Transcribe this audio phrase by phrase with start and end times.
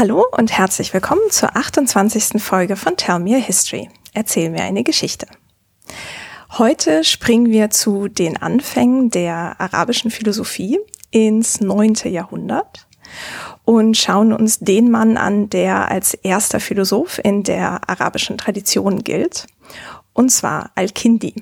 [0.00, 2.42] Hallo und herzlich willkommen zur 28.
[2.42, 3.90] Folge von Tell Me a History.
[4.14, 5.26] Erzähl mir eine Geschichte.
[6.56, 12.88] Heute springen wir zu den Anfängen der arabischen Philosophie ins neunte Jahrhundert
[13.66, 19.48] und schauen uns den Mann an, der als erster Philosoph in der arabischen Tradition gilt,
[20.14, 21.34] und zwar Al-Kindi.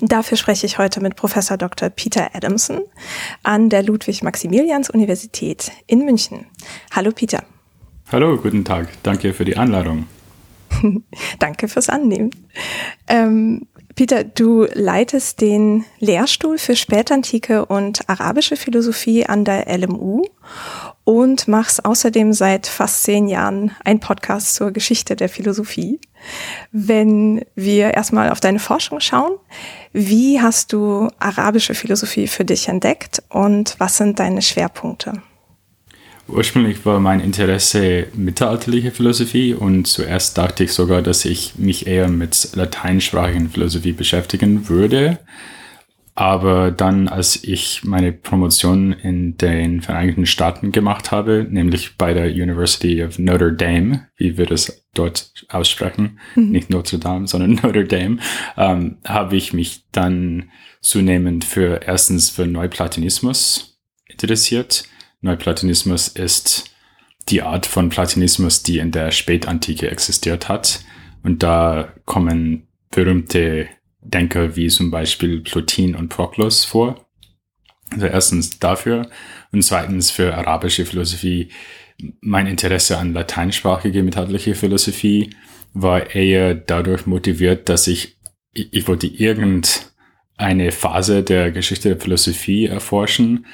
[0.00, 1.90] Dafür spreche ich heute mit Professor Dr.
[1.90, 2.82] Peter Adamson
[3.42, 6.46] an der Ludwig-Maximilians-Universität in München.
[6.92, 7.42] Hallo Peter.
[8.12, 8.88] Hallo, guten Tag.
[9.02, 10.06] Danke für die Einladung.
[11.38, 12.30] Danke fürs Annehmen.
[13.08, 13.66] Ähm,
[13.98, 20.22] Peter, du leitest den Lehrstuhl für Spätantike und arabische Philosophie an der LMU
[21.02, 26.00] und machst außerdem seit fast zehn Jahren einen Podcast zur Geschichte der Philosophie.
[26.70, 29.32] Wenn wir erstmal auf deine Forschung schauen,
[29.92, 35.22] wie hast du arabische Philosophie für dich entdeckt und was sind deine Schwerpunkte?
[36.28, 42.08] Ursprünglich war mein Interesse mittelalterliche Philosophie und zuerst dachte ich sogar, dass ich mich eher
[42.08, 45.18] mit lateinsprachigen Philosophie beschäftigen würde.
[46.14, 52.26] Aber dann, als ich meine Promotion in den Vereinigten Staaten gemacht habe, nämlich bei der
[52.26, 56.50] University of Notre Dame, wie wir das dort aussprechen, mhm.
[56.50, 58.18] nicht Notre Dame, sondern Notre Dame,
[58.56, 63.78] ähm, habe ich mich dann zunehmend für erstens für Neuplatonismus
[64.08, 64.84] interessiert.
[65.20, 66.70] Neuplatonismus ist
[67.28, 70.80] die Art von Platonismus, die in der Spätantike existiert hat.
[71.22, 73.68] Und da kommen berühmte
[74.00, 77.06] Denker wie zum Beispiel Plotin und Proklos vor.
[77.90, 79.10] Also erstens dafür
[79.52, 81.50] und zweitens für arabische Philosophie.
[82.20, 85.34] Mein Interesse an lateinsprachige mittelalterliche Philosophie
[85.74, 88.18] war eher dadurch motiviert, dass ich,
[88.52, 93.46] ich wollte irgendeine Phase der Geschichte der Philosophie erforschen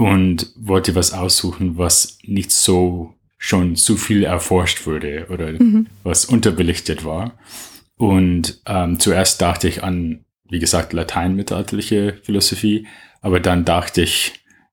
[0.00, 5.88] und wollte was aussuchen, was nicht so schon zu viel erforscht wurde oder mhm.
[6.04, 7.34] was unterbelichtet war.
[7.98, 12.86] Und ähm, zuerst dachte ich an, wie gesagt, lateinmittelalterliche Philosophie,
[13.20, 14.32] aber dann dachte ich,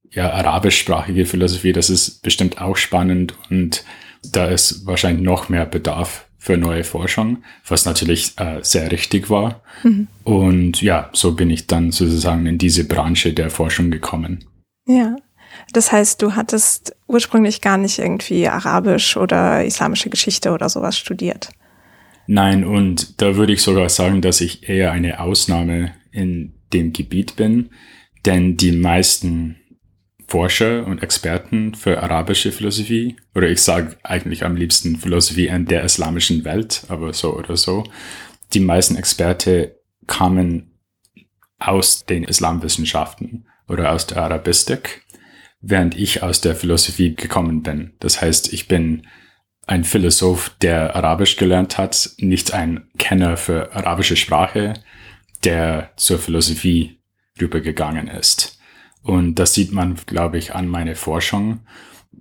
[0.10, 3.84] ja, arabischsprachige Philosophie, das ist bestimmt auch spannend und
[4.32, 9.62] da ist wahrscheinlich noch mehr Bedarf für neue Forschung, was natürlich äh, sehr richtig war.
[9.84, 10.08] Mhm.
[10.24, 14.46] Und ja, so bin ich dann sozusagen in diese Branche der Forschung gekommen.
[14.88, 15.16] Ja.
[15.74, 21.50] Das heißt, du hattest ursprünglich gar nicht irgendwie arabisch oder islamische Geschichte oder sowas studiert.
[22.28, 27.36] Nein, und da würde ich sogar sagen, dass ich eher eine Ausnahme in dem Gebiet
[27.36, 27.70] bin,
[28.26, 29.58] denn die meisten
[30.28, 35.84] Forscher und Experten für arabische Philosophie, oder ich sage eigentlich am liebsten Philosophie in der
[35.84, 37.86] islamischen Welt, aber so oder so,
[38.54, 40.72] die meisten Experte kamen
[41.60, 45.04] aus den Islamwissenschaften oder aus der Arabistik,
[45.62, 47.94] während ich aus der Philosophie gekommen bin.
[48.00, 49.08] Das heißt, ich bin
[49.66, 54.74] ein Philosoph, der Arabisch gelernt hat, nicht ein Kenner für arabische Sprache,
[55.44, 57.00] der zur Philosophie
[57.40, 58.60] rübergegangen ist.
[59.04, 61.62] Und das sieht man, glaube ich, an meiner Forschung.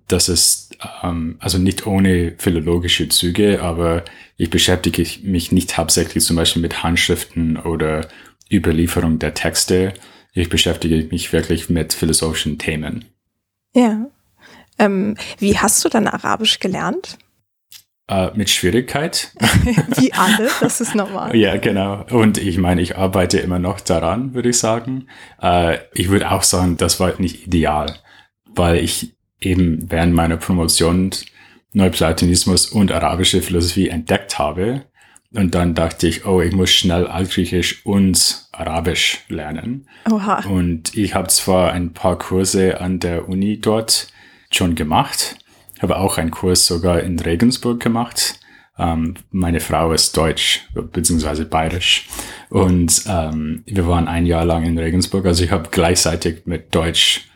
[0.09, 4.05] Das ist ähm, also nicht ohne philologische Züge, aber
[4.37, 8.09] ich beschäftige mich nicht hauptsächlich zum Beispiel mit Handschriften oder
[8.51, 9.95] Überlieferung der Texte.
[10.37, 13.07] Ich beschäftige mich wirklich mit philosophischen Themen.
[13.75, 14.07] Ja.
[14.79, 17.19] Ähm, wie hast du dann Arabisch gelernt?
[18.09, 19.33] Äh, mit Schwierigkeit.
[19.97, 21.35] Wie alle, das ist normal.
[21.35, 22.05] ja, genau.
[22.11, 25.09] Und ich meine, ich arbeite immer noch daran, würde ich sagen.
[25.41, 27.97] Äh, ich würde auch sagen, das war nicht ideal,
[28.45, 31.11] weil ich eben während meiner Promotion
[31.73, 34.85] Neuplatonismus und arabische Philosophie entdeckt habe.
[35.37, 39.87] Und dann dachte ich, oh, ich muss schnell Altgriechisch und Arabisch lernen.
[40.11, 40.41] Oha.
[40.49, 44.09] Und ich habe zwar ein paar Kurse an der Uni dort
[44.51, 45.37] schon gemacht,
[45.81, 48.41] habe auch einen Kurs sogar in Regensburg gemacht.
[48.79, 52.09] Ähm, meine Frau ist deutsch, beziehungsweise bayerisch.
[52.49, 55.27] Und ähm, wir waren ein Jahr lang in Regensburg.
[55.27, 57.29] Also ich habe gleichzeitig mit Deutsch,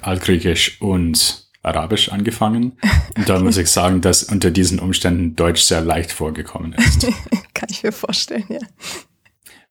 [0.00, 2.78] Altgriechisch und Arabisch angefangen.
[3.16, 7.06] Und da muss ich sagen, dass unter diesen Umständen Deutsch sehr leicht vorgekommen ist.
[7.54, 8.60] Kann ich mir vorstellen, ja.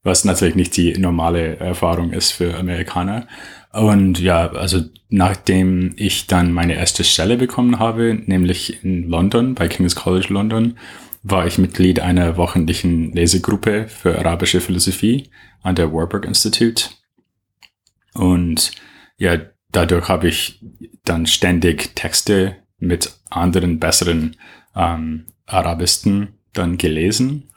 [0.03, 3.27] Was natürlich nicht die normale Erfahrung ist für Amerikaner.
[3.73, 9.67] Und ja, also nachdem ich dann meine erste Stelle bekommen habe, nämlich in London, bei
[9.67, 10.77] King's College London,
[11.23, 15.29] war ich Mitglied einer wöchentlichen Lesegruppe für arabische Philosophie
[15.61, 16.85] an der Warburg Institute.
[18.13, 18.71] Und
[19.17, 19.37] ja,
[19.71, 20.59] dadurch habe ich
[21.09, 24.35] dann ständig Texte mit anderen besseren
[24.75, 27.49] ähm, Arabisten dann gelesen.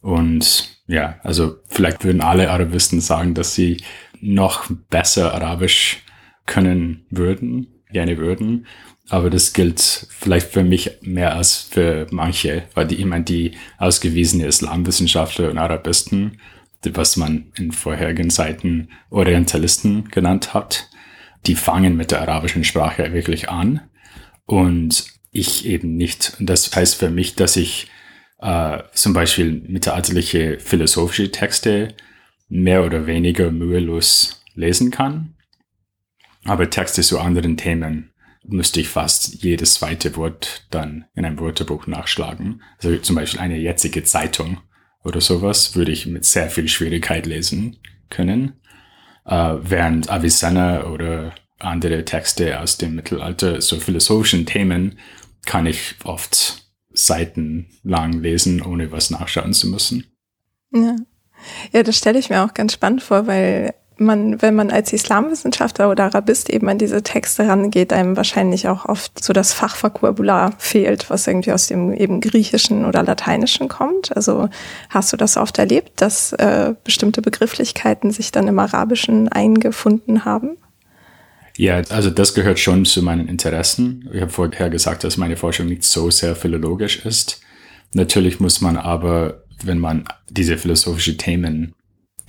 [0.00, 3.82] Und ja, also vielleicht würden alle Arabisten sagen, dass sie
[4.20, 6.02] noch besser Arabisch
[6.46, 8.66] können würden, gerne würden.
[9.10, 14.46] aber das gilt vielleicht für mich mehr als für manche, weil die immer die ausgewiesene
[14.46, 16.38] Islamwissenschaftler und Arabisten,
[16.84, 20.87] was man in vorherigen Zeiten Orientalisten genannt hat,
[21.48, 23.80] die fangen mit der arabischen Sprache wirklich an
[24.44, 26.36] und ich eben nicht.
[26.40, 27.90] Das heißt für mich, dass ich
[28.40, 31.94] äh, zum Beispiel mittelalterliche philosophische Texte
[32.48, 35.34] mehr oder weniger mühelos lesen kann,
[36.44, 38.12] aber Texte zu anderen Themen
[38.44, 42.62] müsste ich fast jedes zweite Wort dann in einem Wörterbuch nachschlagen.
[42.82, 44.60] Also zum Beispiel eine jetzige Zeitung
[45.04, 47.76] oder sowas würde ich mit sehr viel Schwierigkeit lesen
[48.08, 48.54] können,
[49.28, 54.98] äh, während Avicenna oder andere Texte aus dem Mittelalter, so philosophischen Themen,
[55.46, 60.06] kann ich oft seitenlang lesen, ohne was nachschauen zu müssen.
[60.72, 60.96] Ja,
[61.72, 65.90] ja das stelle ich mir auch ganz spannend vor, weil man, wenn man als Islamwissenschaftler
[65.90, 71.10] oder Arabist eben an diese Texte rangeht, einem wahrscheinlich auch oft so das Fachvokabular fehlt,
[71.10, 74.14] was irgendwie aus dem eben Griechischen oder Lateinischen kommt.
[74.16, 74.48] Also
[74.90, 80.56] hast du das oft erlebt, dass äh, bestimmte Begrifflichkeiten sich dann im Arabischen eingefunden haben?
[81.56, 84.08] Ja, also das gehört schon zu meinen Interessen.
[84.12, 87.40] Ich habe vorher gesagt, dass meine Forschung nicht so sehr philologisch ist.
[87.94, 91.74] Natürlich muss man aber, wenn man diese philosophischen Themen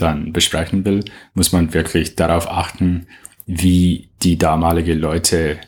[0.01, 1.03] dann besprechen will,
[1.33, 3.07] muss man wirklich darauf achten,
[3.45, 5.59] wie die damalige Leute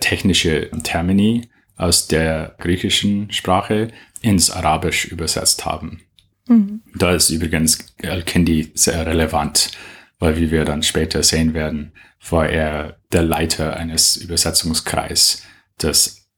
[0.00, 3.88] technische Termini aus der griechischen Sprache
[4.22, 6.02] ins Arabisch übersetzt haben.
[6.46, 6.82] Mhm.
[6.94, 9.70] Da ist übrigens Al-Kindi sehr relevant,
[10.18, 11.92] weil wie wir dann später sehen werden,
[12.28, 15.42] war er der Leiter eines Übersetzungskreis,
[15.78, 16.28] das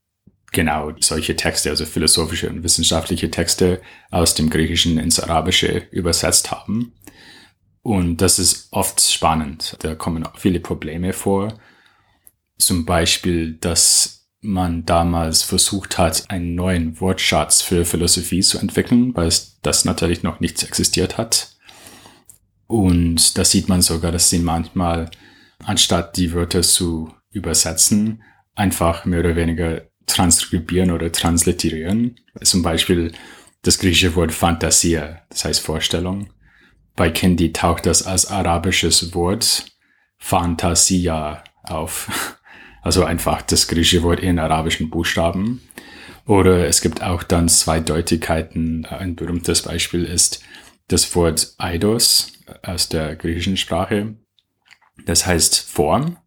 [0.53, 3.81] genau solche Texte, also philosophische und wissenschaftliche Texte
[4.11, 6.93] aus dem Griechischen ins Arabische übersetzt haben.
[7.83, 9.75] Und das ist oft spannend.
[9.79, 11.59] Da kommen viele Probleme vor.
[12.57, 19.31] Zum Beispiel, dass man damals versucht hat, einen neuen Wortschatz für Philosophie zu entwickeln, weil
[19.61, 21.55] das natürlich noch nicht existiert hat.
[22.67, 25.11] Und da sieht man sogar, dass sie manchmal,
[25.63, 28.23] anstatt die Wörter zu übersetzen,
[28.55, 32.15] einfach mehr oder weniger transkribieren oder transliterieren.
[32.43, 33.11] Zum Beispiel
[33.61, 36.32] das griechische Wort Fantasia, das heißt Vorstellung
[36.95, 39.65] bei Kendi taucht das als arabisches Wort
[40.17, 42.39] Fantasia auf.
[42.85, 45.61] Also einfach das griechische Wort in arabischen Buchstaben.
[46.25, 48.85] Oder es gibt auch dann Zweideutigkeiten.
[48.85, 50.43] Ein berühmtes Beispiel ist
[50.89, 54.15] das Wort Eidos aus der griechischen Sprache.
[55.05, 56.17] Das heißt Form,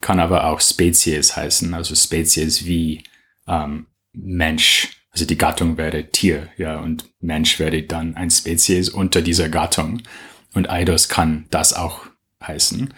[0.00, 3.04] kann aber auch Spezies heißen, also Spezies wie
[3.46, 9.22] ähm, Mensch also die Gattung wäre Tier, ja, und Mensch wäre dann ein Spezies unter
[9.22, 10.02] dieser Gattung.
[10.54, 12.06] Und Eidos kann das auch
[12.42, 12.92] heißen.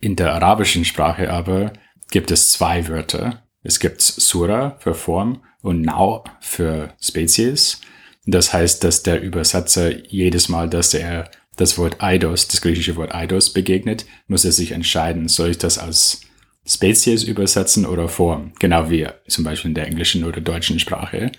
[0.00, 1.72] In der arabischen Sprache aber
[2.10, 3.42] gibt es zwei Wörter.
[3.62, 7.80] Es gibt Sura für Form und Nau für Spezies.
[8.26, 13.14] Das heißt, dass der Übersetzer jedes Mal, dass er das Wort Eidos, das griechische Wort
[13.14, 16.22] Eidos begegnet, muss er sich entscheiden, soll ich das als
[16.66, 21.32] Spezies übersetzen oder Form, genau wie zum Beispiel in der englischen oder deutschen Sprache.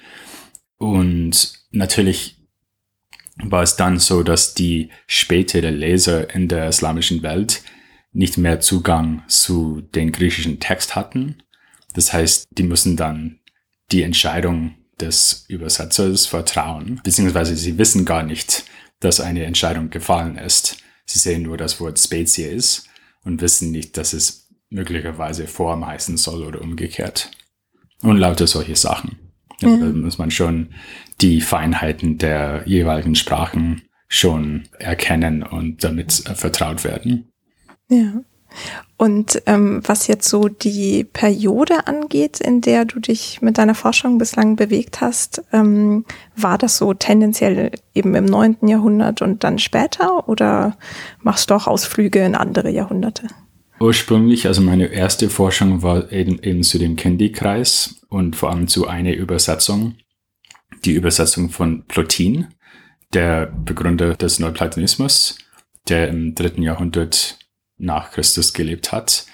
[0.77, 2.37] Und natürlich
[3.37, 7.61] war es dann so, dass die spätere Leser in der islamischen Welt
[8.13, 11.43] nicht mehr Zugang zu den griechischen Text hatten.
[11.93, 13.39] Das heißt, die müssen dann
[13.91, 18.65] die Entscheidung des Übersetzers vertrauen, beziehungsweise sie wissen gar nicht,
[18.99, 20.77] dass eine Entscheidung gefallen ist.
[21.05, 22.85] Sie sehen nur das Wort Spezies
[23.23, 24.40] und wissen nicht, dass es
[24.71, 27.29] möglicherweise Form heißen soll oder umgekehrt.
[28.01, 29.19] Und lauter solche Sachen.
[29.59, 30.69] Ja, Da muss man schon
[31.21, 37.31] die Feinheiten der jeweiligen Sprachen schon erkennen und damit äh, vertraut werden.
[37.89, 38.23] Ja.
[38.97, 44.17] Und ähm, was jetzt so die Periode angeht, in der du dich mit deiner Forschung
[44.17, 50.27] bislang bewegt hast, ähm, war das so tendenziell eben im neunten Jahrhundert und dann später
[50.27, 50.77] oder
[51.21, 53.27] machst du auch Ausflüge in andere Jahrhunderte?
[53.81, 58.87] Ursprünglich, also meine erste Forschung war eben, eben zu dem Kendi-Kreis und vor allem zu
[58.87, 59.95] einer Übersetzung,
[60.85, 62.49] die Übersetzung von Plotin,
[63.11, 65.39] der Begründer des Neuplatonismus,
[65.89, 67.39] der im dritten Jahrhundert
[67.79, 69.25] nach Christus gelebt hat.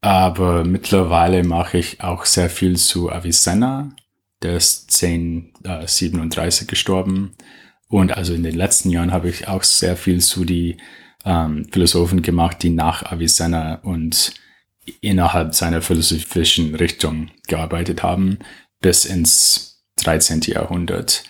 [0.00, 3.94] Aber mittlerweile mache ich auch sehr viel zu Avicenna,
[4.42, 7.36] der ist 1037 äh, gestorben.
[7.86, 10.78] Und also in den letzten Jahren habe ich auch sehr viel zu die
[11.24, 14.34] ähm, Philosophen gemacht, die nach Avicenna und
[15.00, 18.38] innerhalb seiner philosophischen Richtung gearbeitet haben,
[18.80, 20.40] bis ins 13.
[20.42, 21.24] Jahrhundert.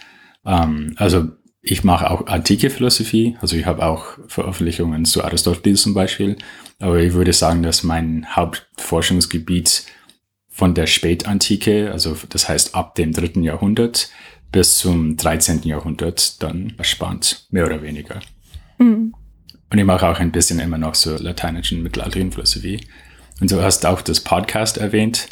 [0.44, 1.28] Ähm, also
[1.60, 6.36] ich mache auch antike Philosophie, also ich habe auch Veröffentlichungen zu Aristoteles zum Beispiel,
[6.80, 9.84] aber ich würde sagen, dass mein Hauptforschungsgebiet
[10.48, 14.10] von der Spätantike, also das heißt ab dem dritten Jahrhundert
[14.50, 15.62] bis zum 13.
[15.62, 18.20] Jahrhundert dann erspannt, mehr oder weniger.
[18.78, 19.14] Mhm.
[19.72, 22.86] Und ich mache auch ein bisschen immer noch so lateinischen mittelalterlichen Philosophie.
[23.40, 25.28] Und du hast auch das Podcast erwähnt.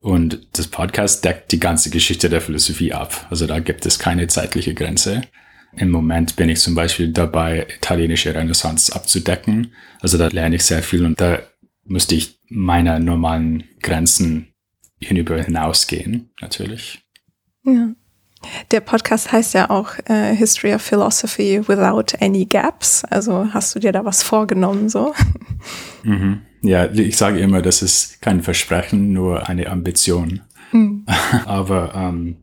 [0.00, 3.28] Und das Podcast deckt die ganze Geschichte der Philosophie ab.
[3.30, 5.22] Also da gibt es keine zeitliche Grenze.
[5.76, 9.72] Im Moment bin ich zum Beispiel dabei, italienische Renaissance abzudecken.
[10.00, 11.38] Also da lerne ich sehr viel und da
[11.84, 14.48] müsste ich meiner normalen Grenzen
[14.98, 17.04] hinüber hinausgehen, natürlich.
[17.64, 17.94] Ja.
[18.70, 23.04] Der Podcast heißt ja auch äh, History of Philosophy Without Any Gaps.
[23.04, 25.14] Also hast du dir da was vorgenommen so?
[26.02, 26.42] Mhm.
[26.60, 30.42] Ja, ich sage immer, das ist kein Versprechen, nur eine Ambition.
[30.72, 31.06] Mhm.
[31.46, 32.36] Aber ähm,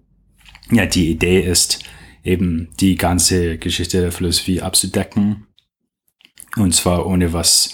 [0.71, 1.83] ja, die Idee ist
[2.23, 5.47] eben die ganze Geschichte der Philosophie abzudecken.
[6.57, 7.73] Und zwar ohne was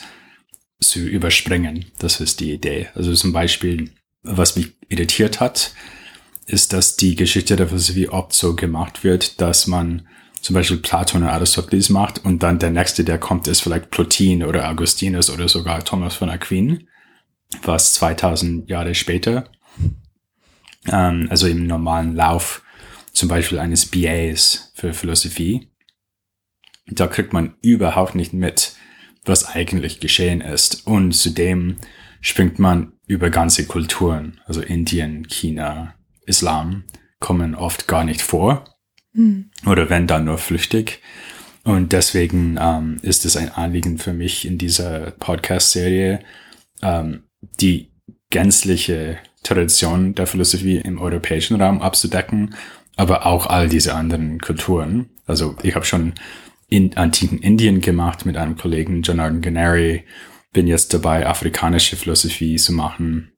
[0.80, 1.86] zu überspringen.
[2.00, 2.88] Das ist die Idee.
[2.94, 3.92] Also zum Beispiel,
[4.24, 5.74] was mich irritiert hat,
[6.48, 10.08] ist, dass die Geschichte der Philosophie oft so gemacht wird, dass man
[10.42, 14.44] zum Beispiel Platon und Aristoteles macht und dann der nächste, der kommt, ist vielleicht Plotin
[14.44, 16.88] oder Augustinus oder sogar Thomas von Aquin,
[17.64, 19.50] was 2000 Jahre später,
[20.88, 22.64] ähm, also im normalen Lauf
[23.12, 25.70] zum Beispiel eines BAs für Philosophie,
[26.90, 28.74] da kriegt man überhaupt nicht mit,
[29.26, 30.88] was eigentlich geschehen ist.
[30.88, 31.78] Und zudem
[32.22, 35.97] springt man über ganze Kulturen, also Indien, China,
[36.28, 36.84] Islam
[37.20, 38.66] kommen oft gar nicht vor.
[39.14, 39.50] Mhm.
[39.66, 41.02] Oder wenn dann nur flüchtig.
[41.64, 46.20] Und deswegen ähm, ist es ein Anliegen für mich in dieser Podcast-Serie,
[46.82, 47.24] ähm,
[47.60, 47.92] die
[48.30, 52.56] gänzliche Tradition der Philosophie im europäischen Raum abzudecken,
[52.96, 55.10] aber auch all diese anderen Kulturen.
[55.26, 56.14] Also ich habe schon
[56.70, 60.04] in antiken Indien gemacht mit einem Kollegen, Jonathan Ganeri,
[60.54, 63.37] bin jetzt dabei, afrikanische Philosophie zu machen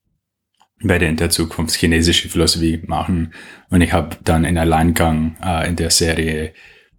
[0.82, 3.34] werde in der Zukunft chinesische Philosophie machen
[3.70, 6.54] und ich habe dann in Alleingang äh, in der Serie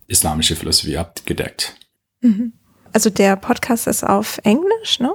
[0.07, 1.77] islamische Philosophie abgedeckt.
[2.21, 2.53] Mhm.
[2.93, 5.15] Also der Podcast ist auf Englisch, ne?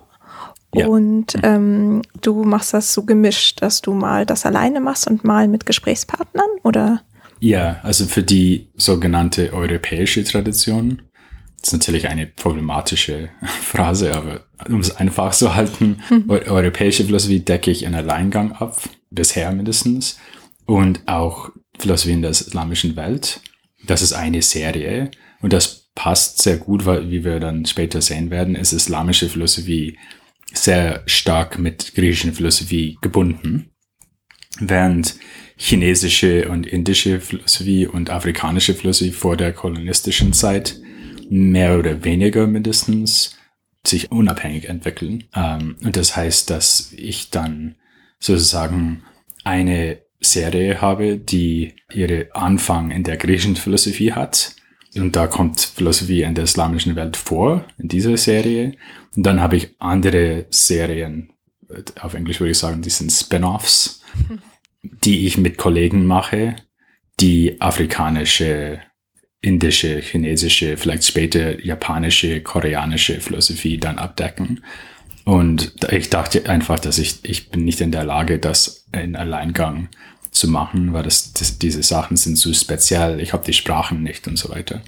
[0.74, 0.88] Ja.
[0.88, 5.48] Und ähm, du machst das so gemischt, dass du mal das alleine machst und mal
[5.48, 7.02] mit Gesprächspartnern, oder?
[7.40, 11.02] Ja, also für die sogenannte europäische Tradition
[11.66, 16.30] das ist natürlich eine problematische Phrase, aber um es einfach zu halten, hm.
[16.30, 18.82] europäische Philosophie decke ich in Alleingang ab,
[19.12, 20.20] bisher mindestens,
[20.66, 23.42] und auch Philosophie in der islamischen Welt.
[23.86, 28.32] Das ist eine Serie und das passt sehr gut, weil, wie wir dann später sehen
[28.32, 29.98] werden, ist islamische Philosophie
[30.54, 33.72] sehr stark mit griechischen Philosophie gebunden,
[34.60, 35.16] während
[35.58, 40.78] chinesische und indische Philosophie und afrikanische Philosophie vor der kolonistischen Zeit
[41.30, 43.35] mehr oder weniger mindestens
[43.88, 45.26] sich unabhängig entwickeln.
[45.36, 47.76] Ähm, und das heißt, dass ich dann
[48.20, 49.04] sozusagen
[49.44, 54.56] eine Serie habe, die ihre Anfang in der griechischen Philosophie hat.
[54.96, 58.74] Und da kommt Philosophie in der islamischen Welt vor, in dieser Serie.
[59.16, 61.32] Und dann habe ich andere Serien,
[62.00, 64.02] auf Englisch würde ich sagen, die sind Spin-offs,
[64.84, 66.56] die ich mit Kollegen mache,
[67.20, 68.80] die afrikanische
[69.46, 74.64] indische, chinesische, vielleicht später japanische, koreanische Philosophie dann abdecken.
[75.24, 79.90] Und ich dachte einfach, dass ich, ich bin nicht in der Lage, das in Alleingang
[80.32, 83.20] zu machen, weil das, das diese Sachen sind zu speziell.
[83.20, 84.82] Ich habe die Sprachen nicht und so weiter.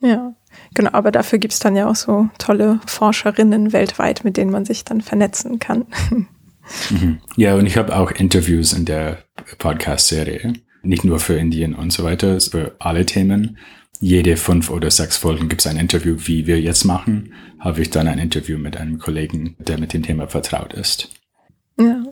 [0.00, 0.34] Ja,
[0.74, 4.64] genau, aber dafür gibt es dann ja auch so tolle Forscherinnen weltweit, mit denen man
[4.64, 5.86] sich dann vernetzen kann.
[6.90, 7.20] Mhm.
[7.36, 9.18] Ja, und ich habe auch Interviews in der
[9.58, 10.54] Podcast-Serie
[10.86, 13.58] nicht nur für Indien und so weiter, für alle Themen.
[14.00, 17.90] Jede fünf oder sechs Folgen gibt es ein Interview, wie wir jetzt machen, habe ich
[17.90, 21.08] dann ein Interview mit einem Kollegen, der mit dem Thema vertraut ist.
[21.78, 22.02] Ja.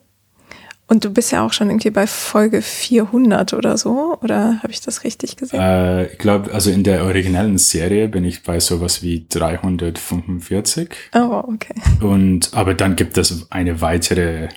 [0.86, 4.82] Und du bist ja auch schon irgendwie bei Folge 400 oder so, oder habe ich
[4.82, 5.60] das richtig gesehen?
[5.60, 10.90] Äh, ich glaube, also in der originellen Serie bin ich bei sowas wie 345.
[11.14, 11.74] Oh, okay.
[12.00, 14.48] Und, aber dann gibt es eine weitere,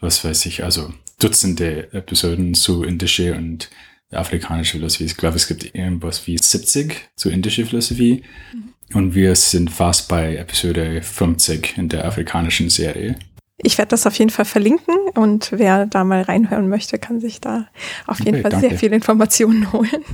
[0.00, 0.92] was weiß ich, also
[1.22, 3.70] Dutzende Episoden zu indische und
[4.10, 5.04] afrikanische Philosophie.
[5.04, 8.24] Ich glaube, es gibt irgendwas wie 70 zu indische Philosophie.
[8.52, 8.96] Mhm.
[8.96, 13.16] Und wir sind fast bei Episode 50 in der afrikanischen Serie.
[13.56, 17.40] Ich werde das auf jeden Fall verlinken und wer da mal reinhören möchte, kann sich
[17.40, 17.68] da
[18.06, 18.68] auf jeden okay, Fall danke.
[18.68, 20.04] sehr viele Informationen holen.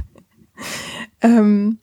[1.22, 1.78] ähm,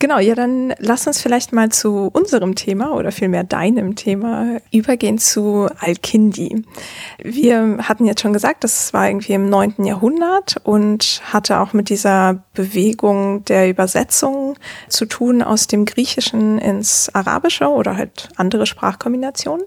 [0.00, 5.18] Genau, ja, dann lass uns vielleicht mal zu unserem Thema oder vielmehr deinem Thema übergehen
[5.18, 6.62] zu Al-Kindi.
[7.20, 11.88] Wir hatten jetzt schon gesagt, das war irgendwie im neunten Jahrhundert und hatte auch mit
[11.88, 14.54] dieser Bewegung der Übersetzung
[14.88, 19.66] zu tun aus dem Griechischen ins Arabische oder halt andere Sprachkombinationen.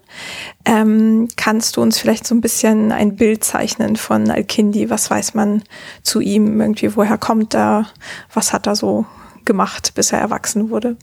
[0.63, 4.89] Ähm, kannst du uns vielleicht so ein bisschen ein Bild zeichnen von Al-Kindi?
[4.89, 5.63] Was weiß man
[6.03, 6.95] zu ihm irgendwie?
[6.95, 7.87] Woher kommt er?
[8.33, 9.05] Was hat er so
[9.45, 10.97] gemacht, bis er erwachsen wurde.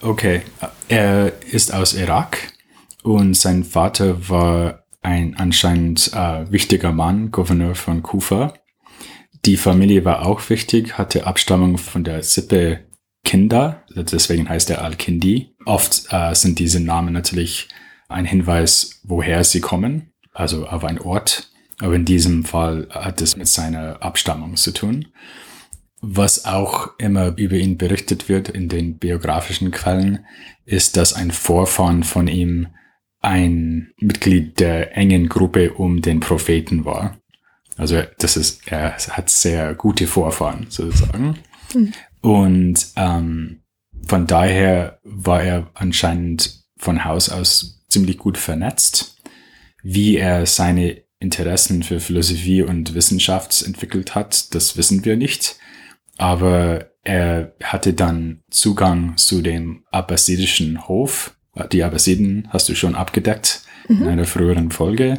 [0.00, 0.42] Okay,
[0.88, 2.52] er ist aus Irak
[3.02, 8.54] und sein Vater war ein anscheinend äh, wichtiger Mann, Gouverneur von Kufa.
[9.44, 12.86] Die Familie war auch wichtig, hatte Abstammung von der Sippe
[13.24, 15.54] Kinder, deswegen heißt er Al-Kindi.
[15.64, 17.68] Oft äh, sind diese Namen natürlich
[18.08, 21.50] ein Hinweis, woher sie kommen, also auf ein Ort.
[21.80, 25.08] Aber in diesem Fall hat es mit seiner Abstammung zu tun.
[26.04, 30.26] Was auch immer über ihn berichtet wird in den biografischen Quellen,
[30.64, 32.66] ist, dass ein Vorfahren von ihm
[33.20, 37.18] ein Mitglied der engen Gruppe um den Propheten war.
[37.76, 41.38] Also das ist, er hat sehr gute Vorfahren sozusagen.
[41.72, 41.92] Mhm.
[42.20, 43.62] Und ähm,
[44.08, 49.22] von daher war er anscheinend von Haus aus ziemlich gut vernetzt.
[49.84, 55.56] Wie er seine Interessen für Philosophie und Wissenschaft entwickelt hat, das wissen wir nicht
[56.22, 61.36] aber er hatte dann Zugang zu dem abbasidischen Hof.
[61.72, 64.02] Die Abbasiden hast du schon abgedeckt mhm.
[64.02, 65.18] in einer früheren Folge.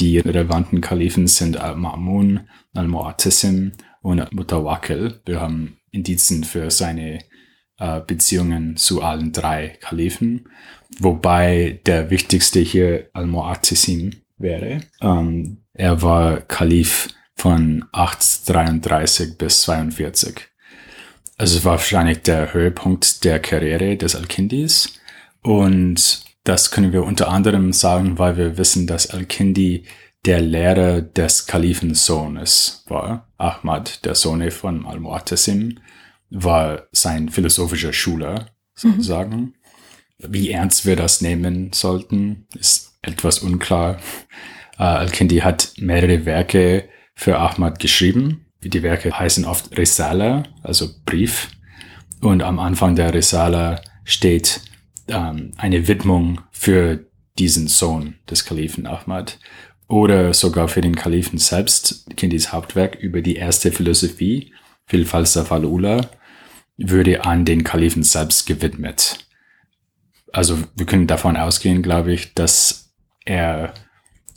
[0.00, 2.40] Die relevanten Kalifen sind Al-Ma'mun,
[2.74, 5.20] Al-Mu'tasim und Mutawakil.
[5.24, 7.20] Wir haben Indizien für seine
[7.78, 10.48] äh, Beziehungen zu allen drei Kalifen,
[10.98, 14.80] wobei der wichtigste hier Al-Mu'tasim wäre.
[15.00, 20.48] Ähm, er war Kalif von 833 bis 42.
[21.36, 25.00] Also es war wahrscheinlich der Höhepunkt der Karriere des Al-Kindis.
[25.42, 29.84] Und das können wir unter anderem sagen, weil wir wissen, dass Al-Kindi
[30.24, 33.28] der Lehrer des Kalifensohnes war.
[33.36, 35.76] Ahmad, der Sohn von Al-Mu'tasim,
[36.30, 39.36] war sein philosophischer Schüler, sozusagen.
[39.36, 39.54] Mhm.
[40.18, 43.98] Wie ernst wir das nehmen sollten, ist etwas unklar.
[44.78, 48.46] Uh, Al-Kindi hat mehrere Werke für Ahmad geschrieben.
[48.62, 51.50] Die Werke heißen oft Risala, also Brief.
[52.20, 54.60] Und am Anfang der Risala steht
[55.08, 57.06] ähm, eine Widmung für
[57.38, 59.38] diesen Sohn des Kalifen Ahmad
[59.88, 64.52] oder sogar für den Kalifen selbst, Kindis Hauptwerk über die erste Philosophie,
[64.86, 66.08] Fil Falsafa al-Ula,
[66.76, 69.18] würde an den Kalifen selbst gewidmet.
[70.32, 72.92] Also wir können davon ausgehen, glaube ich, dass
[73.24, 73.74] er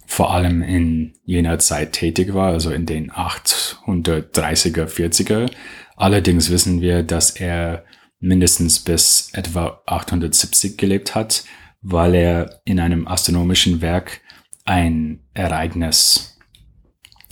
[0.07, 5.51] vor allem in jener Zeit tätig war, also in den 830er, 40er.
[5.97, 7.83] Allerdings wissen wir, dass er
[8.19, 11.43] mindestens bis etwa 870 gelebt hat,
[11.81, 14.21] weil er in einem astronomischen Werk
[14.63, 16.37] ein Ereignis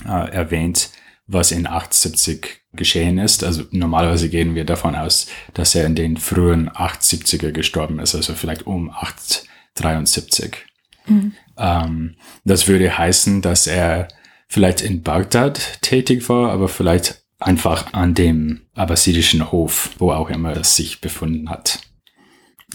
[0.03, 0.89] äh, erwähnt,
[1.27, 3.45] was in 870 geschehen ist.
[3.45, 8.33] Also normalerweise gehen wir davon aus, dass er in den frühen 870er gestorben ist, also
[8.33, 10.57] vielleicht um 873.
[11.07, 11.33] Mhm.
[11.57, 14.07] Ähm, das würde heißen, dass er
[14.47, 20.53] vielleicht in Bagdad tätig war, aber vielleicht einfach an dem abbasidischen Hof, wo auch immer
[20.53, 21.79] das sich befunden hat.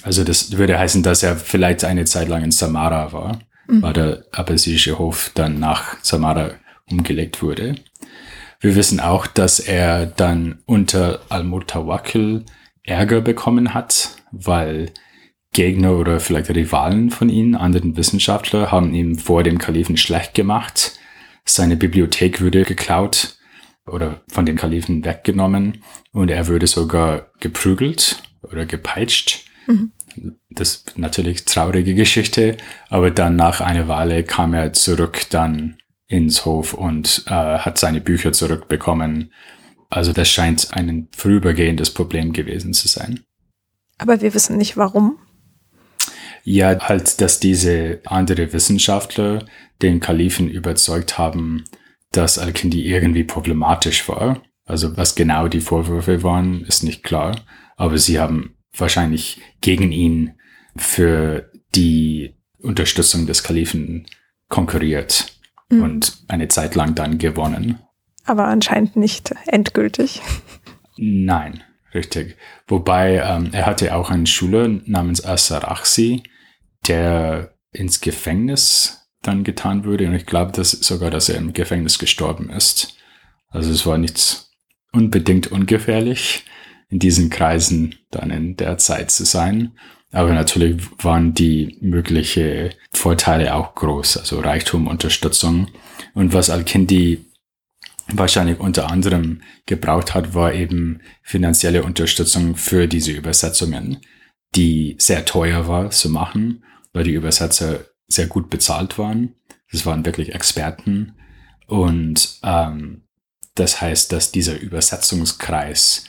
[0.03, 3.83] Also das würde heißen, dass er vielleicht eine Zeit lang in Samara war, mhm.
[3.83, 6.53] weil der abbasidische Hof dann nach Samara
[6.91, 7.77] umgelegt wurde.
[8.61, 12.45] Wir wissen auch, dass er dann unter Al-Mutawakil
[12.83, 14.93] Ärger bekommen hat, weil
[15.53, 20.99] Gegner oder vielleicht Rivalen von ihm, anderen Wissenschaftler, haben ihm vor dem Kalifen schlecht gemacht.
[21.45, 23.37] Seine Bibliothek würde geklaut
[23.87, 25.83] oder von den Kalifen weggenommen
[26.13, 29.47] und er würde sogar geprügelt oder gepeitscht.
[29.67, 29.93] Mhm.
[30.51, 32.57] Das ist natürlich traurige Geschichte,
[32.89, 38.01] aber dann nach einer Weile kam er zurück dann ins Hof und äh, hat seine
[38.01, 39.33] Bücher zurückbekommen.
[39.89, 43.21] Also das scheint ein vorübergehendes Problem gewesen zu sein.
[43.99, 45.19] Aber wir wissen nicht warum.
[46.45, 49.45] Ja, halt, dass diese andere Wissenschaftler
[49.83, 51.65] den Kalifen überzeugt haben,
[52.13, 54.43] dass Al-Kindi irgendwie problematisch war.
[54.65, 57.37] Also was genau die Vorwürfe waren, ist nicht klar.
[57.77, 60.35] Aber sie haben wahrscheinlich gegen ihn
[60.77, 64.07] für die Unterstützung des Kalifen
[64.49, 65.33] konkurriert
[65.71, 65.83] mhm.
[65.83, 67.79] und eine Zeit lang dann gewonnen.
[68.25, 70.21] Aber anscheinend nicht endgültig.
[70.97, 71.63] Nein,
[71.95, 72.37] richtig.
[72.67, 76.23] Wobei ähm, er hatte auch einen Schüler namens Asaraxi,
[76.87, 80.07] der ins Gefängnis dann getan wurde.
[80.07, 82.97] Und ich glaube dass sogar, dass er im Gefängnis gestorben ist.
[83.49, 84.53] Also es war nichts
[84.93, 86.45] unbedingt ungefährlich
[86.89, 89.73] in diesen Kreisen dann in der Zeit zu sein.
[90.13, 95.69] Aber natürlich waren die mögliche Vorteile auch groß, also Reichtum, Unterstützung.
[96.15, 97.25] Und was Al-Kindi
[98.13, 103.99] wahrscheinlich unter anderem gebraucht hat, war eben finanzielle Unterstützung für diese Übersetzungen,
[104.55, 109.35] die sehr teuer war zu machen, weil die Übersetzer sehr gut bezahlt waren.
[109.71, 111.15] Das waren wirklich Experten.
[111.67, 113.03] Und ähm,
[113.55, 116.05] das heißt, dass dieser Übersetzungskreis,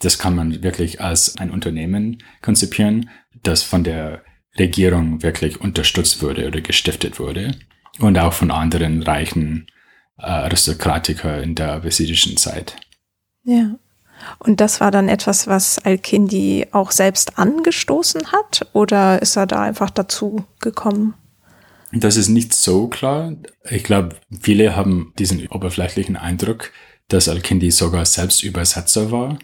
[0.00, 3.10] das kann man wirklich als ein Unternehmen konzipieren,
[3.42, 4.22] das von der
[4.58, 7.52] Regierung wirklich unterstützt wurde oder gestiftet wurde
[8.00, 9.66] und auch von anderen reichen
[10.18, 12.76] Aristokratiker in der abbasidischen Zeit.
[13.44, 13.76] Ja.
[14.38, 19.62] Und das war dann etwas, was Al-Kindi auch selbst angestoßen hat oder ist er da
[19.62, 21.14] einfach dazu gekommen?
[21.92, 23.32] Das ist nicht so klar.
[23.70, 26.72] Ich glaube, viele haben diesen oberflächlichen Eindruck,
[27.08, 29.38] dass Al-Kindi sogar selbst Übersetzer war.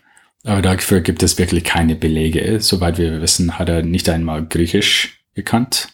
[0.45, 2.61] Aber dafür gibt es wirklich keine Belege.
[2.61, 5.89] Soweit wir wissen, hat er nicht einmal Griechisch gekannt.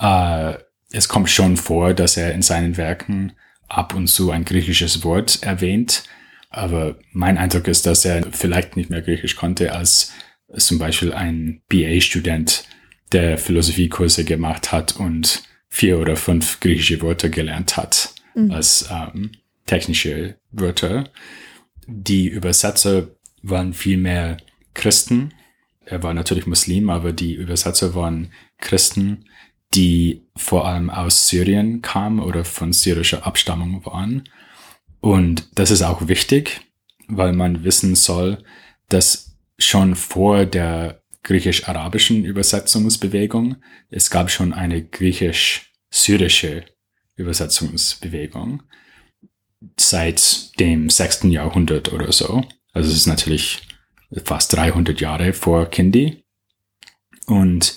[0.00, 0.54] Äh,
[0.90, 3.32] es kommt schon vor, dass er in seinen Werken
[3.68, 6.04] ab und zu ein griechisches Wort erwähnt.
[6.50, 10.12] Aber mein Eindruck ist, dass er vielleicht nicht mehr Griechisch konnte als
[10.56, 12.64] zum Beispiel ein BA-Student,
[13.12, 18.50] der Philosophiekurse gemacht hat und vier oder fünf griechische Wörter gelernt hat mhm.
[18.50, 19.32] als ähm,
[19.66, 21.10] technische Wörter.
[21.86, 23.08] Die Übersetzer
[23.42, 24.38] waren vielmehr
[24.74, 25.34] Christen.
[25.84, 29.26] Er war natürlich Muslim, aber die Übersetzer waren Christen,
[29.74, 34.28] die vor allem aus Syrien kamen oder von syrischer Abstammung waren.
[35.00, 36.60] Und das ist auch wichtig,
[37.08, 38.42] weil man wissen soll,
[38.88, 43.56] dass schon vor der griechisch-arabischen Übersetzungsbewegung,
[43.90, 46.64] es gab schon eine griechisch-syrische
[47.16, 48.62] Übersetzungsbewegung
[49.78, 52.44] seit dem sechsten Jahrhundert oder so.
[52.72, 53.62] Also es ist natürlich
[54.24, 56.22] fast 300 Jahre vor Kindi.
[57.26, 57.76] Und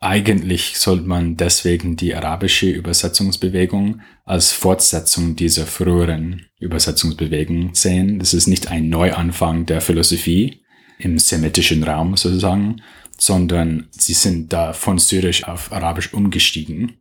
[0.00, 8.18] eigentlich sollte man deswegen die arabische Übersetzungsbewegung als Fortsetzung dieser früheren Übersetzungsbewegung sehen.
[8.18, 10.62] Das ist nicht ein Neuanfang der Philosophie
[10.98, 12.82] im semitischen Raum sozusagen,
[13.16, 17.00] sondern sie sind da von Syrisch auf Arabisch umgestiegen.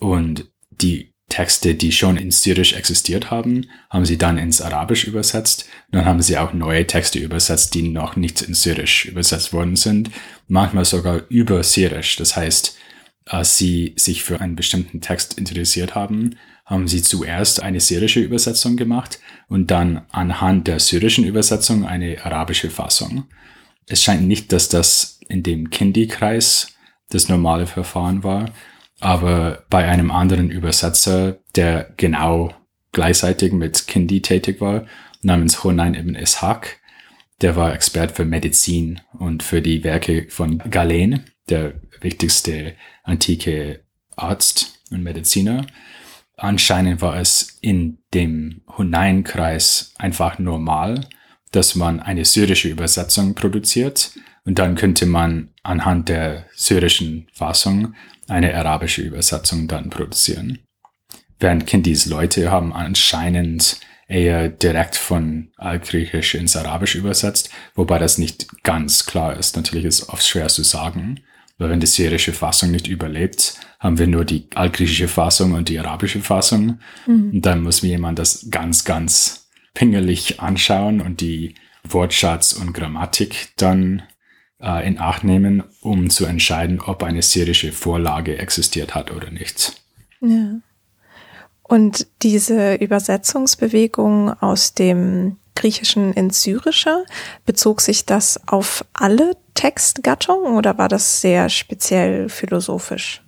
[0.00, 5.66] Und die Texte, die schon in Syrisch existiert haben, haben sie dann ins Arabisch übersetzt.
[5.90, 10.10] dann haben sie auch neue Texte übersetzt, die noch nicht in Syrisch übersetzt worden sind.
[10.46, 12.16] Manchmal sogar über Syrisch.
[12.16, 12.76] Das heißt,
[13.24, 18.76] als sie sich für einen bestimmten Text interessiert haben, haben sie zuerst eine syrische Übersetzung
[18.76, 23.24] gemacht und dann anhand der syrischen Übersetzung eine arabische Fassung.
[23.88, 26.68] Es scheint nicht, dass das in dem Kindi-Kreis
[27.08, 28.50] das normale Verfahren war,
[29.00, 32.52] aber bei einem anderen Übersetzer, der genau
[32.92, 34.86] gleichzeitig mit Kindi tätig war,
[35.22, 36.80] namens Hunayn ibn Ishaq,
[37.42, 43.84] der war Expert für Medizin und für die Werke von Galen, der wichtigste antike
[44.16, 45.66] Arzt und Mediziner.
[46.38, 51.06] Anscheinend war es in dem Hunayn-Kreis einfach normal,
[51.52, 54.12] dass man eine syrische Übersetzung produziert
[54.44, 57.94] und dann könnte man anhand der syrischen Fassung
[58.28, 60.60] eine arabische Übersetzung dann produzieren.
[61.38, 68.62] Während Kindis Leute haben anscheinend eher direkt von Altgriechisch ins Arabisch übersetzt, wobei das nicht
[68.62, 69.56] ganz klar ist.
[69.56, 71.20] Natürlich ist es oft schwer zu sagen,
[71.58, 75.78] weil wenn die syrische Fassung nicht überlebt, haben wir nur die altgriechische Fassung und die
[75.78, 76.80] arabische Fassung.
[77.06, 77.30] Mhm.
[77.34, 83.52] Und dann muss mir jemand das ganz, ganz pingelig anschauen und die Wortschatz und Grammatik
[83.56, 84.02] dann
[84.60, 89.72] äh, in Acht nehmen, um zu entscheiden, ob eine syrische Vorlage existiert hat oder nicht.
[90.20, 90.60] Ja.
[91.62, 97.04] Und diese Übersetzungsbewegung aus dem Griechischen ins Syrische,
[97.44, 103.24] bezog sich das auf alle Textgattungen oder war das sehr speziell philosophisch?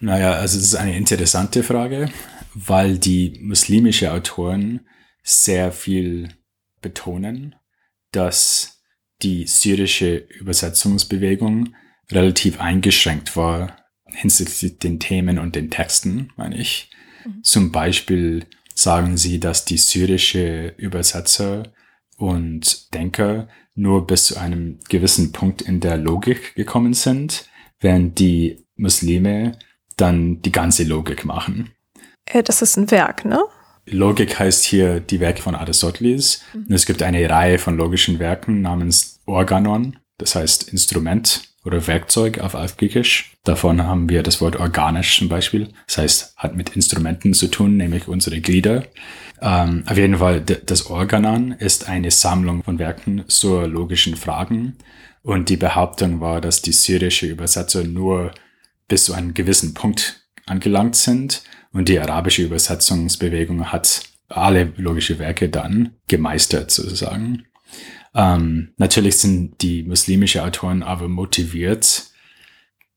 [0.00, 2.10] Naja, also das ist eine interessante Frage,
[2.54, 4.80] weil die muslimische Autoren
[5.22, 6.30] sehr viel
[6.80, 7.54] betonen,
[8.10, 8.81] dass
[9.22, 11.74] die syrische Übersetzungsbewegung
[12.10, 16.90] relativ eingeschränkt war hinsichtlich den Themen und den Texten, meine ich.
[17.24, 17.42] Mhm.
[17.42, 21.72] Zum Beispiel sagen sie, dass die syrische Übersetzer
[22.16, 27.46] und Denker nur bis zu einem gewissen Punkt in der Logik gekommen sind,
[27.80, 29.58] während die Muslime
[29.96, 31.72] dann die ganze Logik machen.
[32.26, 33.42] Äh, das ist ein Werk, ne?
[33.86, 36.42] Logik heißt hier die Werke von Aristoteles.
[36.54, 36.72] Mhm.
[36.72, 42.54] Es gibt eine Reihe von logischen Werken namens Organon, das heißt Instrument oder Werkzeug auf
[42.54, 43.36] Altgriechisch.
[43.44, 45.68] Davon haben wir das Wort organisch zum Beispiel.
[45.86, 48.84] Das heißt, hat mit Instrumenten zu tun, nämlich unsere Glieder.
[49.40, 54.76] Ähm, auf jeden Fall, das Organon ist eine Sammlung von Werken zur logischen Fragen.
[55.22, 58.32] Und die Behauptung war, dass die syrische Übersetzer nur
[58.88, 65.48] bis zu einem gewissen Punkt angelangt sind und die arabische Übersetzungsbewegung hat alle logische Werke
[65.48, 67.44] dann gemeistert sozusagen.
[68.14, 72.10] Ähm, natürlich sind die muslimische Autoren aber motiviert,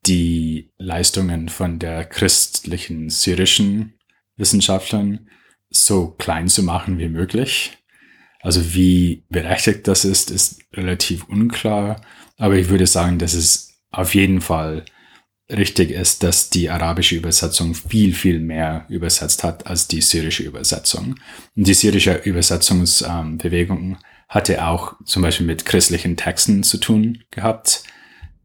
[0.06, 3.94] die Leistungen von der christlichen syrischen
[4.38, 5.30] Wissenschaftlern
[5.70, 7.78] so klein zu machen wie möglich.
[8.42, 12.02] Also wie berechtigt das ist, ist relativ unklar.
[12.38, 14.86] Aber ich würde sagen, dass es auf jeden Fall
[15.50, 21.16] richtig ist, dass die arabische Übersetzung viel, viel mehr übersetzt hat als die syrische Übersetzung.
[21.56, 23.98] Und die syrische Übersetzungsbewegung
[24.28, 27.84] hatte auch zum Beispiel mit christlichen Texten zu tun gehabt,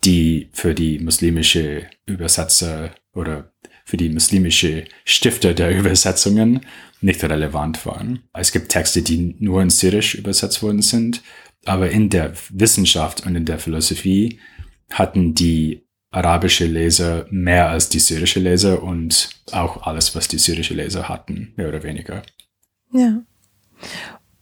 [0.05, 3.53] die für die muslimische Übersetzer oder
[3.85, 6.61] für die muslimische Stifter der Übersetzungen
[7.01, 8.23] nicht relevant waren.
[8.33, 11.23] Es gibt Texte, die nur in Syrisch übersetzt worden sind,
[11.65, 14.39] aber in der Wissenschaft und in der Philosophie
[14.91, 20.75] hatten die arabische Leser mehr als die syrische Leser und auch alles, was die syrische
[20.75, 22.23] Leser hatten, mehr oder weniger.
[22.93, 23.23] Ja.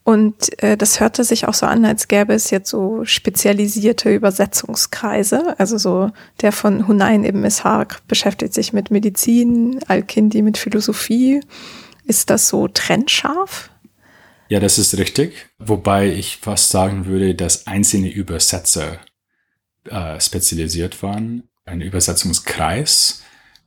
[0.09, 5.55] Und äh, das hörte sich auch so an, als gäbe es jetzt so spezialisierte Übersetzungskreise.
[5.61, 11.41] Also so der von Hunayn ibn Ishaq beschäftigt sich mit Medizin, Al-Kindi mit Philosophie.
[12.07, 13.69] Ist das so trennscharf?
[14.49, 15.51] Ja, das ist richtig.
[15.59, 19.01] Wobei ich fast sagen würde, dass einzelne Übersetzer
[19.91, 21.51] äh, spezialisiert waren.
[21.67, 23.25] Ein Übersetzungskreis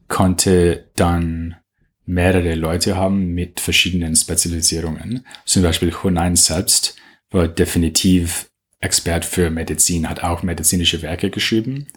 [0.07, 1.57] konnte dann
[2.05, 5.25] mehrere Leute haben mit verschiedenen Spezialisierungen.
[5.45, 6.95] Zum Beispiel Hunayn selbst
[7.29, 11.87] war definitiv Expert für Medizin, hat auch medizinische Werke geschrieben.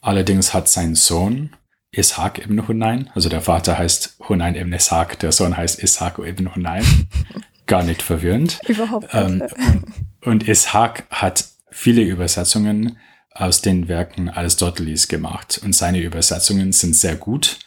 [0.00, 1.50] Allerdings hat sein Sohn
[1.92, 6.54] Ishaq ibn Hunayn, also der Vater heißt Hunayn ibn Ishaq, der Sohn heißt Ishaq ibn
[6.54, 6.84] Hunayn.
[7.66, 8.60] Gar nicht verwirrend.
[8.68, 9.54] Überhaupt nicht.
[9.58, 9.84] Ähm,
[10.22, 12.98] und Ishaq hat viele Übersetzungen
[13.30, 17.58] aus den Werken Aristoteles gemacht und seine Übersetzungen sind sehr gut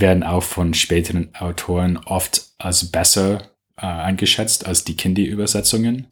[0.00, 6.06] werden auch von späteren Autoren oft als besser äh, eingeschätzt als die Kindi-Übersetzungen.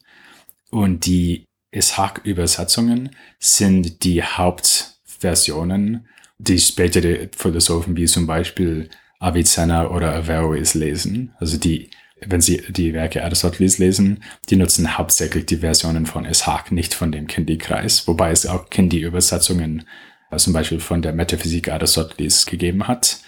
[0.71, 10.75] Und die Ishaq-Übersetzungen sind die Hauptversionen, die spätere Philosophen wie zum Beispiel Avicenna oder Averroes
[10.75, 11.35] lesen.
[11.38, 11.90] Also die,
[12.21, 17.12] wenn sie die Werke Aristoteles lesen, die nutzen hauptsächlich die Versionen von Ishaq, nicht von
[17.12, 19.85] dem Kindi-Kreis, wobei es auch Kindi-Übersetzungen
[20.31, 23.21] äh, zum Beispiel von der Metaphysik Aristoteles gegeben hat.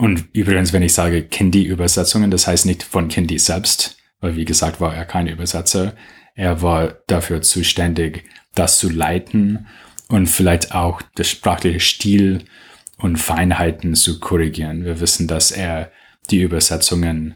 [0.00, 4.80] Und übrigens, wenn ich sage Kindi-Übersetzungen, das heißt nicht von Kindi selbst, weil wie gesagt
[4.80, 5.92] war er kein Übersetzer.
[6.34, 9.66] Er war dafür zuständig, das zu leiten
[10.08, 12.44] und vielleicht auch das sprachliche Stil
[12.96, 14.86] und Feinheiten zu korrigieren.
[14.86, 15.92] Wir wissen, dass er
[16.30, 17.34] die Übersetzungen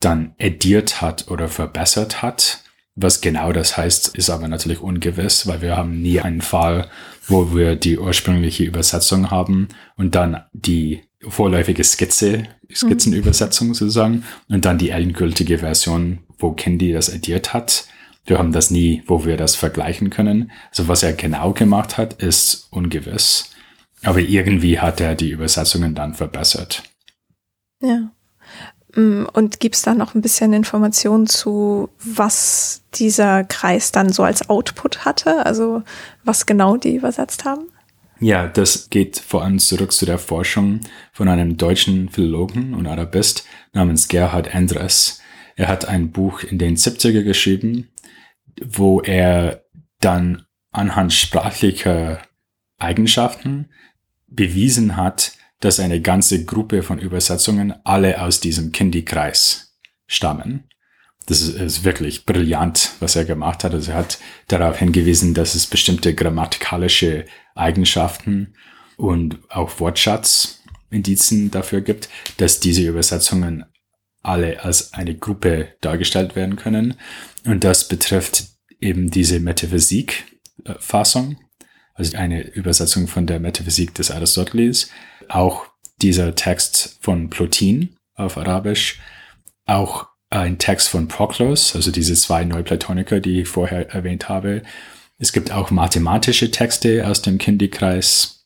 [0.00, 2.64] dann ediert hat oder verbessert hat.
[2.94, 6.88] Was genau das heißt, ist aber natürlich ungewiss, weil wir haben nie einen Fall,
[7.26, 14.78] wo wir die ursprüngliche Übersetzung haben und dann die vorläufige Skizze, Skizzenübersetzung sozusagen und dann
[14.78, 17.86] die endgültige Version, wo Candy das ediert hat.
[18.24, 20.50] Wir haben das nie, wo wir das vergleichen können.
[20.70, 23.50] Also was er genau gemacht hat, ist ungewiss.
[24.02, 26.82] Aber irgendwie hat er die Übersetzungen dann verbessert.
[27.80, 28.10] Ja.
[28.94, 34.22] Mm, und gibt es da noch ein bisschen Informationen zu, was dieser Kreis dann so
[34.24, 35.46] als Output hatte?
[35.46, 35.82] Also
[36.24, 37.68] was genau die übersetzt haben?
[38.18, 40.80] Ja, das geht vor allem zurück zu der Forschung
[41.12, 45.20] von einem deutschen Philologen und Arabist namens Gerhard Endres.
[45.54, 47.90] Er hat ein Buch in den 70er geschrieben,
[48.64, 49.64] wo er
[50.00, 52.22] dann anhand sprachlicher
[52.78, 53.70] Eigenschaften
[54.26, 60.64] bewiesen hat, dass eine ganze Gruppe von Übersetzungen alle aus diesem Kindi-Kreis stammen.
[61.26, 63.74] Das ist, ist, wirklich brillant, was er gemacht hat.
[63.74, 68.54] Also er hat darauf hingewiesen, dass es bestimmte grammatikalische Eigenschaften
[68.96, 73.64] und auch Wortschatzindizen dafür gibt, dass diese Übersetzungen
[74.22, 76.94] alle als eine Gruppe dargestellt werden können.
[77.44, 78.44] Und das betrifft
[78.80, 81.38] eben diese Metaphysik-Fassung,
[81.94, 84.90] also eine Übersetzung von der Metaphysik des Aristoteles,
[85.28, 85.66] auch
[86.02, 89.00] dieser Text von Plotin auf Arabisch,
[89.64, 90.08] auch
[90.40, 94.62] ein Text von Proklos, also diese zwei Neuplatoniker, die ich vorher erwähnt habe.
[95.18, 98.44] Es gibt auch mathematische Texte aus dem Kindi-Kreis.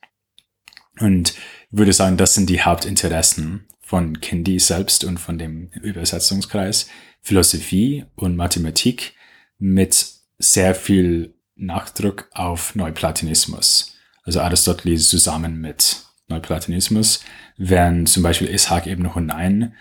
[1.00, 6.88] Und ich würde sagen, das sind die Hauptinteressen von Kindi selbst und von dem Übersetzungskreis.
[7.22, 9.14] Philosophie und Mathematik
[9.58, 10.06] mit
[10.38, 13.96] sehr viel Nachdruck auf Neuplatonismus.
[14.24, 17.24] also Aristoteles zusammen mit Neuplatonismus,
[17.56, 19.74] während zum Beispiel Ishak ibn Hunayn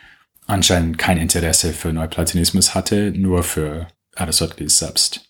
[0.50, 5.22] anscheinend kein Interesse für Neuplatonismus hatte, nur für Aristoteles selbst.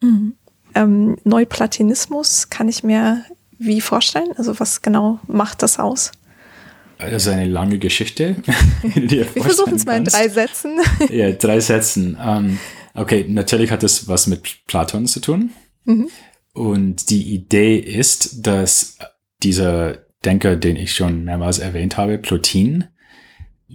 [0.00, 0.34] Mhm.
[0.74, 3.24] Ähm, Neuplatonismus kann ich mir
[3.58, 4.32] wie vorstellen?
[4.36, 6.12] Also was genau macht das aus?
[6.98, 8.36] Das ist eine lange Geschichte.
[8.82, 10.80] Wir versuchen es mal in drei Sätzen.
[11.10, 12.16] ja, drei Sätzen.
[12.20, 12.58] Ähm,
[12.94, 15.50] okay, natürlich hat das was mit Platon zu tun.
[15.84, 16.08] Mhm.
[16.54, 18.98] Und die Idee ist, dass
[19.42, 22.84] dieser Denker, den ich schon mehrmals erwähnt habe, Plotin,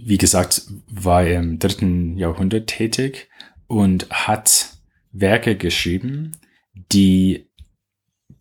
[0.04, 3.28] wie gesagt, war im dritten Jahrhundert tätig
[3.66, 4.70] und hat
[5.12, 6.36] Werke geschrieben,
[6.92, 7.48] die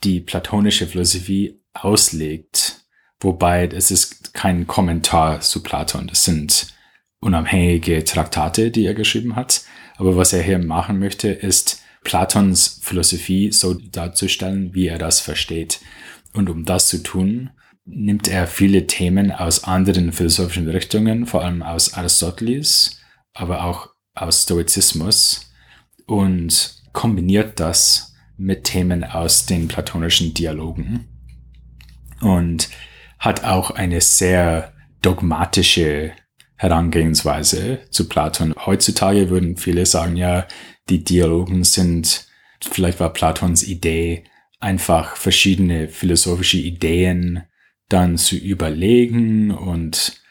[0.03, 2.85] die platonische Philosophie auslegt.
[3.19, 6.07] Wobei es ist kein Kommentar zu Platon.
[6.07, 6.67] Das sind
[7.19, 9.63] unabhängige Traktate, die er geschrieben hat.
[9.95, 15.79] Aber was er hier machen möchte, ist Platons Philosophie so darzustellen, wie er das versteht.
[16.33, 17.49] Und um das zu tun,
[17.87, 22.99] nimmt er viele Themen aus anderen philosophischen Richtungen, vor allem aus Aristoteles,
[23.33, 25.51] aber auch aus Stoizismus
[26.05, 31.07] und kombiniert das mit Themen aus den platonischen Dialogen
[32.21, 32.69] und
[33.19, 36.11] hat auch eine sehr dogmatische
[36.55, 38.53] Herangehensweise zu Platon.
[38.65, 40.47] Heutzutage würden viele sagen, ja,
[40.89, 42.27] die Dialogen sind,
[42.61, 44.23] vielleicht war Platons Idee,
[44.59, 47.43] einfach verschiedene philosophische Ideen
[47.89, 50.21] dann zu überlegen und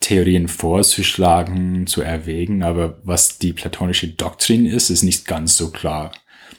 [0.00, 6.12] Theorien vorzuschlagen, zu erwägen, aber was die platonische Doktrin ist, ist nicht ganz so klar.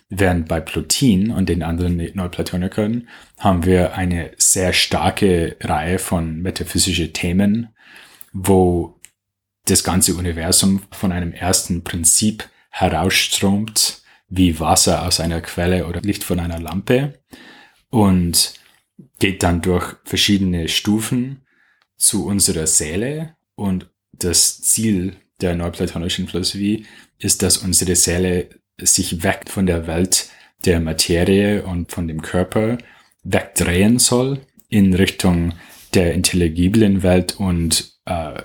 [0.10, 7.13] Während bei Plotin und den anderen Neuplatonikern haben wir eine sehr starke Reihe von metaphysischen
[7.13, 7.70] Themen,
[8.34, 9.00] wo
[9.65, 16.24] das ganze Universum von einem ersten Prinzip herausströmt, wie Wasser aus einer Quelle oder Licht
[16.24, 17.20] von einer Lampe.
[17.89, 18.54] Und
[19.19, 21.45] geht dann durch verschiedene Stufen
[21.97, 23.36] zu unserer Seele.
[23.56, 26.86] Und das Ziel der neuplatonischen Philosophie
[27.19, 28.49] ist, dass unsere Seele
[28.80, 30.30] sich weg von der Welt
[30.65, 32.78] der Materie und von dem Körper
[33.23, 35.54] wegdrehen soll in Richtung
[35.93, 37.36] der intelligiblen Welt.
[37.39, 38.41] Und äh,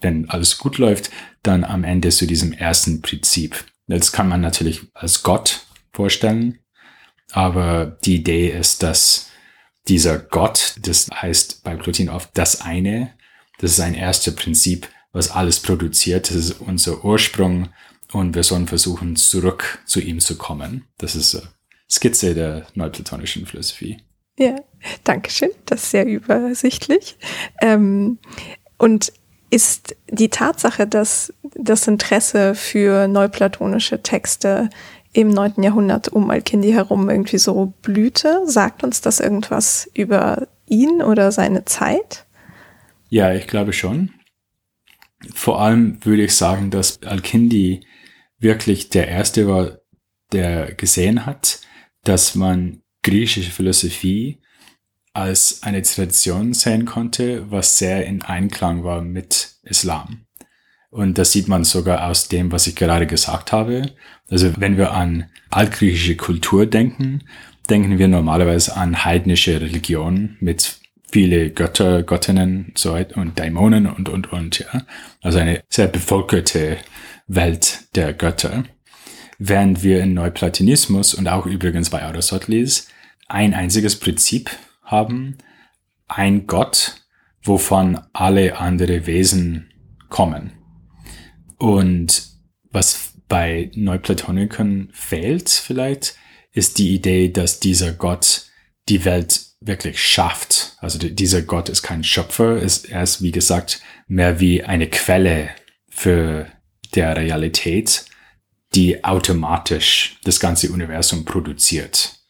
[0.00, 1.10] wenn alles gut läuft,
[1.42, 3.64] dann am Ende zu diesem ersten Prinzip.
[3.86, 6.58] Das kann man natürlich als Gott vorstellen,
[7.32, 9.30] aber die Idee ist, dass
[9.88, 13.12] dieser Gott, das heißt bei Plotin oft das eine,
[13.58, 17.68] das ist ein erstes Prinzip, was alles produziert, das ist unser Ursprung
[18.12, 20.86] und wir sollen versuchen, zurück zu ihm zu kommen.
[20.98, 21.48] Das ist eine
[21.90, 23.98] Skizze der neuplatonischen Philosophie.
[24.38, 24.56] Ja,
[25.04, 27.16] danke schön, das ist sehr übersichtlich.
[27.60, 28.18] Ähm,
[28.78, 29.12] und
[29.50, 34.68] ist die Tatsache, dass das Interesse für neuplatonische Texte
[35.14, 35.62] im 9.
[35.62, 38.42] Jahrhundert um Al-Kindi herum irgendwie so blühte.
[38.46, 42.26] Sagt uns das irgendwas über ihn oder seine Zeit?
[43.08, 44.10] Ja, ich glaube schon.
[45.32, 47.86] Vor allem würde ich sagen, dass Al-Kindi
[48.38, 49.78] wirklich der Erste war,
[50.32, 51.60] der gesehen hat,
[52.02, 54.40] dass man griechische Philosophie
[55.12, 60.23] als eine Tradition sehen konnte, was sehr in Einklang war mit Islam.
[60.94, 63.90] Und das sieht man sogar aus dem, was ich gerade gesagt habe.
[64.30, 67.24] Also wenn wir an altgriechische Kultur denken,
[67.68, 70.78] denken wir normalerweise an heidnische Religion mit
[71.10, 74.82] viele Götter, Göttinnen so und Dämonen und, und, und, ja.
[75.20, 76.76] Also eine sehr bevölkerte
[77.26, 78.62] Welt der Götter.
[79.40, 82.86] Während wir in Neuplatonismus und auch übrigens bei Aristoteles
[83.26, 84.48] ein einziges Prinzip
[84.84, 85.38] haben,
[86.06, 87.02] ein Gott,
[87.42, 89.72] wovon alle andere Wesen
[90.08, 90.52] kommen.
[91.58, 92.28] Und
[92.70, 96.16] was bei Neuplatonikern fehlt vielleicht,
[96.52, 98.46] ist die Idee, dass dieser Gott
[98.88, 100.76] die Welt wirklich schafft.
[100.78, 105.50] Also dieser Gott ist kein Schöpfer, ist, er ist wie gesagt mehr wie eine Quelle
[105.88, 106.46] für
[106.94, 108.04] der Realität,
[108.74, 112.20] die automatisch das ganze Universum produziert.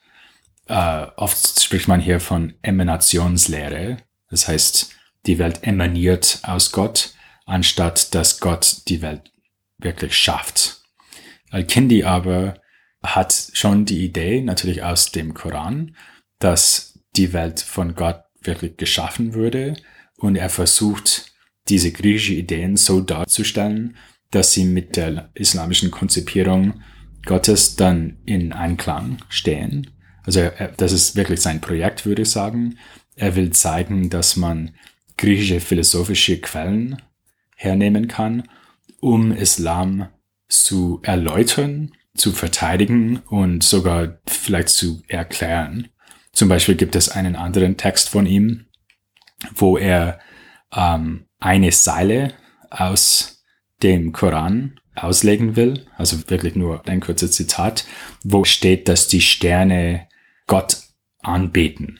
[0.68, 3.98] Uh, oft spricht man hier von Emanationslehre.
[4.30, 4.90] Das heißt,
[5.26, 7.13] die Welt emaniert aus Gott
[7.46, 9.30] anstatt dass Gott die Welt
[9.78, 10.82] wirklich schafft.
[11.50, 12.60] Al-Kindi aber
[13.02, 15.96] hat schon die Idee, natürlich aus dem Koran,
[16.38, 19.76] dass die Welt von Gott wirklich geschaffen würde
[20.16, 21.32] und er versucht,
[21.68, 23.96] diese griechische Ideen so darzustellen,
[24.30, 26.82] dass sie mit der islamischen Konzipierung
[27.24, 29.90] Gottes dann in Einklang stehen.
[30.24, 32.78] Also er, das ist wirklich sein Projekt, würde ich sagen.
[33.16, 34.74] Er will zeigen, dass man
[35.16, 37.00] griechische philosophische Quellen
[37.56, 38.48] hernehmen kann,
[39.00, 40.08] um Islam
[40.48, 45.88] zu erläutern, zu verteidigen und sogar vielleicht zu erklären.
[46.32, 48.66] Zum Beispiel gibt es einen anderen Text von ihm,
[49.54, 50.20] wo er
[50.74, 52.34] ähm, eine Seile
[52.70, 53.44] aus
[53.82, 57.84] dem Koran auslegen will, also wirklich nur ein kurzes Zitat,
[58.22, 60.08] wo steht, dass die Sterne
[60.46, 60.78] Gott
[61.20, 61.98] anbeten.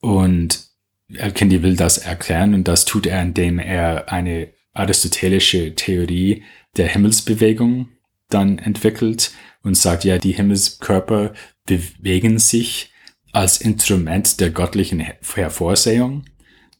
[0.00, 0.67] Und
[1.16, 6.44] Al-Kindi will das erklären und das tut er, indem er eine aristotelische Theorie
[6.76, 7.88] der Himmelsbewegung
[8.28, 9.32] dann entwickelt
[9.62, 11.32] und sagt, ja, die Himmelskörper
[11.64, 12.92] bewegen sich
[13.32, 16.24] als Instrument der göttlichen Hervorsehung.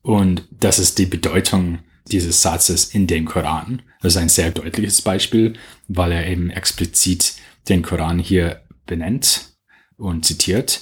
[0.03, 3.83] Und das ist die Bedeutung dieses Satzes in dem Koran.
[4.01, 5.55] Das ist ein sehr deutliches Beispiel,
[5.89, 7.35] weil er eben explizit
[7.69, 9.57] den Koran hier benennt
[9.97, 10.81] und zitiert.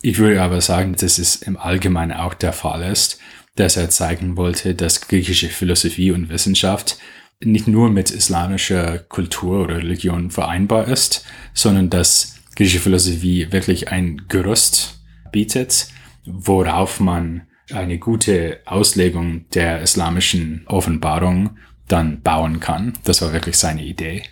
[0.00, 3.18] Ich würde aber sagen, dass es im Allgemeinen auch der Fall ist,
[3.56, 6.98] dass er zeigen wollte, dass griechische Philosophie und Wissenschaft
[7.40, 11.24] nicht nur mit islamischer Kultur oder Religion vereinbar ist,
[11.54, 15.00] sondern dass griechische Philosophie wirklich ein Gerüst
[15.32, 15.88] bietet,
[16.24, 17.42] worauf man
[17.72, 22.94] eine gute Auslegung der islamischen Offenbarung dann bauen kann.
[23.04, 24.22] Das war wirklich seine Idee.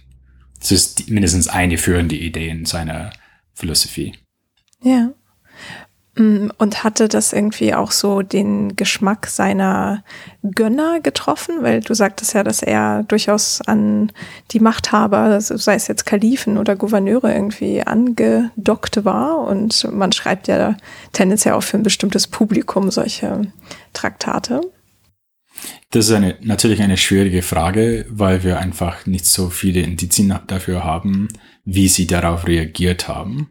[0.58, 3.10] Das ist mindestens eine führende Idee in seiner
[3.54, 4.14] Philosophie.
[4.82, 5.12] Ja.
[6.16, 10.02] Mm, und hatte das irgendwie auch so den Geschmack seiner
[10.42, 11.56] Gönner getroffen?
[11.60, 14.12] Weil du sagtest ja, dass er durchaus an
[14.50, 19.40] die Machthaber, sei es jetzt Kalifen oder Gouverneure, irgendwie angedockt war.
[19.40, 20.76] Und man schreibt ja
[21.12, 23.52] tendenziell auch für ein bestimmtes Publikum solche
[23.92, 24.62] Traktate.
[25.90, 30.84] Das ist eine, natürlich eine schwierige Frage, weil wir einfach nicht so viele Indizien dafür
[30.84, 31.28] haben,
[31.64, 33.50] wie sie darauf reagiert haben.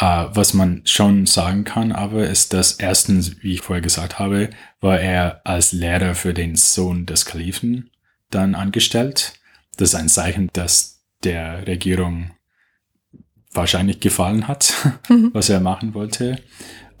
[0.00, 4.50] Uh, was man schon sagen kann, aber ist, dass erstens, wie ich vorher gesagt habe,
[4.80, 7.90] war er als Lehrer für den Sohn des Kalifen
[8.30, 9.32] dann angestellt.
[9.76, 12.30] Das ist ein Zeichen, dass der Regierung
[13.52, 14.72] wahrscheinlich gefallen hat,
[15.08, 15.30] mhm.
[15.34, 16.42] was er machen wollte.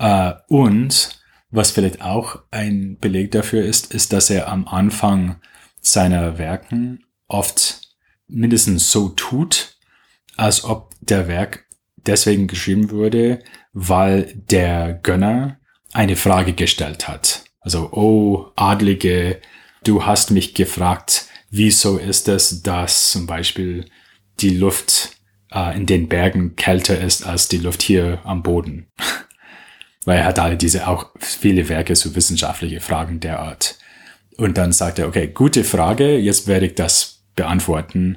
[0.02, 1.20] Uh, und
[1.50, 5.36] was vielleicht auch ein Beleg dafür ist, ist, dass er am Anfang
[5.80, 7.80] seiner Werken oft
[8.26, 9.76] mindestens so tut,
[10.36, 11.67] als ob der Werk
[12.06, 13.40] deswegen geschrieben wurde,
[13.72, 15.58] weil der Gönner
[15.92, 17.44] eine Frage gestellt hat.
[17.60, 19.40] Also, oh, Adlige,
[19.84, 23.86] du hast mich gefragt, wieso ist es, dass zum Beispiel
[24.40, 25.16] die Luft
[25.52, 28.86] äh, in den Bergen kälter ist als die Luft hier am Boden?
[30.04, 33.78] weil er hat alle diese auch viele Werke zu so wissenschaftliche Fragen der Art.
[34.38, 38.16] Und dann sagt er, okay, gute Frage, jetzt werde ich das beantworten.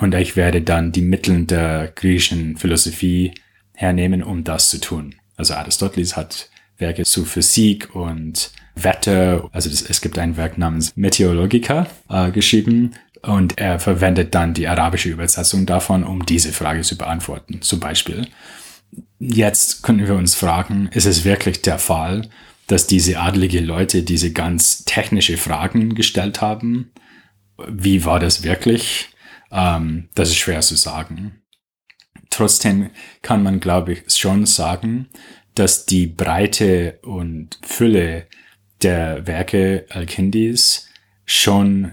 [0.00, 3.34] Und ich werde dann die Mittel der griechischen Philosophie
[3.74, 5.14] hernehmen, um das zu tun.
[5.36, 6.48] Also Aristoteles hat
[6.78, 12.92] Werke zu Physik und Wetter, also das, es gibt ein Werk namens Meteorologica äh, geschrieben
[13.22, 17.60] und er verwendet dann die arabische Übersetzung davon, um diese Frage zu beantworten.
[17.60, 18.28] Zum Beispiel,
[19.18, 22.28] jetzt können wir uns fragen, ist es wirklich der Fall,
[22.68, 26.92] dass diese adlige Leute diese ganz technische Fragen gestellt haben?
[27.68, 29.09] Wie war das wirklich?
[29.50, 31.42] Ähm, das ist schwer zu sagen.
[32.30, 32.90] Trotzdem
[33.22, 35.08] kann man, glaube ich, schon sagen,
[35.54, 38.26] dass die Breite und Fülle
[38.82, 40.88] der Werke Al-Kindis
[41.26, 41.92] schon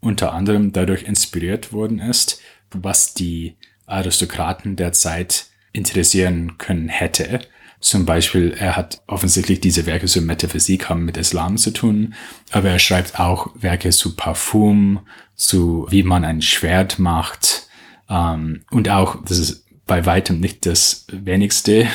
[0.00, 3.56] unter anderem dadurch inspiriert worden ist, was die
[3.86, 7.40] Aristokraten der Zeit interessieren können hätte.
[7.80, 12.14] Zum Beispiel, er hat offensichtlich diese Werke zur Metaphysik haben mit Islam zu tun,
[12.50, 15.06] aber er schreibt auch Werke zu Parfum,
[15.40, 17.68] zu wie man ein Schwert macht
[18.10, 21.88] ähm, und auch, das ist bei weitem nicht das wenigste,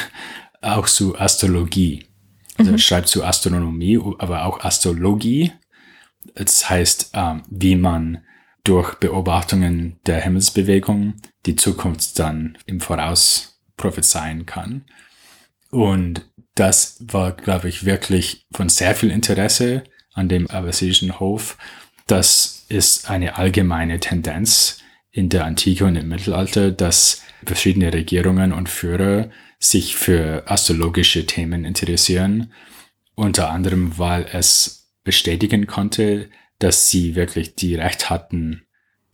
[0.61, 2.05] auch zu Astrologie.
[2.57, 2.75] Also mhm.
[2.75, 5.51] er schreibt zu Astronomie, aber auch Astrologie.
[6.33, 8.23] Das heißt, ähm, wie man
[8.63, 11.15] durch Beobachtungen der Himmelsbewegung
[11.45, 14.85] die Zukunft dann im Voraus prophezeien kann.
[15.69, 19.83] Und das war, glaube ich, wirklich von sehr viel Interesse
[20.13, 21.57] an dem abbasidischen Hof.
[22.07, 28.70] Das ist eine allgemeine Tendenz in der Antike und im Mittelalter, dass verschiedene Regierungen und
[28.70, 32.51] Führer sich für astrologische Themen interessieren,
[33.16, 38.63] unter anderem, weil es bestätigen konnte, dass sie wirklich die Recht hatten,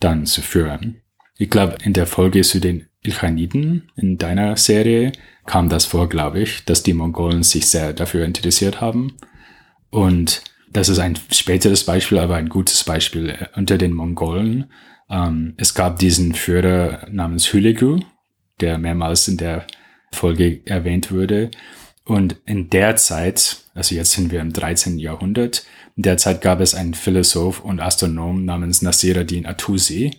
[0.00, 1.02] dann zu führen.
[1.38, 5.12] Ich glaube, in der Folge zu den Ilkhaniden in deiner Serie
[5.46, 9.16] kam das vor, glaube ich, dass die Mongolen sich sehr dafür interessiert haben.
[9.90, 10.42] Und
[10.72, 14.70] das ist ein späteres Beispiel, aber ein gutes Beispiel unter den Mongolen.
[15.10, 18.00] Ähm, es gab diesen Führer namens Hülegu,
[18.60, 19.66] der mehrmals in der
[20.12, 21.50] Folge erwähnt wurde.
[22.04, 24.98] Und in der Zeit, also jetzt sind wir im 13.
[24.98, 25.64] Jahrhundert,
[25.96, 30.12] in der Zeit gab es einen Philosoph und Astronom namens Nasiruddin Atusi,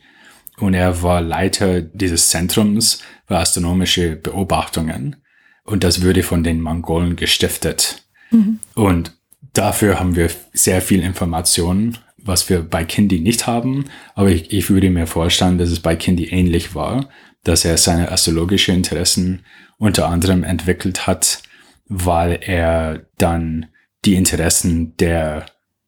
[0.57, 5.17] und er war Leiter dieses Zentrums für astronomische Beobachtungen.
[5.65, 8.03] und das würde von den Mongolen gestiftet.
[8.31, 8.59] Mhm.
[8.75, 9.13] Und
[9.53, 13.85] dafür haben wir sehr viel Informationen, was wir bei Kindi nicht haben.
[14.15, 17.09] Aber ich, ich würde mir vorstellen, dass es bei Kindi ähnlich war,
[17.43, 19.45] dass er seine astrologische Interessen
[19.77, 21.41] unter anderem entwickelt hat,
[21.87, 23.67] weil er dann
[24.05, 25.45] die Interessen der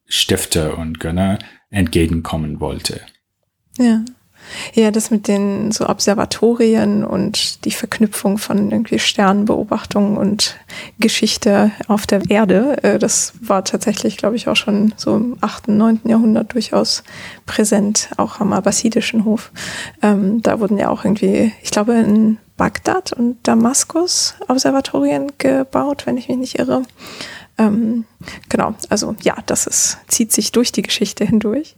[0.07, 1.39] Stifter und Gönner
[1.69, 3.01] entgegenkommen wollte.
[3.77, 4.03] Ja.
[4.73, 10.57] Ja, das mit den so Observatorien und die Verknüpfung von irgendwie Sternbeobachtungen und
[10.99, 15.69] Geschichte auf der Erde, äh, das war tatsächlich, glaube ich, auch schon so im 8.,
[15.69, 16.01] 9.
[16.05, 17.03] Jahrhundert durchaus
[17.45, 19.51] präsent, auch am abbasidischen Hof.
[20.01, 26.17] Ähm, da wurden ja auch irgendwie, ich glaube, in Bagdad und Damaskus Observatorien gebaut, wenn
[26.17, 26.83] ich mich nicht irre.
[27.57, 28.05] Ähm,
[28.49, 31.75] genau, also ja, das ist, zieht sich durch die Geschichte hindurch.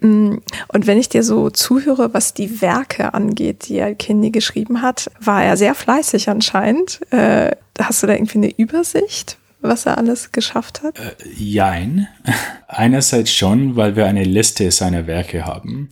[0.00, 0.36] Mm,
[0.68, 5.42] und wenn ich dir so zuhöre, was die Werke angeht, die Al-Kindi geschrieben hat, war
[5.42, 7.00] er sehr fleißig anscheinend.
[7.12, 10.98] Äh, hast du da irgendwie eine Übersicht, was er alles geschafft hat?
[10.98, 12.08] Äh, jein.
[12.68, 15.88] Einerseits schon, weil wir eine Liste seiner Werke haben.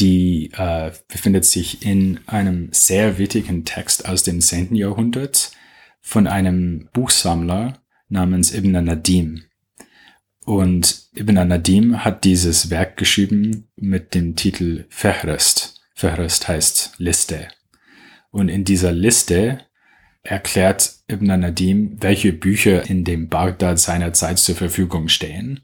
[0.00, 4.74] Die äh, befindet sich in einem sehr wichtigen Text aus dem 10.
[4.74, 5.50] Jahrhundert
[6.00, 7.74] von einem Buchsammler,
[8.08, 9.44] namens Ibn Nadim.
[10.44, 15.80] Und Ibn Nadim hat dieses Werk geschrieben mit dem Titel Fehrest.
[15.94, 17.48] Fehrest heißt Liste.
[18.30, 19.60] Und in dieser Liste
[20.22, 25.60] erklärt Ibn Nadim, welche Bücher in dem Bagdad seiner Zeit zur Verfügung stehen.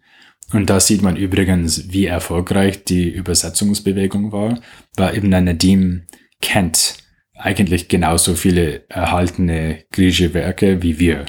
[0.52, 4.60] Und da sieht man übrigens, wie erfolgreich die Übersetzungsbewegung war,
[4.96, 6.02] weil Ibn Nadim
[6.40, 6.96] kennt
[7.34, 11.26] eigentlich genauso viele erhaltene griechische Werke wie wir.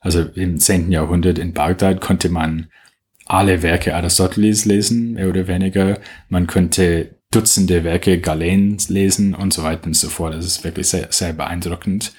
[0.00, 0.92] Also im 10.
[0.92, 2.68] Jahrhundert in Bagdad konnte man
[3.26, 5.98] alle Werke Aristoteles lesen, mehr oder weniger.
[6.28, 10.32] Man könnte Dutzende Werke Galens lesen und so weiter und so fort.
[10.32, 12.14] Das ist wirklich sehr, sehr beeindruckend,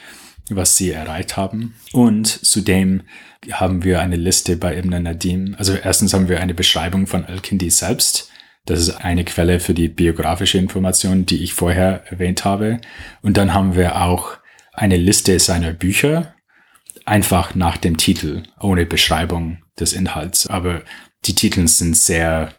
[0.52, 1.74] was sie erreicht haben.
[1.94, 3.02] Und zudem
[3.52, 5.56] haben wir eine Liste bei Ibn Nadim.
[5.58, 8.30] Also erstens haben wir eine Beschreibung von Al-Kindi selbst.
[8.68, 12.80] Das ist eine Quelle für die biografische Information, die ich vorher erwähnt habe.
[13.24, 14.38] Und dann haben wir auch
[14.74, 16.36] eine Liste seiner Bücher,
[17.10, 20.48] einfach nach dem Titel, ohne Beschreibung des Inhalts.
[20.48, 20.84] Aber
[21.26, 22.54] die Titel sind sehr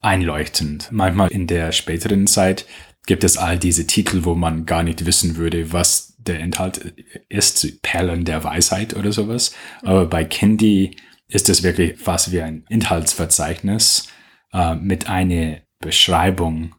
[0.00, 0.88] einleuchtend.
[0.90, 2.66] Manchmal in der späteren Zeit
[3.06, 6.94] gibt es all diese Titel, wo man gar nicht wissen würde, was der Inhalt
[7.28, 9.54] ist, Perlen der Weisheit oder sowas.
[9.82, 14.08] Aber bei Kindi ist es wirklich fast wie ein Inhaltsverzeichnis
[14.52, 16.74] äh, mit einer Beschreibung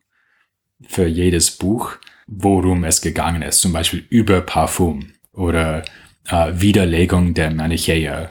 [0.87, 1.97] für jedes Buch,
[2.27, 3.61] worum es gegangen ist.
[3.61, 5.83] Zum Beispiel über Parfum oder
[6.27, 8.29] äh, Widerlegung der Manichäer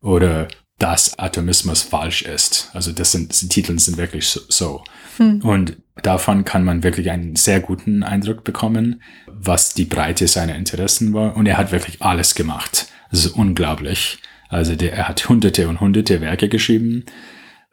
[0.00, 2.70] oder dass Atomismus falsch ist.
[2.72, 4.82] Also das sind, die Titel sind wirklich so.
[5.16, 5.40] Hm.
[5.42, 11.12] Und davon kann man wirklich einen sehr guten Eindruck bekommen, was die Breite seiner Interessen
[11.12, 11.36] war.
[11.36, 12.88] Und er hat wirklich alles gemacht.
[13.10, 14.18] Das ist unglaublich.
[14.48, 17.04] Also der, er hat hunderte und hunderte Werke geschrieben.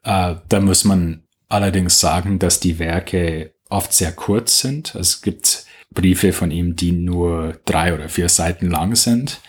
[0.03, 4.93] Äh, da muss man allerdings sagen, dass die Werke oft sehr kurz sind.
[4.95, 9.41] Es gibt Briefe von ihm, die nur drei oder vier Seiten lang sind.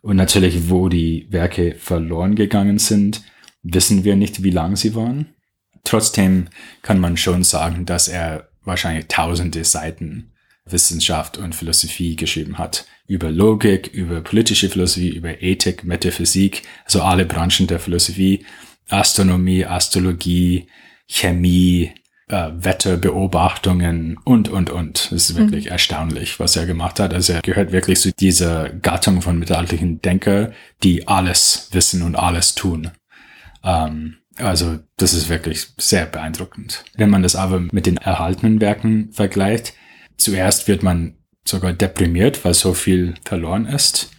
[0.00, 3.22] Und natürlich, wo die Werke verloren gegangen sind,
[3.62, 5.34] wissen wir nicht, wie lang sie waren.
[5.84, 6.48] Trotzdem
[6.82, 10.32] kann man schon sagen, dass er wahrscheinlich tausende Seiten
[10.66, 12.86] Wissenschaft und Philosophie geschrieben hat.
[13.06, 18.44] Über Logik, über politische Philosophie, über Ethik, Metaphysik, also alle Branchen der Philosophie,
[18.88, 20.66] Astronomie, Astrologie,
[21.06, 21.92] Chemie,
[22.28, 25.12] äh, Wetterbeobachtungen und, und, und.
[25.12, 25.72] Es ist wirklich mhm.
[25.72, 27.14] erstaunlich, was er gemacht hat.
[27.14, 30.52] Also er gehört wirklich zu dieser Gattung von mittelalterlichen Denker,
[30.82, 32.90] die alles wissen und alles tun.
[33.64, 36.84] Ähm, also das ist wirklich sehr beeindruckend.
[36.96, 39.74] Wenn man das aber mit den erhaltenen Werken vergleicht,
[40.16, 41.14] zuerst wird man
[41.44, 44.10] sogar deprimiert, weil so viel verloren ist.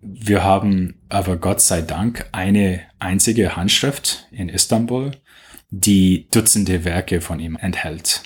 [0.00, 5.12] Wir haben aber Gott sei Dank eine einzige Handschrift in Istanbul
[5.70, 8.22] die Dutzende Werke von ihm enthält.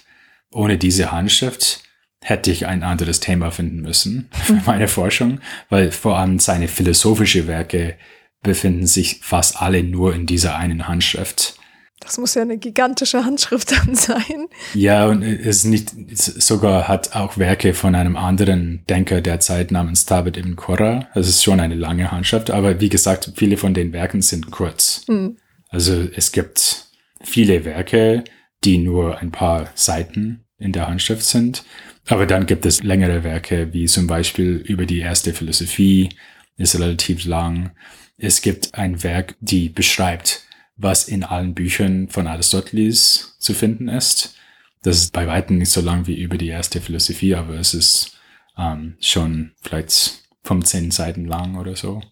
[0.50, 1.82] Ohne diese Handschrift
[2.20, 7.46] hätte ich ein anderes Thema finden müssen für meine Forschung, weil vor allem seine philosophische
[7.46, 7.96] Werke
[8.42, 11.56] befinden sich fast alle nur in dieser einen Handschrift.
[12.00, 14.48] Das muss ja eine gigantische Handschrift dann sein.
[14.74, 19.70] Ja, und es ist nicht, sogar hat auch Werke von einem anderen Denker der Zeit
[19.70, 21.06] namens Tabit ibn Qurra.
[21.14, 25.04] Das ist schon eine lange Handschrift, aber wie gesagt, viele von den Werken sind kurz.
[25.06, 25.36] Hm.
[25.68, 26.86] Also es gibt
[27.24, 28.24] viele Werke,
[28.64, 31.64] die nur ein paar Seiten in der Handschrift sind.
[32.06, 36.10] Aber dann gibt es längere Werke, wie zum Beispiel über die erste Philosophie,
[36.56, 37.72] ist relativ lang.
[38.18, 40.46] Es gibt ein Werk, die beschreibt,
[40.76, 44.36] was in allen Büchern von Aristoteles zu finden ist.
[44.82, 48.18] Das ist bei weitem nicht so lang wie über die erste Philosophie, aber es ist
[48.58, 52.02] ähm, schon vielleicht 15 Seiten lang oder so.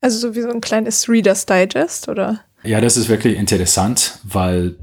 [0.00, 2.44] Also so wie so ein kleines Reader's Digest, oder?
[2.64, 4.76] Ja, das ist wirklich interessant, weil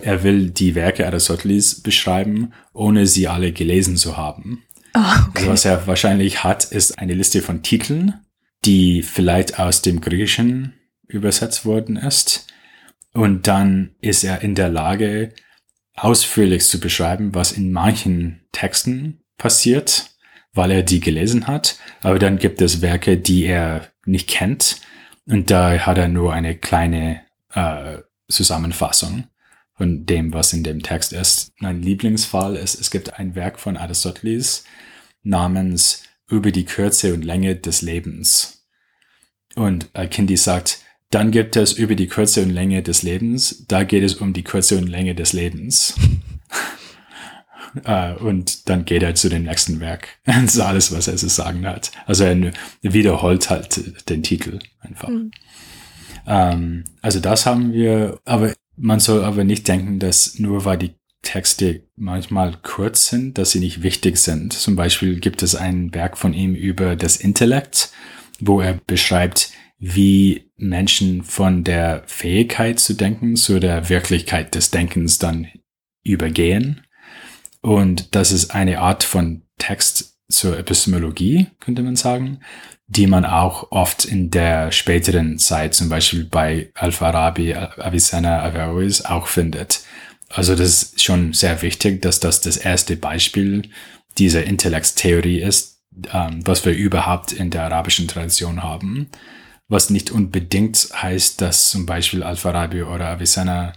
[0.00, 4.64] er will die Werke Aristoteles beschreiben, ohne sie alle gelesen zu haben.
[4.94, 5.40] Ah, okay.
[5.40, 8.14] Also was er wahrscheinlich hat, ist eine Liste von Titeln,
[8.64, 10.74] die vielleicht aus dem Griechischen
[11.06, 12.46] übersetzt worden ist.
[13.12, 15.34] Und dann ist er in der Lage,
[15.94, 20.10] ausführlich zu beschreiben, was in manchen Texten passiert,
[20.52, 21.76] weil er die gelesen hat.
[22.02, 24.76] Aber dann gibt es Werke, die er nicht kennt.
[25.30, 27.20] Und da hat er nur eine kleine
[27.54, 29.24] äh, Zusammenfassung
[29.74, 31.52] von dem, was in dem Text ist.
[31.58, 34.64] Mein Lieblingsfall ist, es gibt ein Werk von Aristoteles
[35.22, 38.66] namens Über die Kürze und Länge des Lebens.
[39.54, 44.04] Und Kindi sagt, dann gibt es über die Kürze und Länge des Lebens, da geht
[44.04, 45.94] es um die Kürze und Länge des Lebens.
[47.86, 50.08] uh, und dann geht er zu dem nächsten Werk.
[50.24, 51.90] Das ist alles, was er zu sagen hat.
[52.06, 52.52] Also er
[52.82, 55.08] wiederholt halt den Titel einfach.
[55.08, 55.30] Mhm.
[56.26, 60.94] Ähm, also das haben wir, aber man soll aber nicht denken, dass nur weil die
[61.22, 64.52] Texte manchmal kurz sind, dass sie nicht wichtig sind.
[64.52, 67.90] Zum Beispiel gibt es ein Werk von ihm über das Intellekt,
[68.40, 75.18] wo er beschreibt, wie Menschen von der Fähigkeit zu denken zu der Wirklichkeit des Denkens
[75.18, 75.48] dann
[76.02, 76.82] übergehen.
[77.62, 82.40] Und das ist eine Art von Text zur Epistemologie, könnte man sagen,
[82.86, 89.26] die man auch oft in der späteren Zeit, zum Beispiel bei Al-Farabi, Avicenna, Averroes, auch
[89.26, 89.84] findet.
[90.28, 93.68] Also das ist schon sehr wichtig, dass das das erste Beispiel
[94.18, 95.82] dieser Intellektstheorie ist,
[96.12, 99.10] ähm, was wir überhaupt in der arabischen Tradition haben.
[99.68, 103.72] Was nicht unbedingt heißt, dass zum Beispiel Al-Farabi oder Avicenna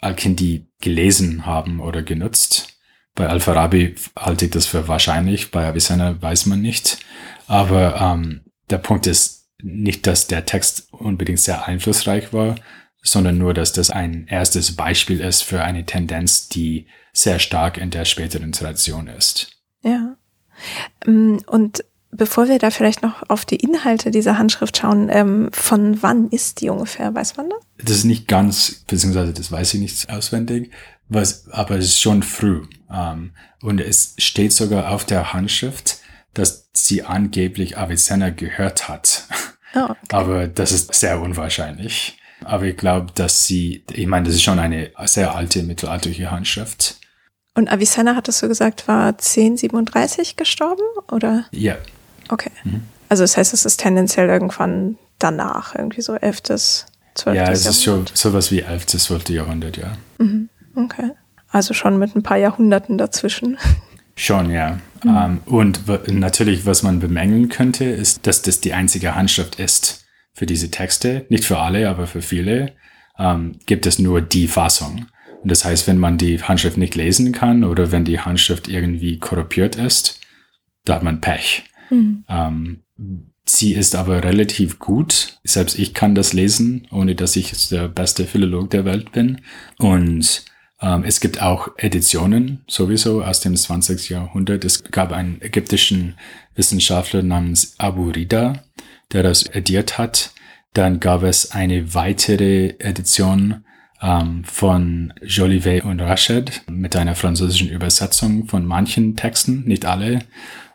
[0.00, 2.77] Al-Kindi gelesen haben oder genutzt.
[3.18, 7.00] Bei Al-Farabi halte ich das für wahrscheinlich, bei Avicenna weiß man nicht.
[7.48, 12.54] Aber ähm, der Punkt ist nicht, dass der Text unbedingt sehr einflussreich war,
[13.02, 17.90] sondern nur, dass das ein erstes Beispiel ist für eine Tendenz, die sehr stark in
[17.90, 19.50] der späteren Tradition ist.
[19.82, 20.14] Ja.
[21.04, 26.00] Ähm, und bevor wir da vielleicht noch auf die Inhalte dieser Handschrift schauen, ähm, von
[26.04, 27.12] wann ist die ungefähr?
[27.12, 27.58] Weiß man das?
[27.84, 30.70] Das ist nicht ganz, beziehungsweise das weiß ich nicht auswendig,
[31.08, 32.62] was, aber es ist schon früh.
[32.90, 33.32] Ähm,
[33.62, 35.98] und es steht sogar auf der Handschrift,
[36.34, 39.24] dass sie angeblich Avicenna gehört hat.
[39.74, 39.94] Oh, okay.
[40.10, 42.18] Aber das ist sehr unwahrscheinlich.
[42.44, 46.98] Aber ich glaube, dass sie, ich meine, das ist schon eine sehr alte mittelalterliche Handschrift.
[47.54, 51.46] Und Avicenna, hattest du gesagt, war 1037 gestorben, oder?
[51.50, 51.76] Ja.
[52.28, 52.52] Okay.
[52.62, 52.84] Mhm.
[53.08, 57.36] Also das heißt, es ist tendenziell irgendwann danach, irgendwie so 11., 12.
[57.36, 59.30] Ja, es ist schon sowas wie 11., 12.
[59.30, 59.96] Jahrhundert, ja.
[60.18, 60.48] Mhm.
[60.78, 61.10] Okay.
[61.50, 63.58] Also schon mit ein paar Jahrhunderten dazwischen.
[64.14, 64.80] Schon, ja.
[65.04, 65.10] Mhm.
[65.10, 70.06] Um, ähm, und natürlich, was man bemängeln könnte, ist, dass das die einzige Handschrift ist
[70.32, 71.24] für diese Texte.
[71.28, 72.72] Nicht für alle, aber für viele
[73.16, 75.06] um, ähm, gibt es nur die Fassung.
[75.42, 79.18] Und das heißt, wenn man die Handschrift nicht lesen kann oder wenn die Handschrift irgendwie
[79.18, 80.20] korruptiert ist,
[80.84, 81.64] da hat man Pech.
[81.90, 82.24] Mhm.
[82.28, 82.82] Um, ähm,
[83.44, 85.38] sie ist aber relativ gut.
[85.44, 89.40] Selbst ich kann das lesen, ohne dass ich der beste Philolog der Welt bin.
[89.78, 90.44] Und
[90.80, 94.10] es gibt auch Editionen sowieso aus dem 20.
[94.10, 94.64] Jahrhundert.
[94.64, 96.14] Es gab einen ägyptischen
[96.54, 98.62] Wissenschaftler namens Abu Rida,
[99.12, 100.32] der das ediert hat.
[100.74, 103.64] Dann gab es eine weitere Edition
[104.02, 110.20] ähm, von Jolivet und Rached mit einer französischen Übersetzung von manchen Texten, nicht alle.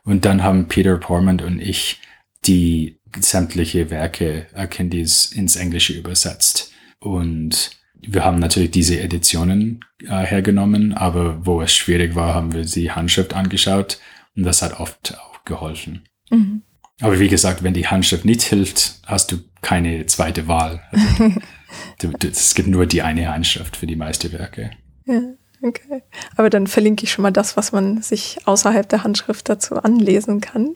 [0.03, 2.01] Und dann haben Peter Portman und ich
[2.45, 6.71] die sämtliche Werke Akindis ins Englische übersetzt.
[6.99, 7.71] Und
[8.07, 12.91] wir haben natürlich diese Editionen äh, hergenommen, aber wo es schwierig war, haben wir die
[12.91, 13.99] Handschrift angeschaut
[14.35, 16.03] und das hat oft auch geholfen.
[16.29, 16.63] Mhm.
[17.01, 20.81] Aber wie gesagt, wenn die Handschrift nicht hilft, hast du keine zweite Wahl.
[20.91, 21.33] Also,
[21.99, 24.71] du, du, es gibt nur die eine Handschrift für die meisten Werke.
[25.05, 25.21] Ja,
[25.61, 26.03] okay.
[26.35, 30.39] Aber dann verlinke ich schon mal das, was man sich außerhalb der Handschrift dazu anlesen
[30.39, 30.75] kann.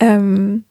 [0.00, 0.64] Ähm,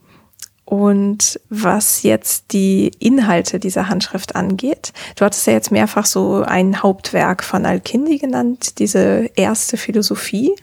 [0.72, 6.82] und was jetzt die Inhalte dieser Handschrift angeht, du hattest ja jetzt mehrfach so ein
[6.82, 10.53] Hauptwerk von Al-Kindi genannt, diese erste Philosophie,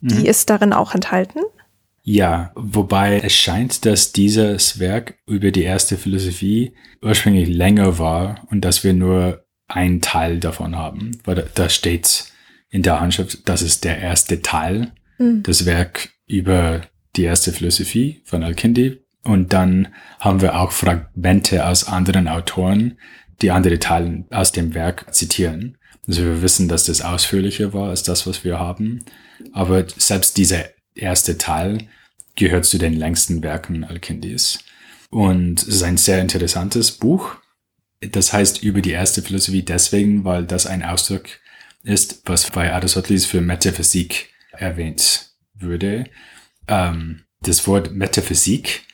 [0.00, 0.24] die mhm.
[0.24, 1.40] ist darin auch enthalten.
[2.04, 8.64] Ja, wobei es scheint, dass dieses Werk über die erste Philosophie ursprünglich länger war und
[8.64, 11.18] dass wir nur einen Teil davon haben.
[11.24, 12.26] Weil da steht
[12.70, 15.42] in der Handschrift, das ist der erste Teil, mhm.
[15.42, 16.82] das Werk über
[17.16, 19.88] die erste Philosophie von Al-Kindi und dann
[20.20, 22.98] haben wir auch Fragmente aus anderen Autoren,
[23.42, 25.78] die andere Teile aus dem Werk zitieren.
[26.06, 29.04] Also wir wissen, dass das ausführlicher war als das, was wir haben.
[29.52, 30.64] Aber selbst dieser
[30.94, 31.88] erste Teil
[32.36, 34.60] gehört zu den längsten Werken Al-Kindis.
[35.10, 37.36] Und es ist ein sehr interessantes Buch.
[38.00, 41.24] Das heißt über die erste Philosophie deswegen, weil das ein Ausdruck
[41.82, 46.04] ist, was bei Aristoteles für Metaphysik erwähnt würde.
[46.68, 48.86] Ähm, das Wort Metaphysik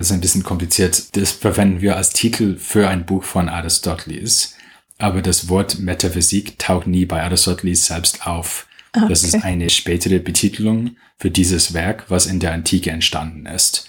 [0.00, 1.16] ist ein bisschen kompliziert.
[1.16, 4.54] Das verwenden wir als Titel für ein Buch von Aristoteles.
[4.98, 8.66] Aber das Wort Metaphysik taucht nie bei Aristoteles selbst auf.
[8.94, 9.06] Okay.
[9.08, 13.88] Das ist eine spätere Betitelung für dieses Werk, was in der Antike entstanden ist.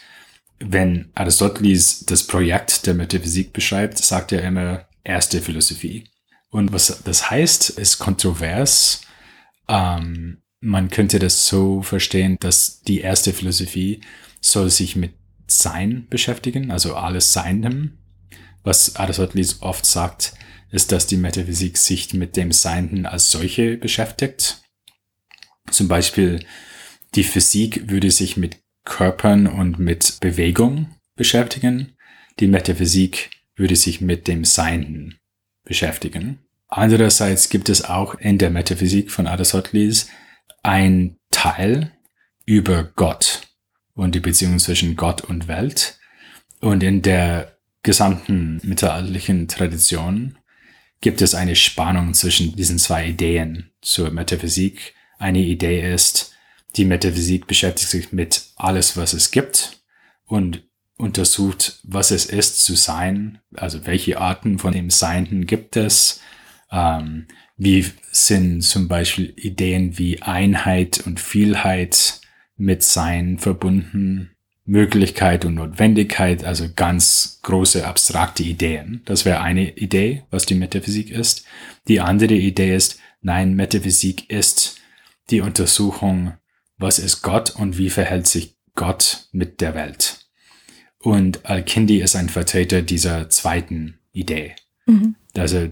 [0.59, 6.05] Wenn Aristoteles das Projekt der Metaphysik beschreibt, sagt er immer erste Philosophie.
[6.49, 9.01] Und was das heißt, ist kontrovers.
[9.67, 14.01] Ähm, man könnte das so verstehen, dass die erste Philosophie
[14.41, 15.13] soll sich mit
[15.59, 17.97] Sein beschäftigen, also alles Seinem.
[18.63, 20.33] Was Aristoteles oft sagt,
[20.71, 24.61] ist, dass die Metaphysik sich mit dem Seienden als solche beschäftigt.
[25.69, 26.45] Zum Beispiel
[27.15, 31.97] die Physik würde sich mit Körpern und mit Bewegung beschäftigen.
[32.39, 35.19] Die Metaphysik würde sich mit dem Seienden
[35.65, 36.39] beschäftigen.
[36.67, 40.07] Andererseits gibt es auch in der Metaphysik von Aristoteles
[40.63, 41.91] ein Teil
[42.45, 43.50] über Gott
[43.95, 45.99] und die Beziehung zwischen Gott und Welt.
[46.59, 50.37] Und in der gesamten mittelalterlichen Tradition
[51.01, 54.93] gibt es eine Spannung zwischen diesen zwei Ideen zur Metaphysik.
[55.17, 56.33] Eine Idee ist,
[56.75, 59.81] die Metaphysik beschäftigt sich mit alles, was es gibt
[60.25, 60.63] und
[60.97, 66.21] untersucht, was es ist zu sein, also welche Arten von dem Seienden gibt es,
[66.71, 67.27] ähm,
[67.57, 72.20] wie sind zum Beispiel Ideen wie Einheit und Vielheit
[72.61, 74.29] mit Sein verbunden,
[74.65, 79.01] Möglichkeit und Notwendigkeit, also ganz große abstrakte Ideen.
[79.05, 81.43] Das wäre eine Idee, was die Metaphysik ist.
[81.87, 84.79] Die andere Idee ist, nein, Metaphysik ist
[85.31, 86.33] die Untersuchung,
[86.77, 90.19] was ist Gott und wie verhält sich Gott mit der Welt.
[90.99, 94.53] Und Al-Kindi ist ein Vertreter dieser zweiten Idee.
[94.85, 95.15] Mhm.
[95.35, 95.67] Also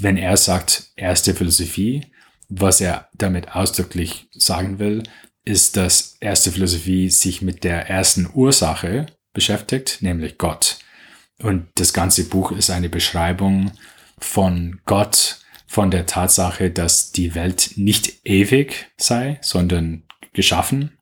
[0.00, 2.02] wenn er sagt erste Philosophie,
[2.50, 5.04] was er damit ausdrücklich sagen will,
[5.44, 10.78] ist, dass erste Philosophie sich mit der ersten Ursache beschäftigt, nämlich Gott.
[11.38, 13.72] Und das ganze Buch ist eine Beschreibung
[14.18, 20.96] von Gott, von der Tatsache, dass die Welt nicht ewig sei, sondern geschaffen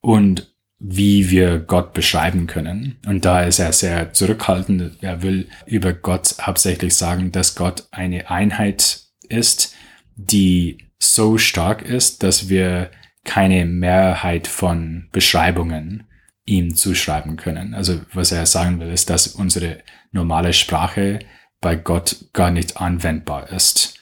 [0.00, 2.98] und wie wir Gott beschreiben können.
[3.06, 4.98] Und da ist er sehr zurückhaltend.
[5.00, 9.74] Er will über Gott hauptsächlich sagen, dass Gott eine Einheit ist,
[10.16, 12.90] die so stark ist, dass wir
[13.24, 16.04] keine Mehrheit von Beschreibungen
[16.44, 17.74] ihm zuschreiben können.
[17.74, 21.20] Also was er sagen will, ist, dass unsere normale Sprache
[21.60, 23.98] bei Gott gar nicht anwendbar ist.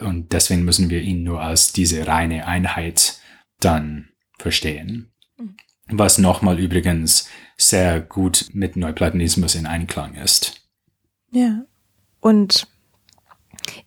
[0.00, 3.18] Und deswegen müssen wir ihn nur als diese reine Einheit
[3.60, 4.08] dann
[4.38, 5.12] verstehen.
[5.38, 5.56] Mhm.
[5.88, 10.68] Was nochmal übrigens sehr gut mit Neuplatonismus in Einklang ist.
[11.30, 11.64] Ja.
[12.20, 12.66] Und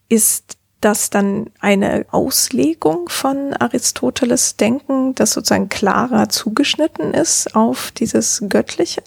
[0.09, 0.57] ist
[0.87, 9.03] das dann eine Auslegung von Aristoteles Denken, das sozusagen klarer zugeschnitten ist auf dieses Göttliche?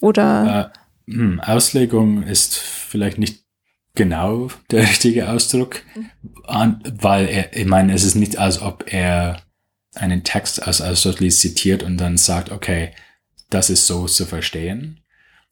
[0.00, 0.72] Oder?
[1.06, 3.42] Äh, hm, Auslegung ist vielleicht nicht
[3.96, 6.78] genau der richtige Ausdruck, mhm.
[7.00, 9.42] weil er, ich meine, es ist nicht, als ob er
[9.96, 12.92] einen Text aus Aristoteles zitiert und dann sagt, okay,
[13.50, 15.00] das ist so zu verstehen.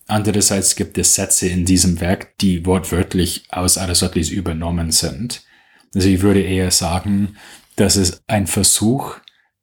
[0.06, 5.42] Andererseits gibt es Sätze in diesem Werk, die wortwörtlich aus Aristoteles übernommen sind.
[5.96, 7.36] Also ich würde eher sagen,
[7.76, 9.16] dass es ein Versuch,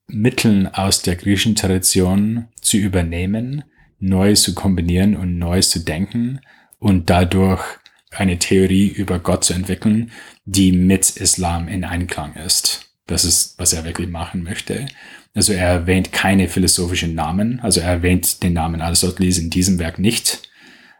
[0.07, 3.63] Mitteln aus der griechischen Tradition zu übernehmen,
[3.99, 6.41] neu zu kombinieren und neu zu denken
[6.79, 7.61] und dadurch
[8.09, 10.11] eine Theorie über Gott zu entwickeln,
[10.43, 12.95] die mit Islam in Einklang ist.
[13.05, 14.87] Das ist, was er wirklich machen möchte.
[15.35, 17.59] Also er erwähnt keine philosophischen Namen.
[17.59, 20.49] Also er erwähnt den Namen Aristoteles in diesem Werk nicht.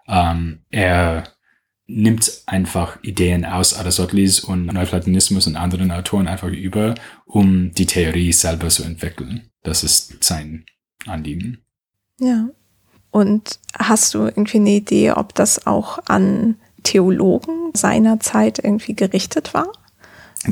[0.07, 1.32] Ähm, er
[1.95, 8.33] nimmt einfach Ideen aus Aristoteles und Neuplatonismus und anderen Autoren einfach über, um die Theorie
[8.33, 9.49] selber zu entwickeln.
[9.61, 10.65] Das ist sein
[11.05, 11.59] Anliegen.
[12.19, 12.49] Ja.
[13.11, 19.53] Und hast du irgendwie eine Idee, ob das auch an Theologen seiner Zeit irgendwie gerichtet
[19.53, 19.71] war?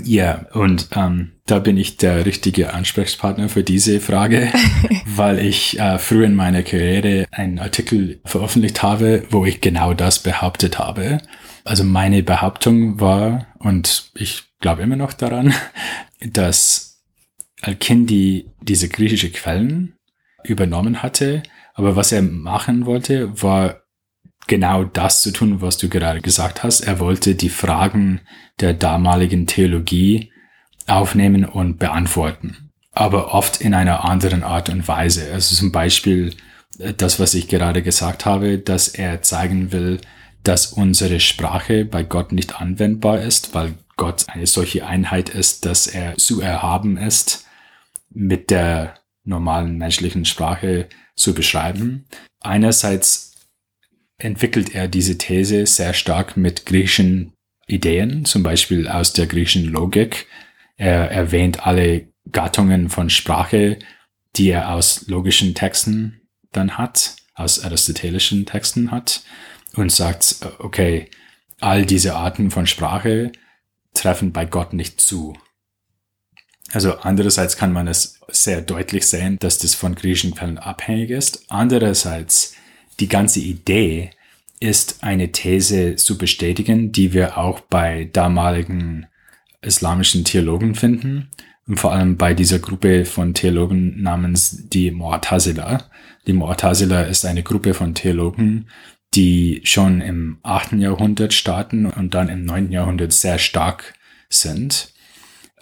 [0.03, 4.51] Ja, und ähm, da bin ich der richtige Ansprechpartner für diese Frage,
[5.05, 10.19] weil ich äh, früher in meiner Karriere einen Artikel veröffentlicht habe, wo ich genau das
[10.19, 11.17] behauptet habe.
[11.65, 15.53] Also meine Behauptung war, und ich glaube immer noch daran,
[16.21, 17.03] dass
[17.61, 19.95] Al-Kindi diese griechische Quellen
[20.43, 23.80] übernommen hatte, aber was er machen wollte, war
[24.47, 26.81] genau das zu tun, was du gerade gesagt hast.
[26.81, 28.21] Er wollte die Fragen
[28.59, 30.31] der damaligen Theologie
[30.87, 32.71] aufnehmen und beantworten.
[32.93, 35.31] aber oft in einer anderen Art und Weise.
[35.33, 36.35] Also zum Beispiel
[36.79, 40.01] äh, das, was ich gerade gesagt habe, dass er zeigen will,
[40.43, 45.87] dass unsere Sprache bei Gott nicht anwendbar ist, weil Gott eine solche Einheit ist, dass
[45.87, 47.45] er zu erhaben ist,
[48.09, 52.07] mit der normalen menschlichen Sprache zu beschreiben.
[52.39, 53.30] Einerseits
[54.23, 57.33] entwickelt er diese These sehr stark mit griechischen
[57.67, 60.27] Ideen, zum Beispiel aus der griechischen Logik.
[60.77, 63.79] Er erwähnt alle Gattungen von Sprache,
[64.35, 69.23] die er aus logischen Texten dann hat, aus aristotelischen Texten hat
[69.75, 71.09] und sagt, okay,
[71.59, 73.31] all diese Arten von Sprache
[73.93, 75.37] treffen bei Gott nicht zu.
[76.73, 81.45] Also andererseits kann man es sehr deutlich sehen, dass das von griechischen Quellen abhängig ist.
[81.49, 82.55] Andererseits,
[83.01, 84.11] die ganze Idee
[84.59, 89.07] ist eine These zu bestätigen, die wir auch bei damaligen
[89.61, 91.29] islamischen Theologen finden.
[91.67, 95.83] Und vor allem bei dieser Gruppe von Theologen namens die Mu'tazila.
[96.27, 98.67] Die Mu'tazila ist eine Gruppe von Theologen,
[99.15, 100.73] die schon im 8.
[100.73, 102.71] Jahrhundert starten und dann im 9.
[102.71, 103.93] Jahrhundert sehr stark
[104.29, 104.93] sind.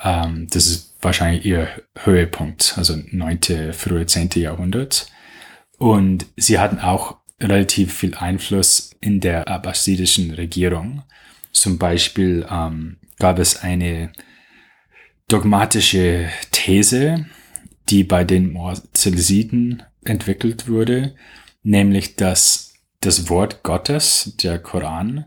[0.01, 4.29] Ähm, das ist wahrscheinlich ihr Höhepunkt, also 9., frühe 10.
[4.35, 5.07] Jahrhundert.
[5.77, 11.03] Und sie hatten auch relativ viel Einfluss in der abbasidischen Regierung.
[11.51, 14.11] Zum Beispiel ähm, gab es eine
[15.27, 17.25] dogmatische These,
[17.89, 21.15] die bei den Mu'taziliten entwickelt wurde,
[21.63, 25.25] nämlich dass das Wort Gottes, der Koran,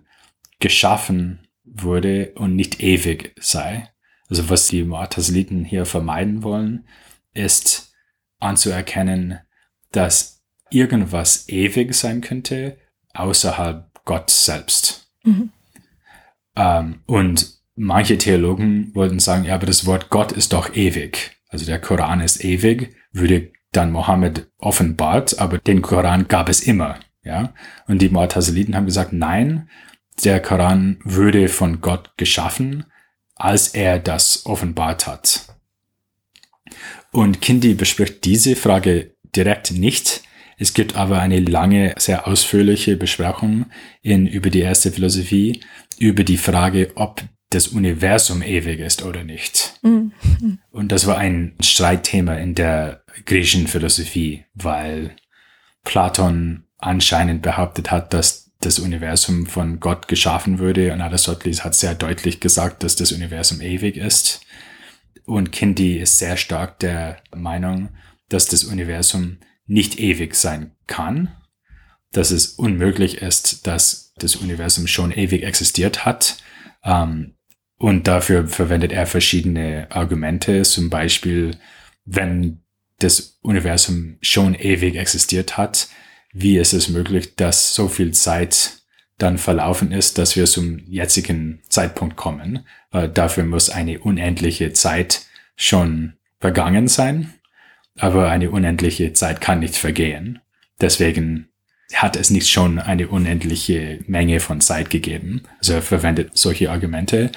[0.60, 3.88] geschaffen wurde und nicht ewig sei.
[4.28, 6.86] Also was die Mu'taziliten hier vermeiden wollen,
[7.34, 7.94] ist
[8.38, 9.38] anzuerkennen,
[9.90, 10.31] dass
[10.74, 12.78] irgendwas ewig sein könnte,
[13.14, 15.12] außerhalb Gott selbst.
[15.24, 15.50] Mhm.
[16.56, 21.38] Ähm, und manche Theologen wollten sagen, ja, aber das Wort Gott ist doch ewig.
[21.48, 26.98] Also der Koran ist ewig, würde dann Mohammed offenbart, aber den Koran gab es immer.
[27.24, 27.54] Ja,
[27.86, 29.70] und die Mu'taziliten haben gesagt, nein,
[30.24, 32.84] der Koran würde von Gott geschaffen,
[33.36, 35.46] als er das offenbart hat.
[37.12, 40.22] Und Kindi bespricht diese Frage direkt nicht.
[40.62, 43.66] Es gibt aber eine lange, sehr ausführliche Besprechung
[44.00, 45.60] in, über die erste Philosophie,
[45.98, 49.74] über die Frage, ob das Universum ewig ist oder nicht.
[49.82, 50.12] Mhm.
[50.70, 55.16] Und das war ein Streitthema in der griechischen Philosophie, weil
[55.82, 61.96] Platon anscheinend behauptet hat, dass das Universum von Gott geschaffen würde und Aristoteles hat sehr
[61.96, 64.42] deutlich gesagt, dass das Universum ewig ist.
[65.24, 67.88] Und Kindi ist sehr stark der Meinung,
[68.28, 71.34] dass das Universum nicht ewig sein kann,
[72.12, 76.36] dass es unmöglich ist, dass das Universum schon ewig existiert hat.
[76.84, 77.34] Ähm,
[77.78, 81.56] und dafür verwendet er verschiedene Argumente, zum Beispiel,
[82.04, 82.60] wenn
[82.98, 85.88] das Universum schon ewig existiert hat,
[86.32, 88.82] wie ist es möglich, dass so viel Zeit
[89.18, 92.66] dann verlaufen ist, dass wir zum jetzigen Zeitpunkt kommen.
[92.90, 95.22] Weil dafür muss eine unendliche Zeit
[95.56, 97.34] schon vergangen sein,
[97.98, 100.40] aber eine unendliche Zeit kann nicht vergehen.
[100.80, 101.48] Deswegen
[101.94, 105.42] hat es nicht schon eine unendliche Menge von Zeit gegeben.
[105.58, 107.30] Also er verwendet solche Argumente.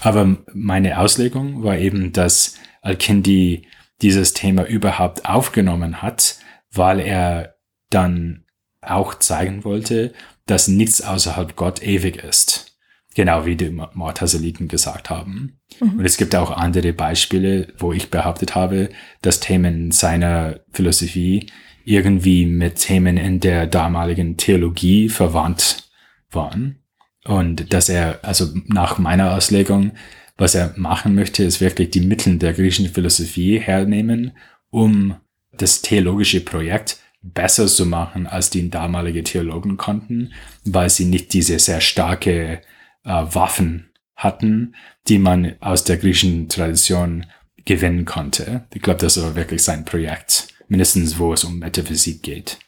[0.00, 3.66] Aber meine Auslegung war eben, dass Al-Kindi
[4.02, 6.38] dieses Thema überhaupt aufgenommen hat,
[6.70, 7.54] weil er
[7.90, 8.44] dann
[8.82, 10.12] auch zeigen wollte,
[10.46, 12.73] dass nichts außerhalb Gott ewig ist.
[13.14, 15.58] Genau wie die Mu'taziliten gesagt haben.
[15.80, 15.98] Mhm.
[15.98, 18.88] Und es gibt auch andere Beispiele, wo ich behauptet habe,
[19.22, 21.46] dass Themen seiner Philosophie
[21.84, 25.90] irgendwie mit Themen in der damaligen Theologie verwandt
[26.30, 26.80] waren.
[27.24, 29.92] Und dass er, also nach meiner Auslegung,
[30.36, 34.32] was er machen möchte, ist wirklich die Mittel der griechischen Philosophie hernehmen,
[34.70, 35.16] um
[35.52, 40.32] das theologische Projekt besser zu machen, als die damalige Theologen konnten,
[40.64, 42.60] weil sie nicht diese sehr starke
[43.04, 44.74] äh, Waffen hatten,
[45.08, 47.26] die man aus der griechischen Tradition
[47.64, 48.64] gewinnen konnte.
[48.72, 52.58] Ich glaube, das war wirklich sein Projekt, mindestens wo es um Metaphysik geht.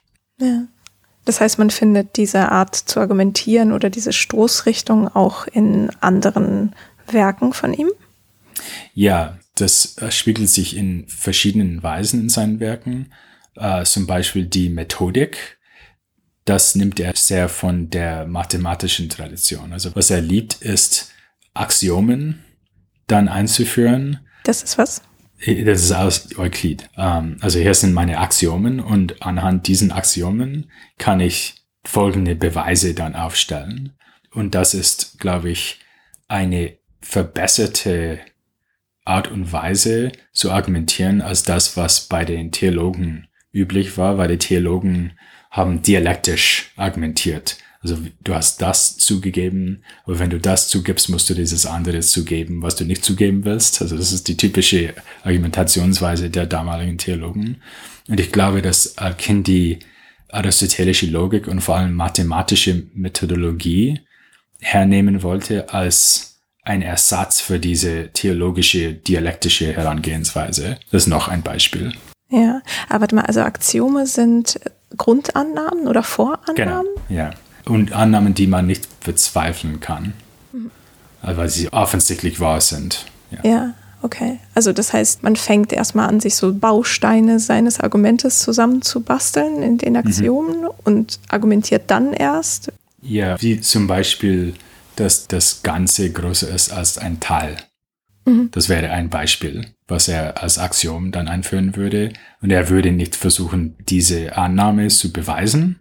[0.41, 0.67] Ja.
[1.25, 6.73] Das heißt, man findet diese Art zu argumentieren oder diese Stoßrichtung auch in anderen
[7.09, 7.91] Werken von ihm?
[8.95, 13.13] Ja, das spiegelt sich in verschiedenen Weisen in seinen Werken.
[13.57, 15.56] Äh, zum Beispiel die Methodik.
[16.47, 19.73] Das nimmt er sehr von der mathematischen Tradition.
[19.73, 21.13] Also was er liebt, ist
[21.53, 22.45] Axiomen
[23.09, 24.21] dann einzuführen.
[24.45, 25.03] Das ist was?
[25.45, 26.89] Das ist aus Euklid.
[26.97, 33.15] Ähm, also hier sind meine Axiomen und anhand diesen Axiomen kann ich folgende Beweise dann
[33.15, 33.93] aufstellen.
[34.31, 35.81] Und das ist, glaube ich,
[36.29, 38.21] eine verbesserte
[39.05, 44.39] Art und Weise zu argumentieren als das, was bei den Theologen üblich war, weil die
[44.39, 45.19] Theologen
[45.57, 47.57] haben dialektisch argumentiert.
[47.83, 52.63] Also du hast das zugegeben, aber wenn du das zugibst, musst du dieses andere zugeben,
[52.63, 53.81] was du nicht zugeben willst.
[53.81, 54.93] Also das ist die typische
[55.23, 57.63] Argumentationsweise der damaligen Theologen.
[58.09, 59.79] Und ich glaube, dass Al-Kindi
[60.29, 64.01] aristotelische Logik und vor allem mathematische Methodologie
[64.61, 70.79] hernehmen wollte als ein Ersatz für diese theologische, dialektische Herangehensweise.
[70.91, 71.93] Das ist noch ein Beispiel.
[72.29, 74.59] Ja, aber warte mal, also Axiome sind
[74.97, 76.57] Grundannahmen oder Vorannahmen?
[76.57, 77.31] Genau, ja.
[77.65, 80.13] Und Annahmen, die man nicht bezweifeln kann,
[80.53, 80.71] mhm.
[81.23, 83.07] weil sie offensichtlich wahr sind.
[83.31, 83.51] Ja.
[83.51, 83.75] ja.
[84.03, 89.79] Okay, also das heißt, man fängt erstmal an, sich so Bausteine seines Argumentes zusammenzubasteln in
[89.79, 89.97] den.
[89.97, 90.71] Axiomen mhm.
[90.85, 92.71] und argumentiert dann erst.
[93.01, 94.55] Ja, wie zum Beispiel,
[94.97, 97.57] dass das Ganze größer ist als ein Teil.
[98.27, 98.51] Mhm.
[98.51, 102.13] Das wäre ein Beispiel, was er als Axiom dann einführen würde.
[102.43, 105.81] Und er würde nicht versuchen, diese Annahme zu beweisen.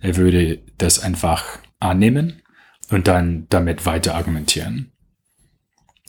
[0.00, 2.42] Er würde das einfach annehmen
[2.90, 4.90] und dann damit weiter argumentieren.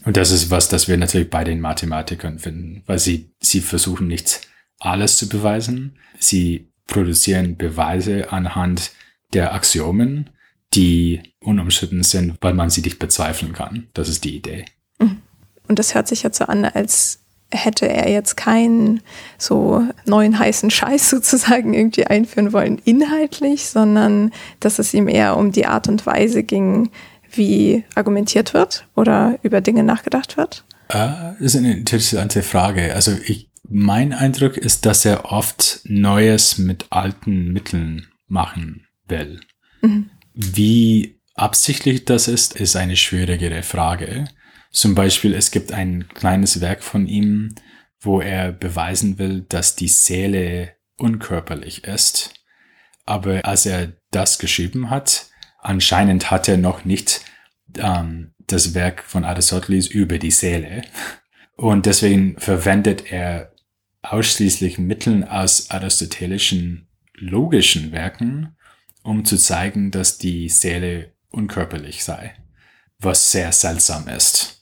[0.06, 4.08] Und das ist was, das wir natürlich bei den Mathematikern finden, weil sie, sie versuchen
[4.08, 4.42] nicht
[4.80, 5.98] alles zu beweisen.
[6.20, 8.92] Sie produzieren Beweise anhand
[9.34, 10.30] der Axiomen,
[10.74, 13.88] die unumstritten sind, weil man sie nicht bezweifeln kann.
[13.94, 14.66] Das ist die Idee.
[15.68, 17.20] Und das hört sich jetzt so an, als
[17.52, 19.02] hätte er jetzt keinen
[19.38, 25.52] so neuen heißen Scheiß sozusagen irgendwie einführen wollen inhaltlich, sondern dass es ihm eher um
[25.52, 26.92] die Art und Weise ging,
[27.32, 30.64] wie argumentiert wird oder über Dinge nachgedacht wird?
[30.94, 32.94] Uh, das ist eine interessante Frage.
[32.94, 39.40] Also ich, mein Eindruck ist, dass er oft Neues mit alten Mitteln machen will.
[39.82, 40.10] Mhm.
[40.34, 44.26] Wie absichtlich das ist, ist eine schwierigere Frage.
[44.76, 47.56] Zum Beispiel, es gibt ein kleines Werk von ihm,
[48.02, 52.34] wo er beweisen will, dass die Seele unkörperlich ist.
[53.06, 55.28] Aber als er das geschrieben hat,
[55.60, 57.22] anscheinend hat er noch nicht
[57.78, 60.82] ähm, das Werk von Aristoteles über die Seele.
[61.56, 63.54] Und deswegen verwendet er
[64.02, 68.58] ausschließlich Mittel aus aristotelischen logischen Werken,
[69.04, 72.36] um zu zeigen, dass die Seele unkörperlich sei,
[73.00, 74.55] was sehr seltsam ist.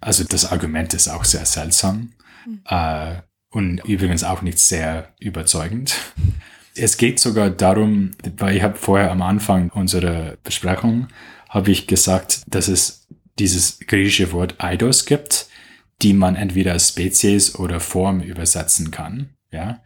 [0.00, 2.12] Also das Argument ist auch sehr seltsam
[2.46, 2.60] mhm.
[2.66, 3.16] äh,
[3.50, 5.96] und übrigens auch nicht sehr überzeugend.
[6.74, 11.08] Es geht sogar darum, weil ich habe vorher am Anfang unserer Besprechung
[11.48, 13.06] habe ich gesagt, dass es
[13.38, 15.46] dieses griechische Wort eidos gibt,
[16.02, 19.30] die man entweder als Spezies oder Form übersetzen kann.
[19.50, 19.82] Ja.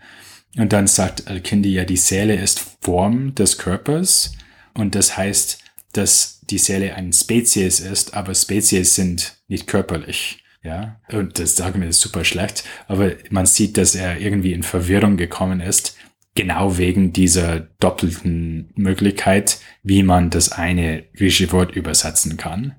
[0.56, 4.32] Und dann sagt Al-Kindi ja, die Seele ist Form des Körpers
[4.74, 5.58] und das heißt,
[5.92, 10.42] dass die Seele eine Spezies ist, aber Spezies sind nicht körperlich.
[10.62, 15.16] Ja, und das wir ist super schlecht, aber man sieht, dass er irgendwie in Verwirrung
[15.16, 15.96] gekommen ist,
[16.34, 22.74] genau wegen dieser doppelten Möglichkeit, wie man das eine griechische Wort übersetzen kann.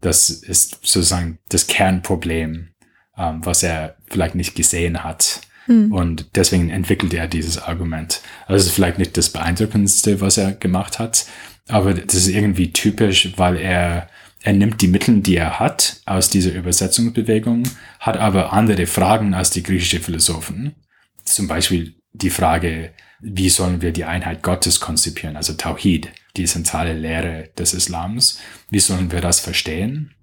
[0.00, 2.70] Das ist sozusagen das Kernproblem,
[3.16, 5.42] ähm, was er vielleicht nicht gesehen hat.
[5.66, 5.92] Hm.
[5.92, 8.20] Und deswegen entwickelt er dieses Argument.
[8.46, 11.26] Also es ist vielleicht nicht das beeindruckendste, was er gemacht hat,
[11.68, 14.08] aber das ist irgendwie typisch, weil er,
[14.46, 17.64] er nimmt die Mittel, die er hat aus dieser Übersetzungsbewegung,
[17.98, 20.76] hat aber andere Fragen als die griechische Philosophen.
[21.24, 26.92] Zum Beispiel die Frage, wie sollen wir die Einheit Gottes konzipieren, also Tawhid, die zentrale
[26.92, 28.38] Lehre des Islams.
[28.70, 30.14] Wie sollen wir das verstehen?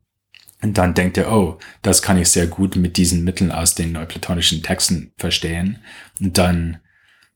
[0.61, 3.91] Und dann denkt er, oh, das kann ich sehr gut mit diesen Mitteln aus den
[3.91, 5.80] neuplatonischen Texten verstehen.
[6.21, 6.78] Und dann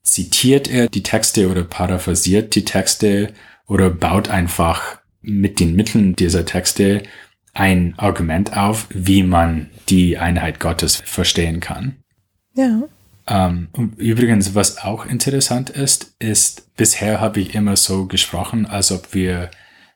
[0.03, 3.33] zitiert er die Texte oder paraphrasiert die Texte
[3.65, 7.03] oder baut einfach mit den Mitteln dieser Texte
[7.53, 11.97] ein Argument auf, wie man die Einheit Gottes verstehen kann.
[12.53, 12.84] Ja.
[13.28, 13.67] Ähm,
[13.97, 19.51] übrigens, was auch interessant ist, ist, bisher habe ich immer so gesprochen, als ob wir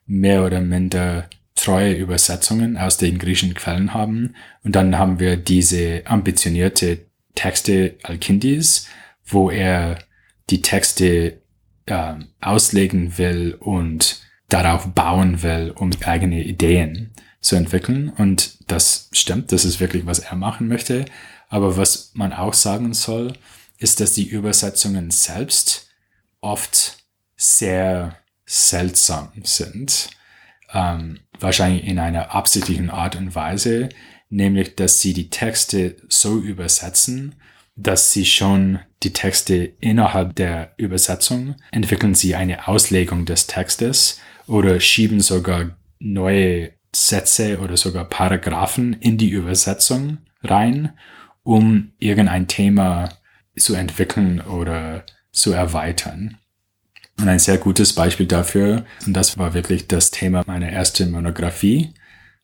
[0.06, 4.36] mehr oder minder treue Übersetzungen aus den griechischen Quellen haben.
[4.64, 7.00] Und dann haben wir diese ambitionierte
[7.36, 8.88] Texte Alkindis,
[9.26, 10.00] wo er
[10.50, 11.42] die Texte
[11.86, 14.22] äh, auslegen will und
[14.52, 18.10] darauf bauen will, um eigene Ideen zu entwickeln.
[18.10, 21.06] Und das stimmt, das ist wirklich, was er machen möchte.
[21.50, 23.34] Aber was man auch sagen soll,
[23.78, 25.90] ist, dass die Übersetzungen selbst
[26.42, 26.98] oft
[27.36, 30.10] sehr seltsam sind.
[30.74, 33.90] Ähm, wahrscheinlich in einer absichtlichen Art und Weise,
[34.30, 37.36] nämlich dass sie die Texte so übersetzen,
[37.76, 44.20] dass sie schon die Texte innerhalb der Übersetzung entwickeln sie eine Auslegung des Textes
[44.52, 50.92] oder schieben sogar neue Sätze oder sogar Paragraphen in die Übersetzung rein,
[51.42, 53.08] um irgendein Thema
[53.58, 56.38] zu entwickeln oder zu erweitern.
[57.18, 61.94] Und ein sehr gutes Beispiel dafür, und das war wirklich das Thema meiner ersten Monographie,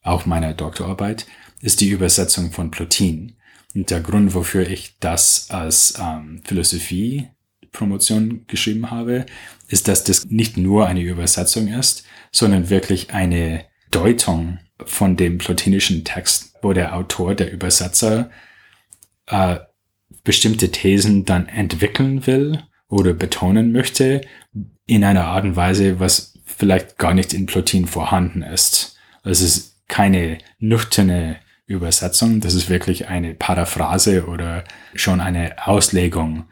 [0.02, 1.26] auch meiner Doktorarbeit,
[1.60, 3.36] ist die Übersetzung von Plotin.
[3.76, 6.42] Und der Grund, wofür ich das als ähm,
[7.72, 9.26] Philosophie-Promotion geschrieben habe,
[9.68, 16.04] ist, dass das nicht nur eine Übersetzung ist, sondern wirklich eine Deutung von dem plotinischen
[16.04, 18.30] Text, wo der Autor, der Übersetzer,
[19.28, 19.58] äh,
[20.24, 24.22] bestimmte Thesen dann entwickeln will oder betonen möchte
[24.86, 28.98] in einer Art und Weise, was vielleicht gar nicht in Plotin vorhanden ist.
[29.24, 34.64] Also es ist keine nüchterne Übersetzung, das ist wirklich eine Paraphrase oder
[34.96, 36.46] schon eine Auslegung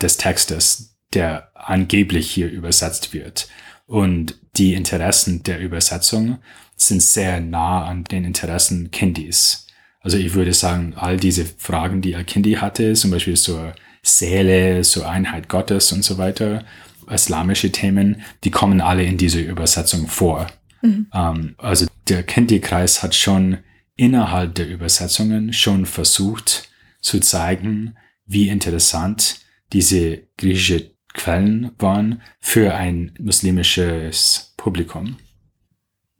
[0.00, 3.48] des Textes, der angeblich hier übersetzt wird.
[3.86, 6.38] Und die Interessen der Übersetzung
[6.76, 9.66] sind sehr nah an den Interessen Kindis.
[10.00, 15.08] Also ich würde sagen, all diese Fragen, die Al-Kindi hatte, zum Beispiel zur Seele, zur
[15.08, 16.64] Einheit Gottes und so weiter,
[17.10, 20.46] islamische Themen, die kommen alle in dieser Übersetzung vor.
[20.82, 21.06] Mhm.
[21.12, 23.58] Ähm, also der Kindi-Kreis hat schon
[23.96, 26.68] innerhalb der Übersetzungen schon versucht
[27.00, 27.96] zu zeigen,
[28.26, 29.40] wie interessant
[29.72, 35.16] diese griechische Quellen waren für ein muslimisches Publikum.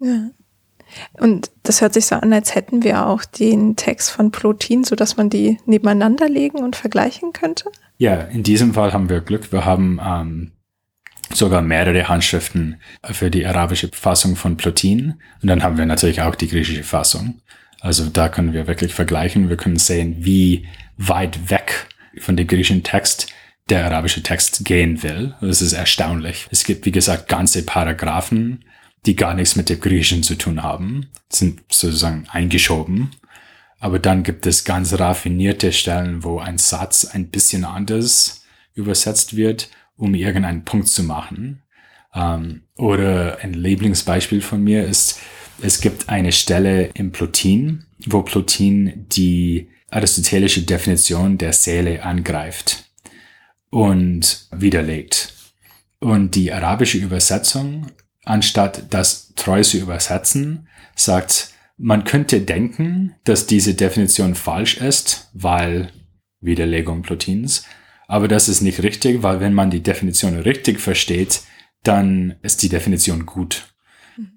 [0.00, 0.30] Ja.
[1.20, 4.96] Und das hört sich so an, als hätten wir auch den Text von Plotin, so
[4.96, 7.70] dass man die nebeneinander legen und vergleichen könnte.
[7.98, 9.52] Ja, in diesem Fall haben wir Glück.
[9.52, 10.52] Wir haben ähm,
[11.32, 15.14] sogar mehrere Handschriften für die arabische Fassung von Plotin.
[15.42, 17.40] Und dann haben wir natürlich auch die griechische Fassung.
[17.80, 19.48] Also da können wir wirklich vergleichen.
[19.48, 21.86] Wir können sehen, wie weit weg
[22.18, 23.32] von dem griechischen Text
[23.68, 25.34] der arabische Text gehen will.
[25.40, 26.46] Das ist erstaunlich.
[26.50, 28.64] Es gibt, wie gesagt, ganze Paragraphen,
[29.06, 33.10] die gar nichts mit dem Griechischen zu tun haben, sind sozusagen eingeschoben.
[33.80, 38.44] Aber dann gibt es ganz raffinierte Stellen, wo ein Satz ein bisschen anders
[38.74, 41.62] übersetzt wird, um irgendeinen Punkt zu machen.
[42.14, 45.20] Ähm, oder ein Lieblingsbeispiel von mir ist,
[45.60, 52.87] es gibt eine Stelle im Plotin, wo Plotin die aristotelische Definition der Seele angreift
[53.70, 55.34] und widerlegt.
[56.00, 57.86] Und die arabische Übersetzung,
[58.24, 65.90] anstatt das treu zu übersetzen, sagt, man könnte denken, dass diese Definition falsch ist, weil
[66.40, 67.64] Widerlegung Plotins,
[68.08, 71.42] aber das ist nicht richtig, weil wenn man die Definition richtig versteht,
[71.82, 73.74] dann ist die Definition gut.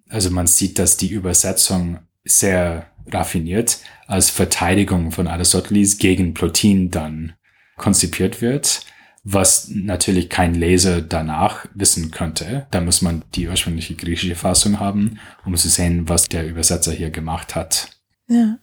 [0.09, 7.33] Also man sieht, dass die Übersetzung sehr raffiniert als Verteidigung von Aristoteles gegen Plotin dann
[7.77, 8.85] konzipiert wird,
[9.23, 12.67] was natürlich kein Leser danach wissen könnte.
[12.71, 17.11] Da muss man die ursprüngliche griechische Fassung haben, um zu sehen, was der Übersetzer hier
[17.11, 17.89] gemacht hat.
[18.27, 18.57] Ja.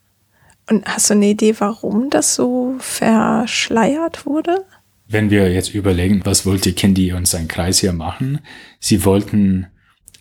[0.69, 4.67] Und hast du eine Idee, warum das so verschleiert wurde?
[5.07, 8.41] Wenn wir jetzt überlegen, was wollte Kindi und sein Kreis hier machen?
[8.79, 9.69] Sie wollten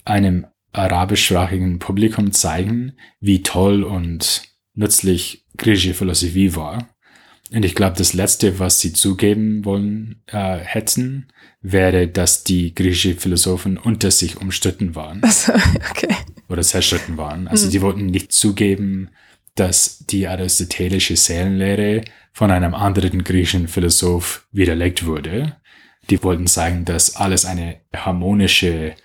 [0.05, 6.87] einem arabischsprachigen Publikum zeigen, wie toll und nützlich griechische Philosophie war.
[7.51, 11.27] Und ich glaube, das Letzte, was sie zugeben wollen äh, hätten,
[11.61, 15.23] wäre, dass die griechischen Philosophen unter sich umstritten waren.
[15.23, 15.53] Also,
[15.91, 16.13] okay.
[16.49, 17.47] Oder zerstritten waren.
[17.47, 17.71] Also mhm.
[17.71, 19.09] die wollten nicht zugeben,
[19.55, 25.57] dass die aristotelische Seelenlehre von einem anderen griechischen Philosoph widerlegt wurde.
[26.09, 28.95] Die wollten sagen, dass alles eine harmonische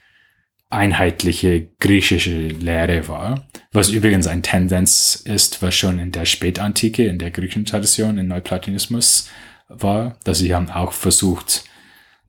[0.72, 7.18] einheitliche griechische Lehre war, was übrigens ein Tendenz ist, was schon in der Spätantike, in
[7.18, 9.28] der griechischen Tradition, in Neuplatonismus
[9.68, 11.64] war, dass sie haben auch versucht,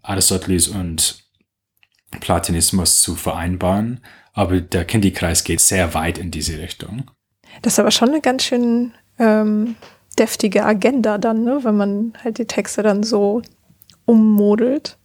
[0.01, 1.23] Aristoteles und
[2.19, 4.01] Platonismus zu vereinbaren,
[4.33, 7.09] aber der Kindikreis geht sehr weit in diese Richtung.
[7.61, 9.75] Das ist aber schon eine ganz schön ähm,
[10.19, 11.59] deftige Agenda dann, ne?
[11.63, 13.41] wenn man halt die Texte dann so
[14.05, 14.97] ummodelt.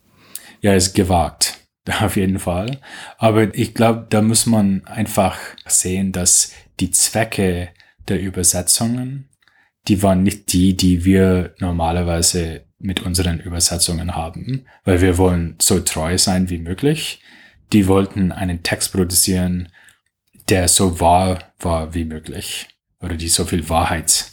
[0.61, 1.58] Ja, ist gewagt.
[2.01, 2.81] auf jeden Fall.
[3.17, 7.71] Aber ich glaube, da muss man einfach sehen, dass die Zwecke
[8.09, 9.29] der Übersetzungen,
[9.89, 15.81] die waren nicht die, die wir normalerweise mit unseren Übersetzungen haben, weil wir wollen so
[15.81, 17.21] treu sein wie möglich.
[17.73, 19.69] Die wollten einen Text produzieren,
[20.49, 22.69] der so wahr war wie möglich
[23.01, 24.31] oder die so viel Wahrheit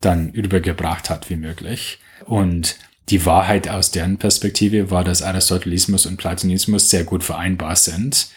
[0.00, 1.98] dann übergebracht hat wie möglich.
[2.24, 2.76] Und
[3.10, 8.28] die Wahrheit aus deren Perspektive war, dass Aristotelismus und Platonismus sehr gut vereinbar sind.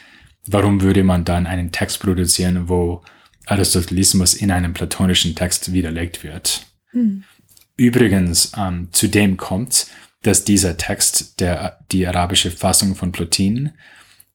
[0.45, 3.03] Warum würde man dann einen Text produzieren, wo
[3.45, 6.65] Aristotelismus in einem platonischen Text widerlegt wird?
[6.93, 7.23] Mhm.
[7.77, 9.87] Übrigens, ähm, zu dem kommt,
[10.21, 13.71] dass dieser Text, der, die arabische Fassung von Plotin,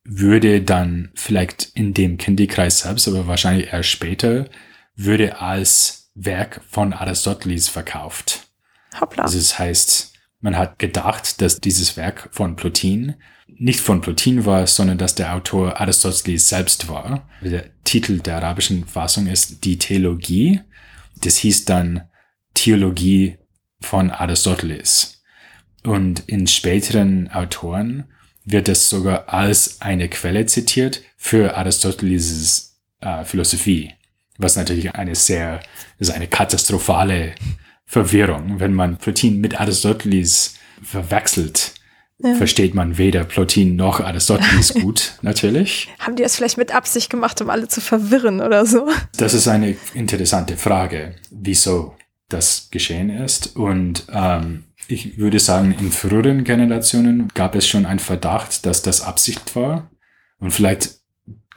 [0.05, 4.49] würde dann vielleicht in dem Kindikreis selbst, aber wahrscheinlich erst später,
[4.95, 8.49] würde als Werk von Aristoteles verkauft.
[9.01, 9.25] Hoppla.
[9.25, 10.16] Also das heißt,
[10.47, 13.17] man hat gedacht, dass dieses Werk von Plotin
[13.49, 17.29] nicht von Plotin war, sondern dass der Autor Aristoteles selbst war.
[17.41, 20.61] Der Titel der arabischen Fassung ist Die Theologie.
[21.21, 22.03] Das hieß dann
[22.55, 23.39] Theologie
[23.81, 25.21] von Aristoteles.
[25.83, 28.05] Und in späteren Autoren
[28.45, 33.95] wird es sogar als eine Quelle zitiert für Aristoteles äh, Philosophie,
[34.39, 35.59] was natürlich eine sehr,
[35.99, 37.35] ist eine katastrophale
[37.87, 41.73] Verwirrung, wenn man Plotin mit Aristoteles verwechselt.
[42.19, 42.35] Ja.
[42.35, 45.89] Versteht man weder Plotin noch Aristoteles gut, natürlich.
[45.99, 48.89] Haben die das vielleicht mit Absicht gemacht, um alle zu verwirren oder so?
[49.19, 51.95] Das ist eine interessante Frage, wieso
[52.29, 53.55] das geschehen ist.
[53.57, 59.03] Und ähm, ich würde sagen, in früheren Generationen gab es schon einen Verdacht, dass das
[59.03, 59.91] Absicht war.
[60.39, 60.97] Und vielleicht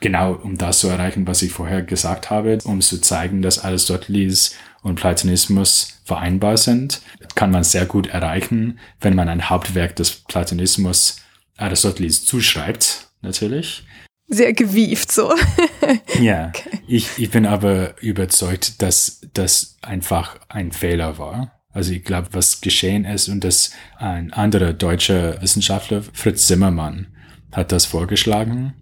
[0.00, 4.54] genau um das zu erreichen, was ich vorher gesagt habe, um zu zeigen, dass Aristoteles
[4.82, 7.02] und Platonismus vereinbar sind,
[7.34, 11.20] kann man sehr gut erreichen, wenn man ein Hauptwerk des Platonismus
[11.56, 13.84] Aristoteles zuschreibt, natürlich.
[14.26, 15.34] Sehr gewieft so.
[16.20, 16.80] ja, okay.
[16.86, 21.60] ich, ich bin aber überzeugt, dass das einfach ein Fehler war.
[21.72, 27.08] Also ich glaube, was geschehen ist und dass ein anderer deutscher Wissenschaftler, Fritz Zimmermann,
[27.52, 28.74] hat das vorgeschlagen,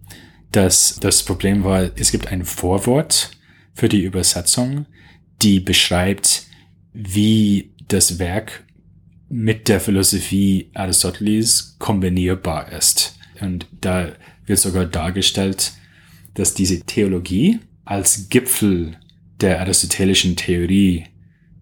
[0.51, 3.31] dass das Problem war, es gibt ein Vorwort
[3.73, 4.85] für die Übersetzung,
[5.41, 6.43] die beschreibt,
[6.93, 8.63] wie das Werk
[9.29, 13.17] mit der Philosophie Aristoteles kombinierbar ist.
[13.39, 14.11] Und da
[14.45, 15.73] wird sogar dargestellt,
[16.33, 18.97] dass diese Theologie als Gipfel
[19.39, 21.05] der aristotelischen Theorie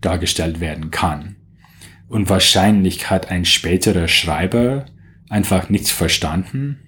[0.02, 1.36] dargestellt werden kann.
[2.08, 4.86] Und wahrscheinlich hat ein späterer Schreiber
[5.30, 6.80] einfach nichts verstanden,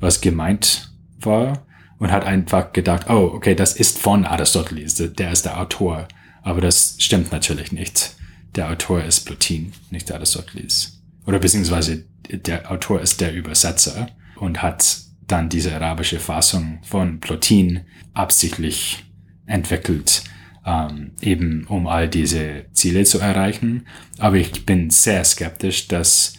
[0.00, 1.66] was gemeint war
[1.98, 6.08] und hat einfach gedacht, oh, okay, das ist von Aristoteles, der ist der Autor.
[6.44, 8.14] Aber das stimmt natürlich nicht.
[8.54, 11.02] Der Autor ist Plotin, nicht Aristoteles.
[11.26, 17.80] Oder beziehungsweise der Autor ist der Übersetzer und hat dann diese arabische Fassung von Plotin
[18.12, 19.04] absichtlich
[19.46, 20.22] entwickelt,
[20.66, 23.86] ähm, eben um all diese Ziele zu erreichen.
[24.18, 26.34] Aber ich bin sehr skeptisch, dass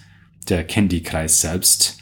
[0.47, 1.97] der Kendi-Kreis selbst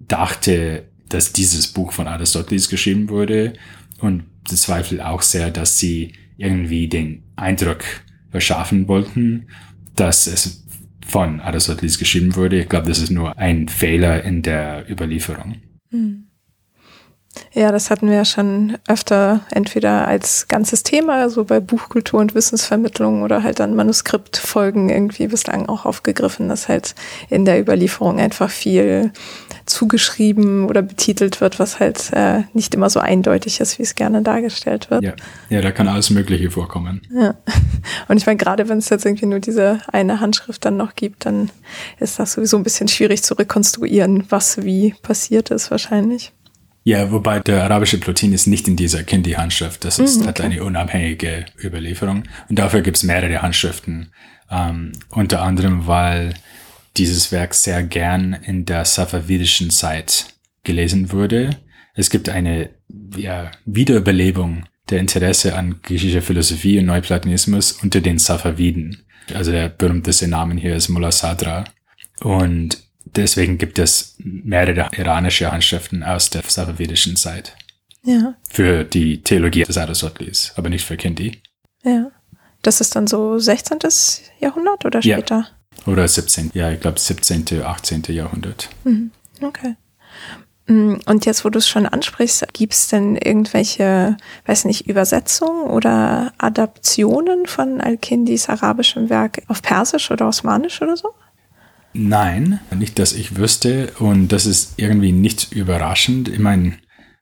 [0.00, 3.52] dachte, dass dieses Buch von Aristoteles geschrieben wurde
[4.00, 7.84] und bezweifle auch sehr, dass sie irgendwie den Eindruck
[8.30, 9.48] verschaffen wollten,
[9.94, 10.64] dass es
[11.06, 12.60] von Aristoteles geschrieben wurde.
[12.60, 15.56] Ich glaube, das ist nur ein Fehler in der Überlieferung.
[15.90, 16.27] Hm.
[17.52, 22.34] Ja, das hatten wir ja schon öfter entweder als ganzes Thema, so bei Buchkultur und
[22.34, 26.94] Wissensvermittlung oder halt dann Manuskriptfolgen irgendwie bislang auch aufgegriffen, dass halt
[27.28, 29.12] in der Überlieferung einfach viel
[29.66, 34.22] zugeschrieben oder betitelt wird, was halt äh, nicht immer so eindeutig ist, wie es gerne
[34.22, 35.02] dargestellt wird.
[35.02, 35.14] Ja,
[35.48, 37.02] ja da kann alles Mögliche vorkommen.
[37.14, 37.34] Ja.
[38.08, 41.26] Und ich meine, gerade wenn es jetzt irgendwie nur diese eine Handschrift dann noch gibt,
[41.26, 41.50] dann
[41.98, 46.32] ist das sowieso ein bisschen schwierig zu rekonstruieren, was wie passiert ist wahrscheinlich.
[46.88, 49.84] Ja, wobei der arabische Plotin ist nicht in dieser Kindi-Handschrift.
[49.84, 50.28] Das ist, mhm, okay.
[50.28, 52.22] hat eine unabhängige Überlieferung.
[52.48, 54.10] Und dafür gibt es mehrere Handschriften.
[54.50, 56.32] Ähm, unter anderem, weil
[56.96, 60.28] dieses Werk sehr gern in der safavidischen Zeit
[60.64, 61.58] gelesen wurde.
[61.92, 62.70] Es gibt eine
[63.14, 69.04] ja, Wiederbelebung der Interesse an griechischer Philosophie und Neuplatonismus unter den Safaviden.
[69.34, 71.64] Also der berühmteste Name hier ist Mullah Sadra.
[72.20, 77.56] Und deswegen gibt es mehrere iranische Handschriften aus der safavidischen Zeit.
[78.04, 78.34] Ja.
[78.48, 81.42] Für die Theologie des Aristoteles, aber nicht für Kindi.
[81.84, 82.10] Ja.
[82.62, 83.78] Das ist dann so 16.
[84.40, 85.48] Jahrhundert oder später?
[85.86, 85.92] Ja.
[85.92, 86.50] Oder 17.
[86.54, 88.02] Ja, ich glaube 17., 18.
[88.08, 88.68] Jahrhundert.
[88.84, 89.10] Mhm.
[89.40, 89.76] Okay.
[90.66, 94.16] Mm, und jetzt, wo du es schon ansprichst, gibt es denn irgendwelche,
[94.46, 101.14] weiß nicht, Übersetzungen oder Adaptionen von Al-Kindis arabischem Werk auf Persisch oder Osmanisch oder so?
[102.00, 103.92] Nein, nicht, dass ich wüsste.
[103.98, 106.28] Und das ist irgendwie nicht überraschend.
[106.28, 106.78] Ich meine,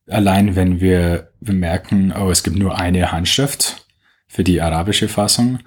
[0.06, 3.86] allein wenn wir bemerken, oh, es gibt nur eine Handschrift
[4.28, 5.60] für die arabische Fassung,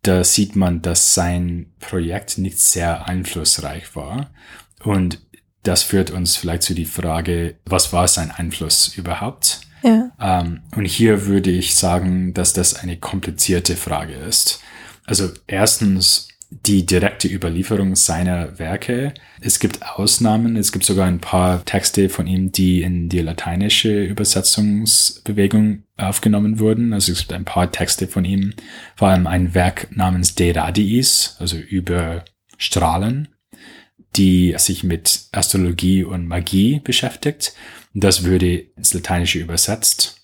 [0.00, 4.30] da sieht man, dass sein Projekt nicht sehr einflussreich war.
[4.82, 5.20] Und
[5.62, 9.60] das führt uns vielleicht zu die Frage, was war sein Einfluss überhaupt?
[9.82, 10.10] Ja.
[10.18, 14.60] Ähm, und hier würde ich sagen, dass das eine komplizierte Frage ist.
[15.04, 19.12] Also erstens die direkte Überlieferung seiner Werke.
[19.40, 24.02] Es gibt Ausnahmen, es gibt sogar ein paar Texte von ihm, die in die lateinische
[24.02, 26.94] Übersetzungsbewegung aufgenommen wurden.
[26.94, 28.54] Also es gibt ein paar Texte von ihm,
[28.96, 32.24] vor allem ein Werk namens De Radiis, also über
[32.56, 33.28] Strahlen,
[34.16, 37.52] die sich mit Astrologie und Magie beschäftigt.
[37.92, 40.14] Das würde ins Lateinische übersetzt.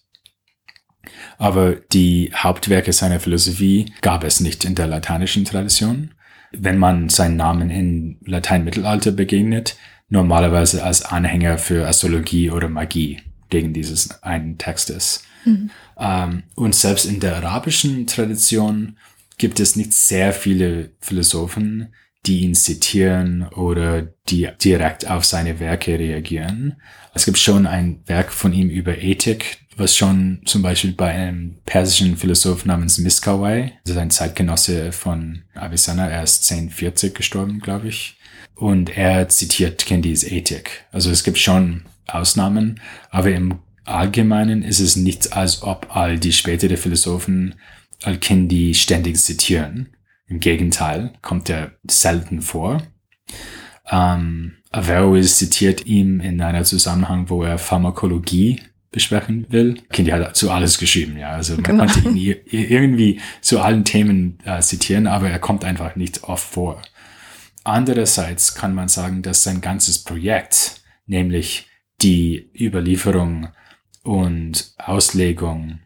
[1.39, 6.14] aber die Hauptwerke seiner Philosophie gab es nicht in der lateinischen Tradition.
[6.59, 9.77] Wenn man seinen Namen in Lateinmittelalter begegnet,
[10.09, 13.21] normalerweise als Anhänger für Astrologie oder Magie
[13.51, 15.25] wegen dieses einen Textes.
[15.45, 15.71] Mhm.
[15.99, 18.97] Ähm, und selbst in der arabischen Tradition
[19.39, 21.95] gibt es nicht sehr viele Philosophen,
[22.27, 26.77] die ihn zitieren oder die direkt auf seine Werke reagieren.
[27.13, 31.57] Es gibt schon ein Werk von ihm über Ethik, was schon zum Beispiel bei einem
[31.67, 38.17] persischen Philosoph namens Miskawai, ist ein Zeitgenosse von Avicenna, er ist 1040 gestorben, glaube ich.
[38.55, 40.85] Und er zitiert Kindys Ethik.
[40.93, 42.81] Also es gibt schon Ausnahmen,
[43.11, 47.57] aber im Allgemeinen ist es nicht, als ob all die späteren Philosophen
[48.03, 49.89] Al-Kindi ständig zitieren.
[50.27, 52.83] Im Gegenteil, kommt er selten vor.
[53.91, 58.61] Ähm, Averroes zitiert ihm in einer Zusammenhang, wo er Pharmakologie
[58.95, 59.83] besprechen will.
[59.91, 61.31] Kindi hat zu alles geschrieben, ja.
[61.31, 61.87] Also man genau.
[61.87, 66.81] konnte ihn irgendwie zu allen Themen äh, zitieren, aber er kommt einfach nicht oft vor.
[67.65, 71.67] Andererseits kann man sagen, dass sein ganzes Projekt, nämlich
[72.03, 73.49] die Überlieferung
[74.05, 75.81] und Auslegung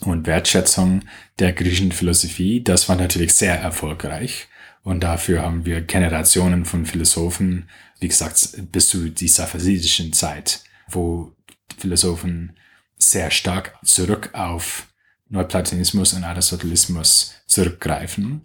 [0.00, 1.02] und Wertschätzung
[1.38, 4.48] der griechischen Philosophie, das war natürlich sehr erfolgreich.
[4.82, 7.68] Und dafür haben wir Generationen von Philosophen,
[8.00, 11.36] wie gesagt, bis zu die safavidischen Zeit, wo
[11.78, 12.52] Philosophen
[12.96, 14.86] sehr stark zurück auf
[15.28, 18.42] Neuplatonismus und Aristotelismus zurückgreifen.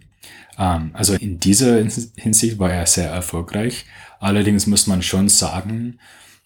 [0.58, 1.76] Ähm, also in dieser
[2.16, 3.84] Hinsicht war er sehr erfolgreich.
[4.20, 5.98] Allerdings muss man schon sagen,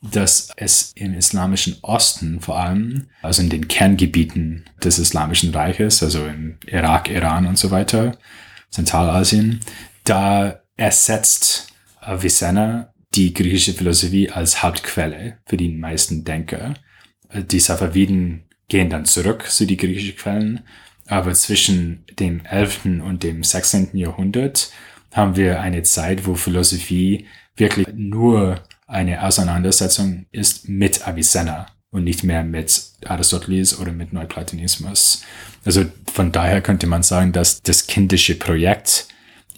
[0.02, 6.24] dass es im islamischen Osten vor allem, also in den Kerngebieten des islamischen Reiches, also
[6.24, 8.16] in Irak, Iran und so weiter,
[8.70, 9.60] Zentralasien,
[10.04, 11.68] da ersetzt
[12.00, 16.74] Avicenna die griechische Philosophie als Hauptquelle für die meisten Denker.
[17.34, 20.60] Die Safaviden gehen dann zurück zu die griechischen Quellen,
[21.06, 22.84] aber zwischen dem 11.
[23.04, 23.96] und dem 16.
[23.96, 24.72] Jahrhundert
[25.12, 27.26] haben wir eine Zeit, wo Philosophie
[27.56, 35.22] wirklich nur eine Auseinandersetzung ist mit Avicenna und nicht mehr mit Aristoteles oder mit Neuplatonismus.
[35.64, 39.08] Also von daher könnte man sagen, dass das kindische Projekt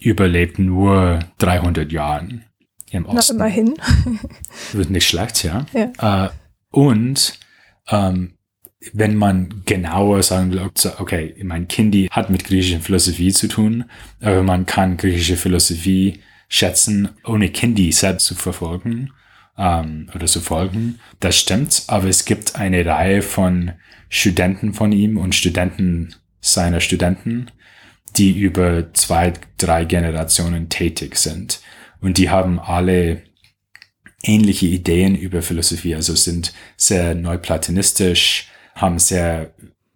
[0.00, 2.44] überlebt nur 300 Jahren
[2.92, 3.36] im Osten.
[3.36, 3.74] Na, immerhin.
[4.72, 5.66] Wird nicht schlecht, ja.
[5.72, 6.26] ja.
[6.26, 6.30] Äh,
[6.70, 7.38] und
[7.88, 8.34] ähm,
[8.92, 13.84] wenn man genauer sagen will, okay, mein Kindi hat mit griechischer Philosophie zu tun,
[14.20, 19.12] aber man kann griechische Philosophie schätzen, ohne Kindi selbst zu verfolgen
[19.56, 20.98] ähm, oder zu folgen.
[21.20, 23.72] Das stimmt, aber es gibt eine Reihe von
[24.08, 27.50] Studenten von ihm und Studenten seiner Studenten,
[28.16, 31.60] die über zwei, drei Generationen tätig sind.
[32.02, 33.22] Und die haben alle
[34.22, 39.54] ähnliche Ideen über Philosophie, also sind sehr neuplatonistisch, haben sehr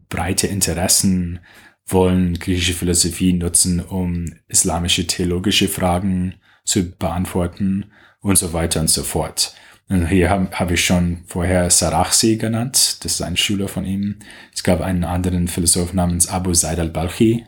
[0.09, 1.41] breite Interessen,
[1.87, 9.03] wollen griechische Philosophie nutzen, um islamische theologische Fragen zu beantworten und so weiter und so
[9.03, 9.55] fort.
[9.89, 14.16] Und hier habe hab ich schon vorher Sarachsi genannt, das ist ein Schüler von ihm.
[14.53, 17.45] Es gab einen anderen Philosoph namens Abu Zaid al-Balkhi.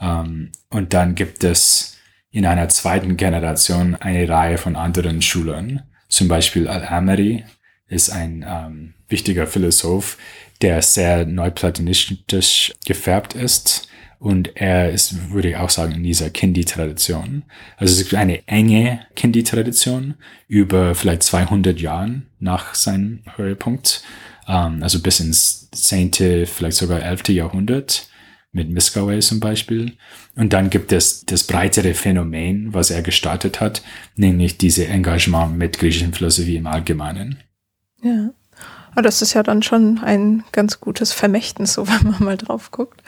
[0.00, 1.97] Ähm, und dann gibt es
[2.38, 5.82] in einer zweiten Generation eine Reihe von anderen Schülern.
[6.08, 7.42] Zum Beispiel Al-Amari
[7.88, 10.16] ist ein ähm, wichtiger Philosoph,
[10.62, 13.88] der sehr neuplatonistisch gefärbt ist
[14.20, 17.42] und er ist, würde ich auch sagen, in dieser Kindi-Tradition.
[17.76, 20.14] Also es ist eine enge Kindi-Tradition
[20.46, 24.04] über vielleicht 200 Jahren nach seinem Höhepunkt.
[24.46, 27.30] Ähm, also bis ins 10., vielleicht sogar 11.
[27.30, 28.07] Jahrhundert
[28.52, 29.96] mit Miskaway zum Beispiel.
[30.36, 33.82] Und dann gibt es das breitere Phänomen, was er gestartet hat,
[34.16, 37.42] nämlich diese Engagement mit griechischen Philosophie im Allgemeinen.
[38.02, 38.30] Ja.
[38.92, 42.70] Aber das ist ja dann schon ein ganz gutes Vermächtnis, so wenn man mal drauf
[42.70, 43.02] guckt.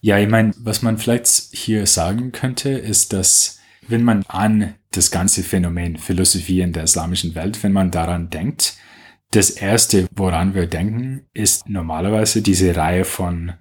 [0.00, 3.58] Ja, ich meine, was man vielleicht hier sagen könnte, ist, dass
[3.88, 8.76] wenn man an das ganze Phänomen Philosophie in der islamischen Welt, wenn man daran denkt,
[9.32, 13.54] das erste, woran wir denken, ist normalerweise diese Reihe von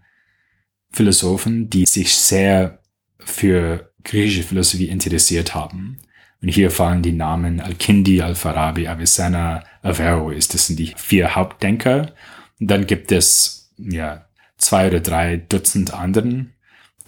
[0.95, 2.79] Philosophen, die sich sehr
[3.19, 5.97] für griechische Philosophie interessiert haben.
[6.41, 10.47] Und hier fallen die Namen Al-Kindi, Al-Farabi, Avicenna, Averroes.
[10.47, 12.13] Das sind die vier Hauptdenker.
[12.59, 14.25] Und dann gibt es, ja,
[14.57, 16.53] zwei oder drei Dutzend anderen,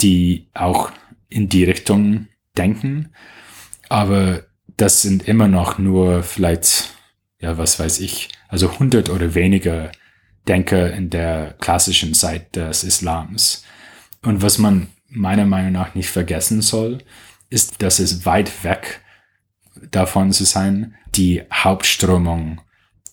[0.01, 0.91] die auch
[1.29, 2.27] in die Richtung
[2.57, 3.09] denken.
[3.89, 4.43] Aber
[4.75, 6.89] das sind immer noch nur vielleicht,
[7.39, 9.91] ja, was weiß ich, also 100 oder weniger
[10.47, 13.63] Denker in der klassischen Zeit des Islams.
[14.21, 16.99] Und was man meiner Meinung nach nicht vergessen soll,
[17.49, 19.01] ist, dass es weit weg
[19.91, 22.61] davon zu sein, die Hauptströmung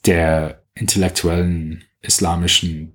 [0.07, 2.95] der intellektuellen islamischen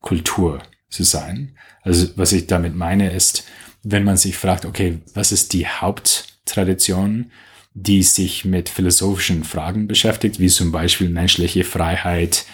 [0.00, 1.56] Kultur zu sein.
[1.82, 3.44] Also was ich damit meine ist,
[3.82, 7.30] wenn man sich fragt, okay, was ist die Haupttradition,
[7.72, 12.44] die sich mit philosophischen Fragen beschäftigt, wie zum Beispiel menschliche Freiheit,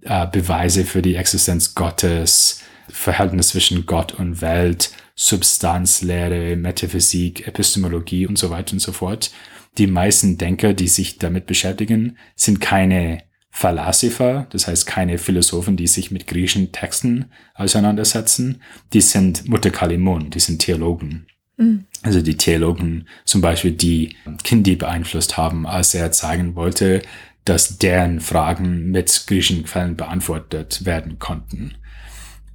[0.00, 8.38] äh, Beweise für die Existenz Gottes, Verhältnis zwischen Gott und Welt, Substanzlehre, Metaphysik, Epistemologie und
[8.38, 9.30] so weiter und so fort.
[9.78, 15.86] Die meisten Denker, die sich damit beschäftigen, sind keine Philosopher, das heißt keine Philosophen, die
[15.86, 18.62] sich mit griechischen Texten auseinandersetzen.
[18.92, 21.26] Die sind Mutterkalimon, die sind Theologen.
[21.58, 21.84] Mhm.
[22.02, 27.02] Also die Theologen zum Beispiel, die Kindi beeinflusst haben, als er zeigen wollte,
[27.44, 31.74] dass deren Fragen mit griechischen Quellen beantwortet werden konnten.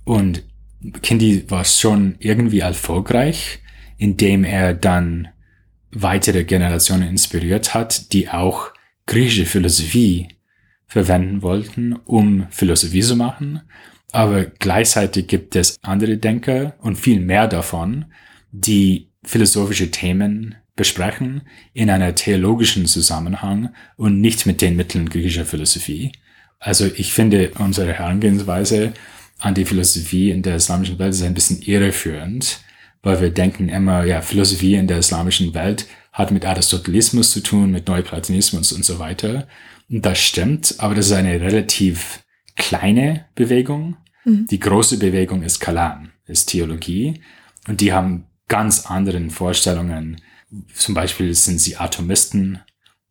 [0.08, 0.44] Und
[1.02, 3.60] Kindi war schon irgendwie erfolgreich,
[3.98, 5.28] indem er dann
[5.92, 8.72] weitere Generationen inspiriert hat, die auch
[9.06, 10.30] griechische Philosophie
[10.88, 13.64] verwenden wollten, um Philosophie zu machen.
[14.14, 18.06] Aber gleichzeitig gibt es andere Denker und viel mehr davon,
[18.54, 21.42] die philosophische Themen besprechen
[21.74, 26.14] in einer theologischen Zusammenhang und nicht mit den Mitteln griechischer Philosophie.
[26.60, 28.94] Also ich finde unsere Herangehensweise
[29.40, 32.62] an die Philosophie in der islamischen Welt ist ein bisschen irreführend,
[33.04, 37.72] weil wir denken immer, ja, Philosophie in der islamischen Welt hat mit Aristotelismus zu tun,
[37.72, 39.48] mit Neuplatonismus und so weiter.
[39.90, 42.24] Und das stimmt, aber das ist eine relativ
[42.56, 43.98] kleine Bewegung.
[44.26, 44.48] Mhm.
[44.48, 47.22] Die große Bewegung ist Kalam, ist Theologie.
[47.68, 50.20] Und die haben ganz anderen Vorstellungen.
[50.74, 52.60] Zum Beispiel sind sie Atomisten,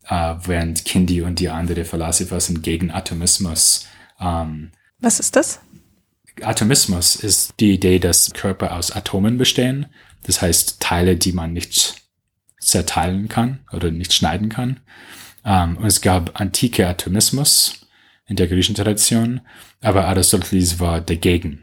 [0.08, 3.86] äh, während Kindi und die anderen Philosopher sind gegen Atomismus.
[4.20, 5.60] Ähm, Was ist das?
[6.42, 9.86] Atomismus ist die Idee, dass Körper aus Atomen bestehen.
[10.24, 12.02] Das heißt Teile, die man nicht
[12.60, 14.80] zerteilen kann oder nicht schneiden kann.
[15.44, 17.86] Ähm, und es gab antike Atomismus
[18.26, 19.40] in der griechischen Tradition,
[19.80, 21.62] aber Aristoteles war dagegen.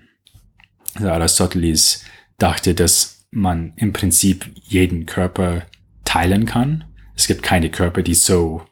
[0.95, 2.03] Also Aristoteles
[2.37, 5.63] dachte, dass man im Prinzip jeden Körper
[6.05, 6.85] teilen kann.
[7.15, 8.63] Es gibt keine Körper, die so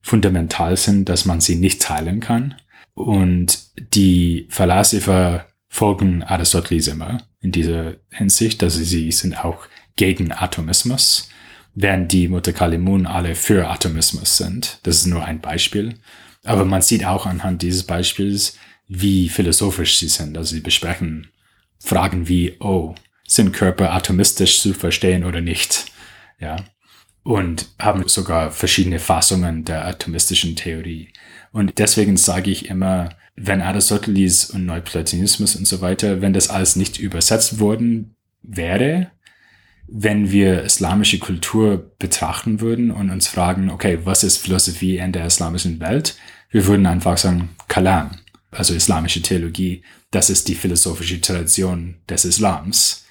[0.00, 2.54] fundamental sind, dass man sie nicht teilen kann.
[2.98, 3.58] Und
[3.94, 9.66] die Philosopher folgen Aristoteles immer in dieser Hinsicht, dass sie sind auch
[9.96, 11.28] gegen Atomismus
[11.80, 14.80] während die Mutakalimun alle für Atomismus sind.
[14.82, 15.94] Das ist nur ein Beispiel.
[16.44, 18.56] Aber man sieht auch anhand dieses Beispiels,
[18.88, 20.36] wie philosophisch sie sind.
[20.36, 21.30] Also sie besprechen
[21.78, 22.96] Fragen wie, oh,
[23.28, 25.86] sind Körper atomistisch zu verstehen oder nicht?
[26.40, 26.56] Ja.
[27.22, 31.12] Und haben sogar verschiedene Fassungen der atomistischen Theorie.
[31.58, 36.76] Und deswegen sage ich immer, wenn Aristoteles und Neuplatonismus und so weiter, wenn das alles
[36.76, 39.10] nicht übersetzt worden wäre,
[39.88, 45.26] wenn wir islamische Kultur betrachten würden und uns fragen, okay, was ist Philosophie in der
[45.26, 46.16] islamischen Welt?
[46.48, 48.20] Wir würden einfach sagen, Kalam,
[48.52, 49.82] also islamische Theologie,
[50.12, 53.04] das ist die philosophische Tradition des Islams.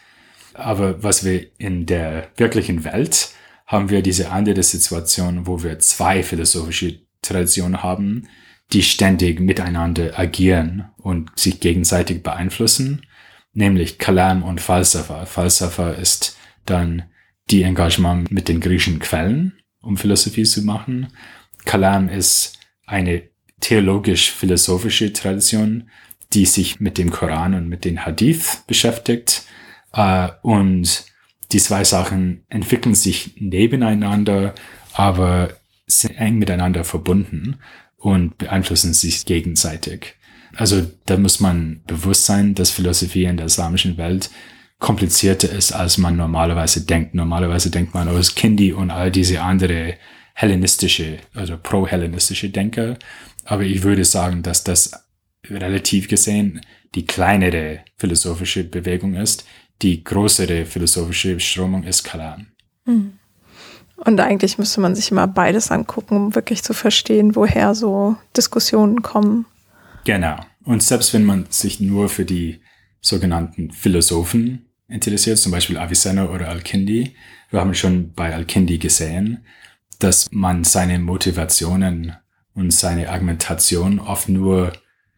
[0.53, 3.32] Aber was wir in der wirklichen Welt
[3.65, 8.27] haben wir diese andere Situation, wo wir zwei philosophische Traditionen haben,
[8.73, 13.05] die ständig miteinander agieren und sich gegenseitig beeinflussen,
[13.53, 15.25] nämlich Kalam und Falsafa.
[15.25, 17.03] Falsafa ist dann
[17.49, 21.07] die Engagement mit den griechischen Quellen, um Philosophie zu machen.
[21.65, 23.23] Kalam ist eine
[23.61, 25.89] theologisch-philosophische Tradition,
[26.33, 29.43] die sich mit dem Koran und mit den Hadith beschäftigt.
[29.93, 31.05] Äh, und
[31.51, 34.53] die zwei Sachen entwickeln sich nebeneinander,
[34.93, 35.49] aber
[35.88, 37.57] sind eng miteinander verbunden
[37.95, 40.15] und beeinflussen sich gegenseitig.
[40.55, 44.30] Also da muss man bewusst sein, dass Philosophie in der islamischen Welt
[44.80, 47.15] komplizierter ist, als man normalerweise denkt.
[47.15, 49.95] Normalerweise denkt man aus Kindi und all diese andere
[50.34, 52.97] hellenistische, also pro-hellenistische Denker.
[53.43, 54.91] Aber ich würde sagen, dass das
[55.49, 56.61] relativ gesehen
[56.95, 59.45] die kleinere philosophische Bewegung ist.
[59.81, 62.47] Die größere philosophische Strömung ist Kalam.
[62.85, 63.14] Hm.
[63.98, 69.02] Und eigentlich müsste man sich immer beides angucken, um wirklich zu verstehen, woher so Diskussionen
[69.02, 69.45] kommen.
[70.06, 70.38] Genau.
[70.64, 72.61] Und selbst wenn man sich nur für die
[73.02, 77.15] sogenannten Philosophen interessiert, zum Beispiel Avicenna oder Al-Kindi.
[77.49, 79.45] Wir haben schon bei Al-Kindi gesehen,
[79.99, 82.14] dass man seine Motivationen
[82.53, 84.74] und seine Argumentation oft nur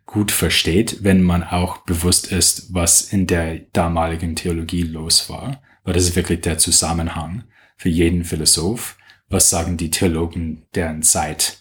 [0.05, 5.61] gut versteht, wenn man auch bewusst ist, was in der damaligen Theologie los war.
[5.83, 7.43] Weil das ist wirklich der Zusammenhang
[7.79, 8.97] für jeden Philosoph.
[9.29, 11.59] Was sagen die Theologen deren Zeit?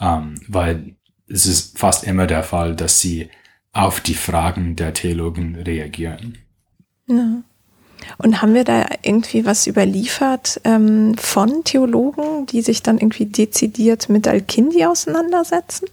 [0.00, 0.94] Ähm, weil
[1.26, 3.28] es ist fast immer der Fall, dass sie
[3.72, 6.38] auf die Fragen der Theologen reagieren.
[7.06, 7.42] Ja.
[8.16, 14.08] Und haben wir da irgendwie was überliefert ähm, von Theologen, die sich dann irgendwie dezidiert
[14.08, 15.88] mit Al-Kindi auseinandersetzen?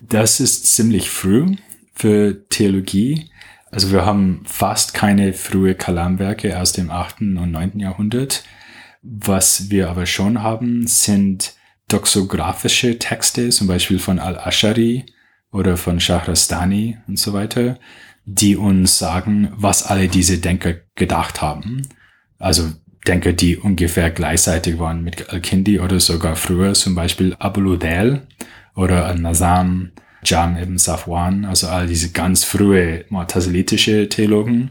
[0.00, 1.56] Das ist ziemlich früh,
[1.94, 3.30] für Theologie.
[3.70, 7.20] Also wir haben fast keine frühe Kalamwerke aus dem 8.
[7.22, 7.78] und 9.
[7.80, 8.44] Jahrhundert.
[9.08, 11.54] Was wir aber schon haben, sind
[11.88, 15.06] doxographische Texte, zum Beispiel von Al-Ashari
[15.52, 17.78] oder von Shahrastani und so weiter,
[18.24, 21.82] die uns sagen, was alle diese Denker gedacht haben.
[22.38, 22.72] Also
[23.06, 28.26] Denker, die ungefähr gleichzeitig waren mit Al-Kindi oder sogar früher, zum Beispiel Abu Ludel
[28.74, 29.92] oder Al-Nazam,
[30.24, 34.70] Jam ibn Safwan, also all diese ganz frühe mu'tazilitische Theologen,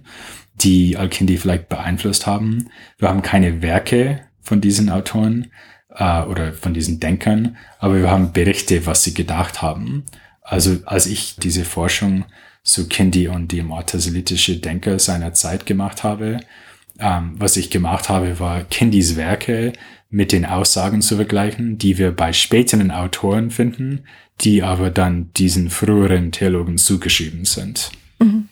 [0.55, 2.69] die Al-Kindi vielleicht beeinflusst haben.
[2.97, 5.51] Wir haben keine Werke von diesen Autoren
[5.89, 10.03] äh, oder von diesen Denkern, aber wir haben Berichte, was sie gedacht haben.
[10.41, 12.26] Also als ich diese Forschung
[12.63, 16.39] zu Kindi und die mu'tazilitische Denker seiner Zeit gemacht habe,
[16.99, 19.73] ähm, was ich gemacht habe, war Kindys Werke
[20.09, 24.05] mit den Aussagen zu vergleichen, die wir bei späteren Autoren finden,
[24.41, 27.91] die aber dann diesen früheren Theologen zugeschrieben sind.
[28.19, 28.49] Mhm.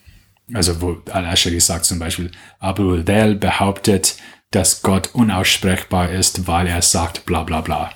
[0.54, 4.18] Also wo Al-Ashari sagt zum Beispiel, Abu Del behauptet,
[4.56, 7.90] dass Gott unaussprechbar ist, weil er sagt bla bla bla.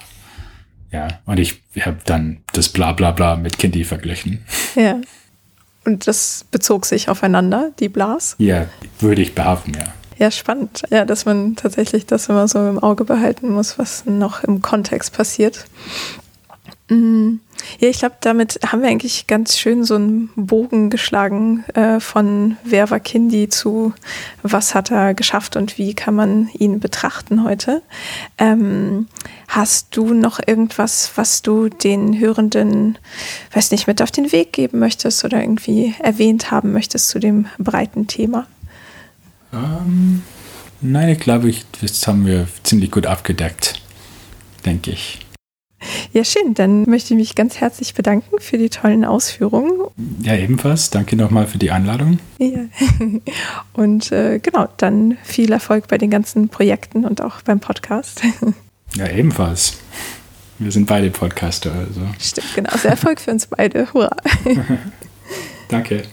[0.92, 4.44] Ja, und ich habe dann das bla bla bla mit Kindi verglichen.
[4.76, 5.00] Ja.
[5.86, 8.36] Und das bezog sich aufeinander, die Blas?
[8.40, 8.68] Ja,
[9.00, 9.94] würde ich behaupten, ja.
[10.18, 10.84] Ja, spannend.
[10.90, 15.14] Ja, dass man tatsächlich das immer so im Auge behalten muss, was noch im Kontext
[15.14, 15.66] passiert.
[16.90, 17.42] Mhm.
[17.80, 22.56] Ja, ich glaube, damit haben wir eigentlich ganz schön so einen Bogen geschlagen äh, von
[22.64, 23.94] wer war Kindi zu
[24.42, 27.82] was hat er geschafft und wie kann man ihn betrachten heute.
[28.38, 29.08] Ähm,
[29.50, 32.98] hast du noch irgendwas, was du den Hörenden,
[33.54, 37.48] weiß nicht, mit auf den Weg geben möchtest oder irgendwie erwähnt haben möchtest zu dem
[37.58, 38.48] breiten Thema?
[39.52, 40.22] Ähm,
[40.80, 43.82] nein, ich glaube, das haben wir ziemlich gut abgedeckt,
[44.66, 45.27] denke ich.
[46.12, 46.54] Ja, schön.
[46.54, 49.72] Dann möchte ich mich ganz herzlich bedanken für die tollen Ausführungen.
[50.22, 50.90] Ja, ebenfalls.
[50.90, 52.20] Danke nochmal für die Einladung.
[52.40, 52.66] Ja.
[53.74, 58.22] Und äh, genau, dann viel Erfolg bei den ganzen Projekten und auch beim Podcast.
[58.96, 59.78] Ja, ebenfalls.
[60.60, 61.72] Wir sind beide Podcaster.
[61.72, 62.02] Also.
[62.20, 62.76] Stimmt, genau.
[62.78, 63.94] Sehr Erfolg für uns beide.
[63.94, 64.16] Hurra.
[65.70, 66.04] Danke.